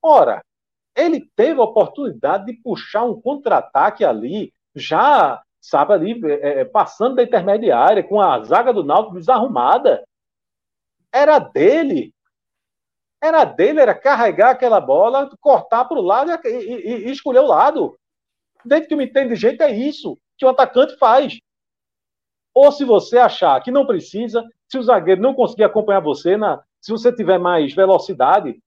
[0.02, 0.42] Ora,
[0.96, 7.16] ele teve a oportunidade de puxar um contra-ataque ali, já, sabe, ali, é, é, passando
[7.16, 10.08] da intermediária, com a zaga do Náutico desarrumada.
[11.12, 12.14] Era dele.
[13.22, 17.48] Era dele, era carregar aquela bola, cortar para o lado e, e, e, escolher o
[17.48, 18.00] lado.
[18.68, 21.40] Desde que me entende de jeito, é isso que o atacante faz.
[22.54, 26.64] Ou se você achar que não precisa, se o zagueiro não conseguir acompanhar você, na,
[26.82, 28.62] se você tiver mais velocidade,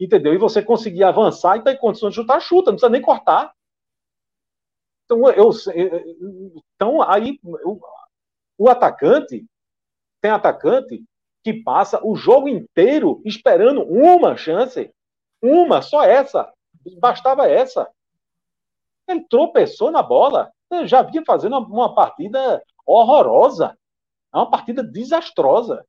[0.00, 0.34] entendeu?
[0.34, 3.52] E você conseguir avançar e está em condições de chutar, chuta, não precisa nem cortar.
[5.04, 5.50] Então, eu,
[6.74, 7.78] então aí o,
[8.58, 9.44] o atacante
[10.20, 11.04] tem atacante
[11.42, 14.90] que passa o jogo inteiro esperando uma chance,
[15.42, 16.50] uma, só essa,
[16.98, 17.90] bastava essa.
[19.08, 20.50] Ele tropeçou na bola,
[20.84, 23.76] já vinha fazendo uma, partida horrorosa,
[24.32, 25.84] é uma partida desastrosa.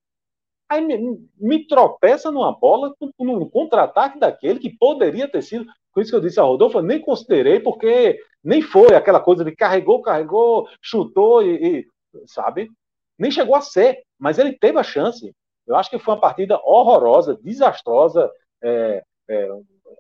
[0.70, 5.66] Aí me, me tropeça numa bola, num contra-ataque daquele que poderia ter sido.
[5.94, 9.46] Por isso que eu disse a Rodolfo, eu nem considerei, porque nem foi aquela coisa
[9.46, 11.88] de carregou, carregou, chutou e, e,
[12.26, 12.70] sabe?
[13.18, 15.34] Nem chegou a ser, mas ele teve a chance.
[15.66, 18.30] Eu acho que foi uma partida horrorosa, desastrosa,
[18.62, 19.50] é, é,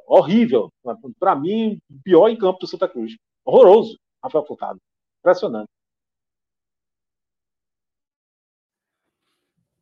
[0.08, 0.72] horrível.
[1.20, 3.16] Para mim, pior em campo do Santa Cruz.
[3.44, 4.80] Horroroso, Rafael Furtado.
[5.20, 5.70] Impressionante.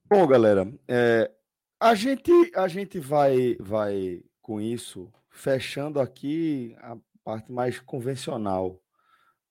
[0.10, 1.32] Bom, galera, é,
[1.80, 8.80] a gente a gente vai vai com isso fechando aqui a parte mais convencional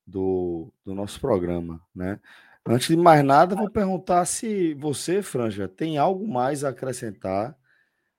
[0.07, 2.21] do, do nosso programa, né?
[2.65, 7.57] Antes de mais nada, vou perguntar se você, Franja, tem algo mais a acrescentar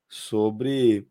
[0.10, 1.08] sobre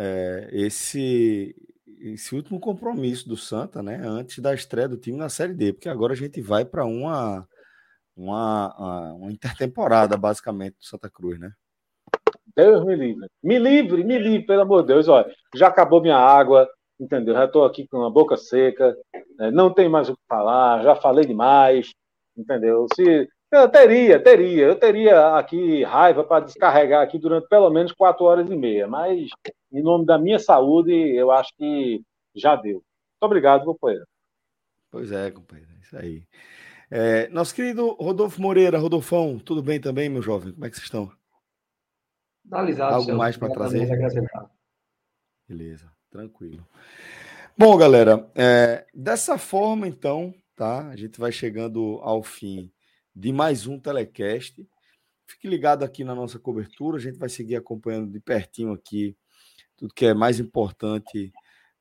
[0.00, 1.54] é, esse
[2.00, 4.00] esse último compromisso do Santa, né?
[4.02, 7.46] Antes da estreia do time na Série D, porque agora a gente vai para uma
[8.16, 11.52] uma, uma intertemporada, basicamente, do Santa Cruz, né?
[12.56, 13.28] Deus me livre.
[13.42, 15.08] Me livre, me livre, pelo amor de Deus.
[15.08, 16.68] Olha, já acabou minha água,
[16.98, 17.34] entendeu?
[17.34, 18.96] Já estou aqui com a boca seca,
[19.38, 19.50] né?
[19.50, 21.92] não tem mais o que falar, já falei demais,
[22.36, 22.86] entendeu?
[22.94, 28.24] Se eu teria, teria, eu teria aqui raiva para descarregar aqui durante pelo menos quatro
[28.24, 29.28] horas e meia, mas
[29.72, 32.02] em nome da minha saúde, eu acho que
[32.34, 32.74] já deu.
[32.74, 34.06] Muito obrigado, companheiro.
[34.90, 36.22] Pois é, companheiro, é isso aí.
[36.90, 40.52] É, nosso querido Rodolfo Moreira, Rodolfão, tudo bem também, meu jovem?
[40.52, 41.10] Como é que vocês estão?
[42.50, 43.88] Analisado, Algo mais para trazer?
[45.48, 46.66] Beleza, tranquilo.
[47.56, 50.88] Bom, galera, é, dessa forma, então, tá?
[50.88, 52.72] A gente vai chegando ao fim
[53.14, 54.66] de mais um telecast.
[55.26, 59.16] Fique ligado aqui na nossa cobertura, a gente vai seguir acompanhando de pertinho aqui
[59.80, 61.32] tudo que é mais importante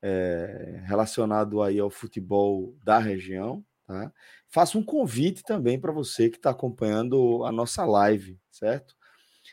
[0.01, 4.13] é, relacionado aí ao futebol da região, tá?
[4.47, 8.95] faço um convite também para você que está acompanhando a nossa live, certo?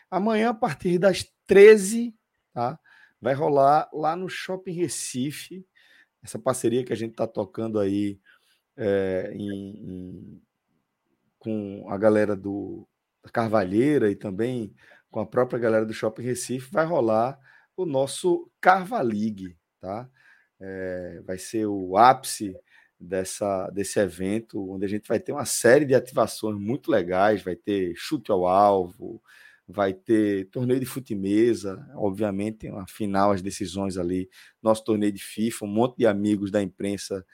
[0.09, 2.15] Amanhã, a partir das 13,
[2.53, 2.79] tá?
[3.21, 5.67] Vai rolar lá no Shopping Recife,
[6.23, 8.21] essa parceria que a gente está tocando aí
[8.77, 10.43] é, em, em,
[11.47, 12.89] com a galera do
[13.23, 14.75] da Carvalheira e também
[15.09, 17.39] com a própria galera do Shopping Recife, vai rolar
[17.77, 20.09] o nosso Carva League, tá?
[20.61, 22.53] É, vai ser o ápice
[22.99, 27.55] dessa, desse evento, onde a gente vai ter uma série de ativações muito legais, vai
[27.55, 29.23] ter chute ao alvo,
[29.69, 34.29] vai ter torneio de fute-mesa, obviamente, uma final, as decisões ali,
[34.61, 37.25] nosso torneio de FIFA, um monte de amigos da imprensa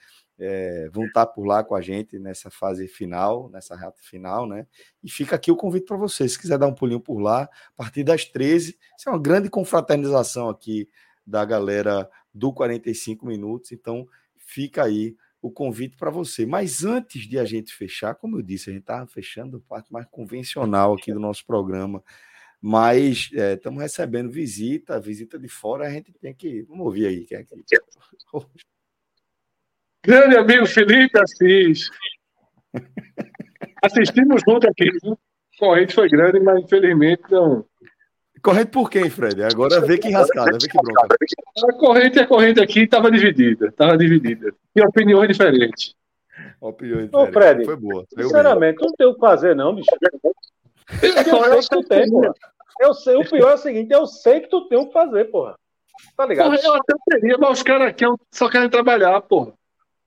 [0.45, 4.67] é, vão estar por lá com a gente nessa fase final, nessa reta final, né?
[5.03, 7.49] E fica aqui o convite para você, se quiser dar um pulinho por lá, a
[7.77, 10.89] partir das 13, isso é uma grande confraternização aqui
[11.25, 14.05] da galera do 45 minutos, então
[14.37, 16.45] fica aí o convite para você.
[16.45, 19.93] Mas antes de a gente fechar, como eu disse, a gente está fechando a parte
[19.93, 22.03] mais convencional aqui do nosso programa,
[22.61, 26.63] mas estamos é, recebendo visita, visita de fora, a gente tem que.
[26.63, 27.25] Vamos ouvir aí.
[27.25, 27.55] Quem é que...
[30.05, 31.89] Grande amigo Felipe Assis.
[33.83, 34.91] Assistimos junto aqui.
[35.59, 37.65] Corrente foi grande, mas infelizmente não.
[38.43, 39.45] Corrente por quem, Fred?
[39.45, 41.17] Agora vê que rascada, vê que bronca.
[41.69, 43.69] A corrente, a corrente aqui estava dividida.
[43.69, 44.53] Estava dividida.
[44.75, 45.95] E opiniões diferentes.
[46.61, 48.05] Opiniões Ô, Fred, foi boa.
[48.13, 49.91] Sinceramente, não tem o que fazer, não, bicho.
[51.01, 52.35] Eu, sei que tu tem, porra.
[52.81, 55.27] Eu sei, o pior é o seguinte, eu sei que tu tem o que fazer,
[55.27, 55.55] porra.
[56.17, 56.51] Tá ligado?
[56.51, 59.53] Porra, eu até teria, mas os caras aqui só querem trabalhar, porra.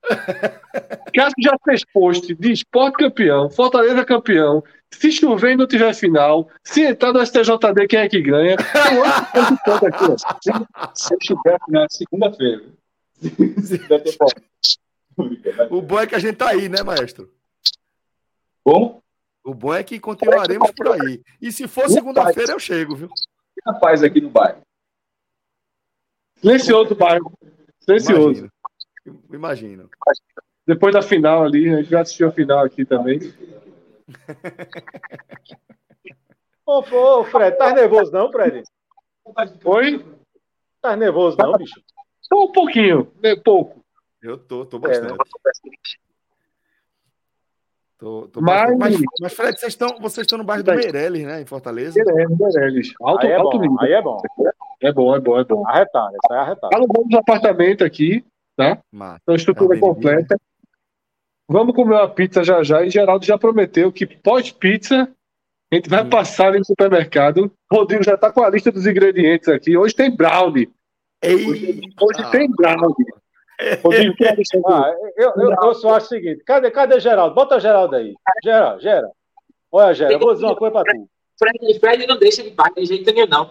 [1.14, 4.62] Cássio já fez post de esporte campeão, Fortaleza campeão.
[4.90, 8.56] Se chover e não tiver final, se entrar no STJD, quem é que ganha?
[10.94, 12.64] se chover final é segunda-feira.
[15.70, 17.30] o bom é que a gente tá aí, né, maestro?
[18.64, 19.00] Bom?
[19.44, 21.22] O bom é que continuaremos por aí.
[21.40, 23.08] E se for segunda-feira, eu chego, viu?
[23.64, 24.60] Rapaz, aqui no bairro.
[26.40, 27.32] Silencioso bairro.
[27.80, 28.48] Silencioso.
[29.32, 29.88] Imagino.
[30.66, 33.20] Depois da final ali, a gente já assistiu a final aqui também.
[36.66, 38.62] ô, ô, Fred, tá nervoso não, Fred?
[39.64, 40.04] Oi?
[40.80, 41.80] Tá nervoso não, bicho?
[42.20, 43.84] Só um pouquinho, né, pouco.
[44.20, 45.12] Eu tô, tô bastante.
[45.12, 45.16] É?
[47.98, 48.76] Tô, tô mas...
[48.76, 51.40] mas, mas, Fred, vocês estão, vocês estão no bairro do Meireles, né?
[51.40, 51.94] Em Fortaleza?
[51.96, 52.94] Meireles, Meireles.
[53.00, 53.80] Alto, aí é alto bom, nível.
[53.80, 54.20] Aí é bom.
[54.82, 55.66] É bom, é bom, é bom.
[55.66, 56.74] Arretado, isso é arretado.
[56.74, 58.24] Alugamos um apartamento aqui,
[58.56, 58.78] tá?
[58.90, 59.20] Massa.
[59.22, 60.36] Então, estrutura completa.
[61.48, 62.82] Vamos comer uma pizza já já.
[62.84, 65.08] E Geraldo já prometeu que pós-pizza
[65.72, 66.10] a gente vai hum.
[66.10, 67.52] passar no supermercado.
[67.70, 69.76] Rodrigo já tá com a lista dos ingredientes aqui.
[69.76, 70.70] Hoje tem brownie.
[71.24, 72.94] Hoje, hoje tem brownie.
[74.66, 77.34] ah, eu, eu, eu só acho o seguinte: cadê, cadê Geraldo?
[77.34, 78.14] Bota Geraldo aí.
[78.44, 79.14] Geraldo, Geraldo.
[79.72, 81.08] Olha, Geraldo, vou dizer uma coisa pra tu.
[81.38, 83.50] Fred, Fred não deixa de baixo de jeito nenhum, não.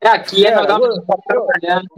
[0.00, 0.78] É aqui, é jogar
[1.26, 1.88] trabalhando.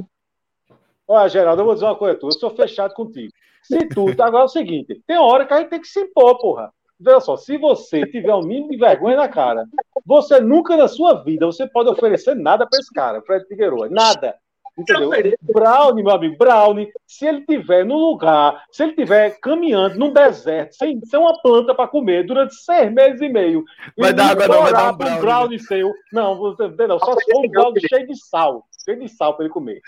[1.08, 2.26] Olha, Geraldo, eu vou dizer uma coisa, tu.
[2.26, 3.32] Eu sou fechado contigo.
[3.62, 6.38] Se tu, agora é o seguinte: tem hora que a gente tem que se impor,
[6.38, 6.72] porra.
[7.00, 9.64] Veja só, se você tiver um mínimo de vergonha na cara,
[10.04, 13.88] você nunca na sua vida você pode oferecer nada para esse cara, Fred Figueiredo.
[13.88, 14.34] Nada.
[14.76, 15.10] Entendeu?
[15.42, 20.74] Brownie, meu amigo, Brownie, se ele tiver no lugar, se ele tiver caminhando num deserto,
[20.74, 23.64] sem, sem uma planta para comer durante seis meses e meio,
[23.96, 25.20] vai dar água, não, vai dar um brownie.
[25.20, 29.34] brownie seu, não, não, só se for um brownie cheio de sal, cheio de sal
[29.34, 29.80] para ele comer.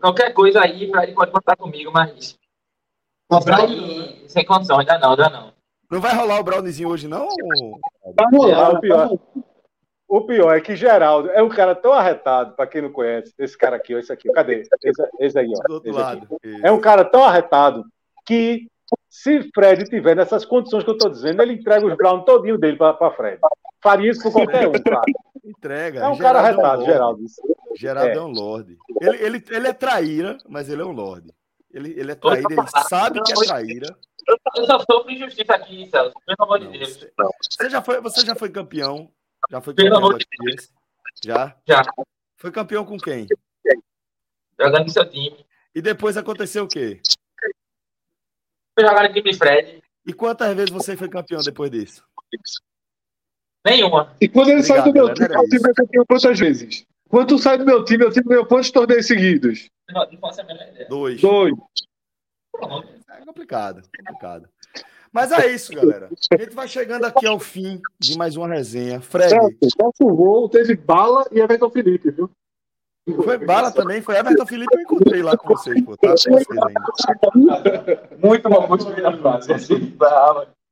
[0.00, 2.38] Qualquer coisa aí, ele pode contar comigo, mas
[3.44, 5.52] brownie sem condição, ainda não, ainda não.
[5.90, 7.28] Não vai rolar o browniezinho hoje, não?
[8.14, 9.18] Vai rolar, o pior.
[10.08, 13.56] O pior é que Geraldo é um cara tão arretado, para quem não conhece, esse
[13.56, 14.62] cara aqui, ó, esse aqui, cadê?
[14.84, 15.72] Esse, esse aí, ó.
[15.72, 16.28] Outro lado.
[16.62, 17.84] É um cara tão arretado
[18.26, 18.68] que
[19.08, 22.76] se Fred tiver nessas condições que eu estou dizendo, ele entrega os Brown todinho dele
[22.76, 23.38] para Fred.
[23.82, 25.02] Faria isso por qualquer um, claro.
[25.44, 26.00] Entrega.
[26.00, 27.24] É um cara arretado, é um Geraldo.
[27.76, 28.16] Geraldo é.
[28.16, 28.78] é, um lorde.
[29.00, 31.32] Ele, ele, ele é traíra, mas ele é um lorde.
[31.72, 33.96] Ele, ele é traíra, ele sabe que é traíra.
[34.56, 36.14] Eu só sofro injustiça aqui, Celso.
[36.26, 37.06] Pelo amor de Deus.
[37.50, 39.10] Você já, foi, você já foi campeão
[39.50, 40.18] já foi campeão Pelo
[41.24, 41.56] Já?
[41.66, 41.82] Já.
[42.36, 43.26] Foi campeão com quem?
[44.58, 45.44] Jogando no seu time.
[45.74, 47.00] E depois aconteceu o quê?
[48.74, 49.82] Foi jogar no time de Fred.
[50.06, 52.04] E quantas vezes você foi campeão depois disso?
[53.64, 54.16] Nenhuma.
[54.20, 56.86] E quando ele Obrigado, sai do meu time, time é campeão quantas vezes?
[57.12, 59.68] Quando tu sai do meu time, meu time ganhou quantos torneios seguidos?
[59.90, 60.88] Não, não faço a menor ideia.
[60.88, 61.20] Dois.
[61.20, 61.52] Dois.
[63.10, 64.48] É complicado, complicado.
[65.12, 66.08] Mas é isso, galera.
[66.32, 68.98] A gente vai chegando aqui ao fim de mais uma resenha.
[69.02, 69.34] Fred.
[69.78, 72.30] Nosso gol teve bala e Everton Felipe, viu?
[73.22, 75.94] Foi bala também, foi Everton Felipe, eu encontrei lá com vocês, pô.
[75.98, 76.14] Tá
[78.22, 79.52] muito uma música da frase.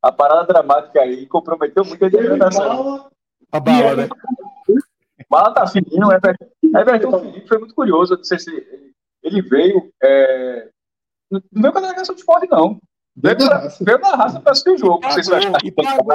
[0.02, 3.10] A parada dramática aí comprometeu muito a interpretação.
[3.52, 4.08] A bala, né?
[5.30, 6.46] Bala tá fininho, Everton,
[6.76, 8.16] Everton Felipe foi muito curioso.
[8.16, 8.50] Não sei se
[9.22, 9.90] ele veio.
[10.02, 10.68] É...
[11.30, 12.80] Não veio com a delegação de esporte, não.
[13.16, 15.00] Veio da raça, veio da raça para assistir o jogo.
[15.00, 16.12] Pagou, e, pagou,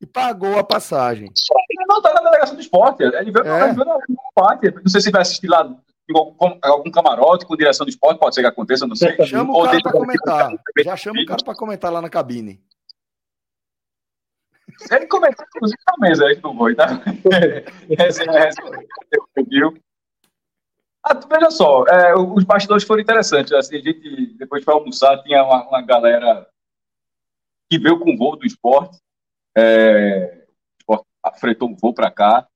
[0.00, 1.28] e pagou a passagem.
[1.70, 3.02] Ele não está na delegação do esporte.
[3.02, 3.64] Ele veio, é.
[3.64, 3.98] ele veio na
[4.34, 4.70] parte.
[4.70, 5.64] Não sei se vai assistir lá
[6.12, 9.16] com algum camarote com direção do esporte, pode ser que aconteça, não sei.
[9.24, 10.52] Chama o cara para comentar.
[10.84, 12.60] Já chama o cara para comentar lá na cabine.
[14.90, 16.86] Ele comentou, inclusive, na mesa aí não foi, tá?
[17.98, 18.24] Essa,
[19.48, 19.74] viu?
[21.04, 23.52] Ah, veja só, é, os bastidores foram interessantes.
[23.52, 26.46] Assim, a gente, depois foi almoçar, tinha uma, uma galera
[27.68, 28.98] que veio com o voo do esporte.
[29.56, 30.46] É,
[30.86, 32.46] o esporte fretou um voo para cá.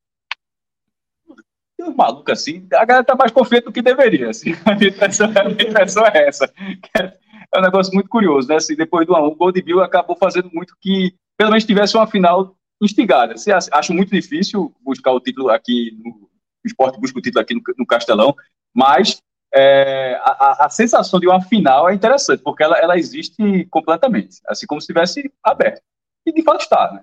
[1.76, 4.30] Tem uns malucos assim, a galera tá mais confiante do que deveria.
[4.30, 6.52] Assim, a, minha impressão, a impressão é essa.
[6.94, 8.56] É um negócio muito curioso, né?
[8.56, 12.06] Assim, depois do 1 o Gold Bill acabou fazendo muito que, pelo menos, tivesse uma
[12.06, 13.34] final instigada.
[13.72, 16.26] Acho muito difícil buscar o título aqui no,
[16.64, 18.34] o esporte busca o título aqui no, no Castelão,
[18.74, 19.22] mas
[19.54, 24.66] é, a, a, sensação de uma final é interessante, porque ela, ela existe completamente, assim
[24.66, 25.80] como se estivesse aberto.
[26.26, 27.00] E de fato está, né?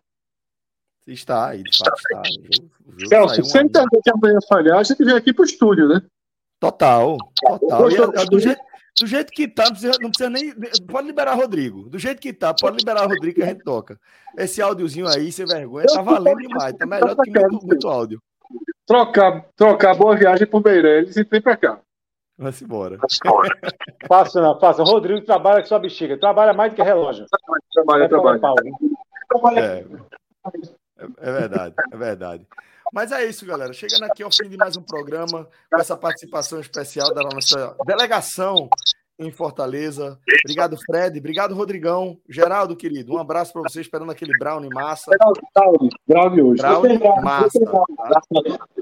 [1.07, 3.07] Está, e de fato está.
[3.07, 6.01] Celso, se a internet amanhã falhar, a gente vem aqui para o estúdio, né?
[6.59, 7.91] Total, total.
[7.91, 8.61] E, é, do, jeito,
[8.99, 10.53] do jeito que tá, não precisa, não precisa nem.
[10.87, 11.89] Pode liberar Rodrigo.
[11.89, 13.99] Do jeito que tá, pode liberar Rodrigo que a gente toca.
[14.37, 16.75] Esse áudiozinho aí, sem vergonha, tá valendo demais.
[16.75, 18.21] Tá melhor do que muito, muito áudio.
[18.85, 21.79] Trocar, trocar boa viagem pro Meirelles e vem pra cá.
[22.37, 22.97] Vamos embora.
[24.07, 24.83] Faça, não, faça.
[24.83, 26.17] Rodrigo trabalha com sua bexiga.
[26.17, 27.25] Trabalha mais do que relógio.
[27.73, 28.39] Trabalha, trabalha.
[29.29, 29.59] trabalha.
[29.59, 29.85] É,
[31.21, 32.47] é verdade, é verdade.
[32.93, 33.73] Mas é isso, galera.
[33.73, 38.69] Chegando aqui ao fim de mais um programa, com essa participação especial da nossa delegação
[39.17, 40.19] em Fortaleza.
[40.45, 41.17] Obrigado, Fred.
[41.17, 42.19] Obrigado, Rodrigão.
[42.29, 45.09] Geraldo, querido, um abraço para você, esperando aquele brownie massa.
[45.55, 46.61] Brownie, brownie hoje.
[46.61, 47.59] Brownie massa.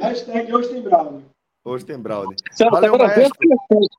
[0.01, 1.25] Hashtag hoje tem brownie.
[1.63, 2.35] Hoje tem brownie.
[2.69, 3.15] Valeu, agora,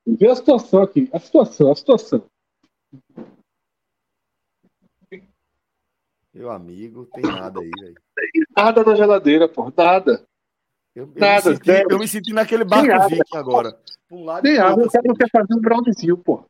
[0.07, 1.09] vê a situação aqui.
[1.11, 2.23] A situação, a situação.
[6.35, 7.95] Meu amigo, tem nada aí, velho.
[8.57, 9.71] Nada na geladeira, pô.
[9.77, 10.25] Nada.
[10.95, 11.51] Eu, eu nada.
[11.51, 13.77] Me senti, eu me senti naquele barco viking agora.
[14.11, 15.31] Um lado tem nada, eu quero assim.
[15.31, 16.45] fazer um browniezinho, pô.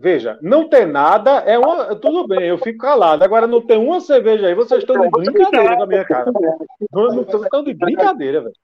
[0.00, 1.96] Veja, não ter nada é uma.
[1.96, 3.24] Tudo bem, eu fico calado.
[3.24, 6.32] Agora não tem uma cerveja aí, vocês estão de brincadeira com a minha cara.
[6.92, 8.54] Não estão de brincadeira, velho.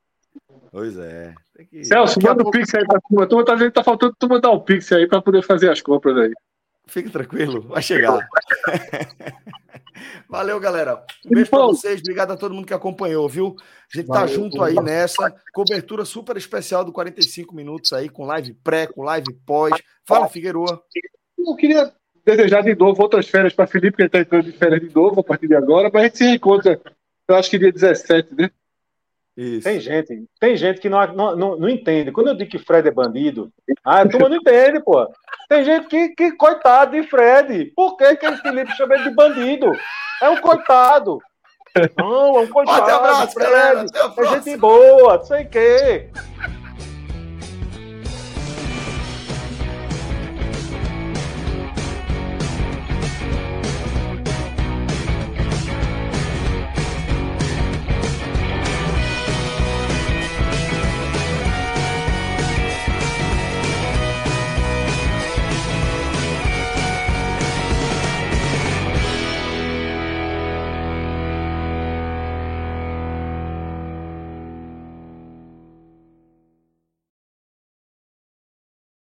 [0.70, 1.34] Pois é.
[1.70, 1.84] Que...
[1.84, 2.58] Celso, manda o pouco...
[2.58, 3.26] Pix aí pra turma.
[3.26, 6.32] Tu tá, tá faltando tu mandar o Pix aí pra poder fazer as compras aí.
[6.86, 8.28] Fique tranquilo, vai chegar.
[10.28, 11.04] Valeu, galera.
[11.24, 12.00] Um beijo para vocês.
[12.00, 13.56] Obrigado a todo mundo que acompanhou, viu?
[13.92, 15.34] A gente tá Valeu, tá junto aí nessa.
[15.52, 19.72] Cobertura super especial do 45 minutos aí, com live pré, com live pós.
[20.06, 20.82] Fala, Figueroa.
[21.38, 21.92] Eu queria
[22.24, 25.20] desejar de novo outras férias para Felipe, que ele está entrando de férias de novo
[25.20, 26.80] a partir de agora, mas a gente se reencontra,
[27.28, 28.50] eu acho que dia 17, né?
[29.36, 29.64] Isso.
[29.64, 32.12] Tem gente, tem gente que não, não, não, não, entende.
[32.12, 33.52] Quando eu digo que Fred é bandido,
[33.84, 35.08] ah, a turma não entende, pô.
[35.48, 37.72] Tem gente que, que coitado de Fred.
[37.74, 39.72] Por que, que o Felipe chama ele de bandido?
[40.22, 41.18] É um coitado.
[41.98, 42.82] Não, é um coitado.
[42.82, 43.50] Até abraço, Fred.
[43.50, 46.10] Galera, até é gente boa, não sei o quê.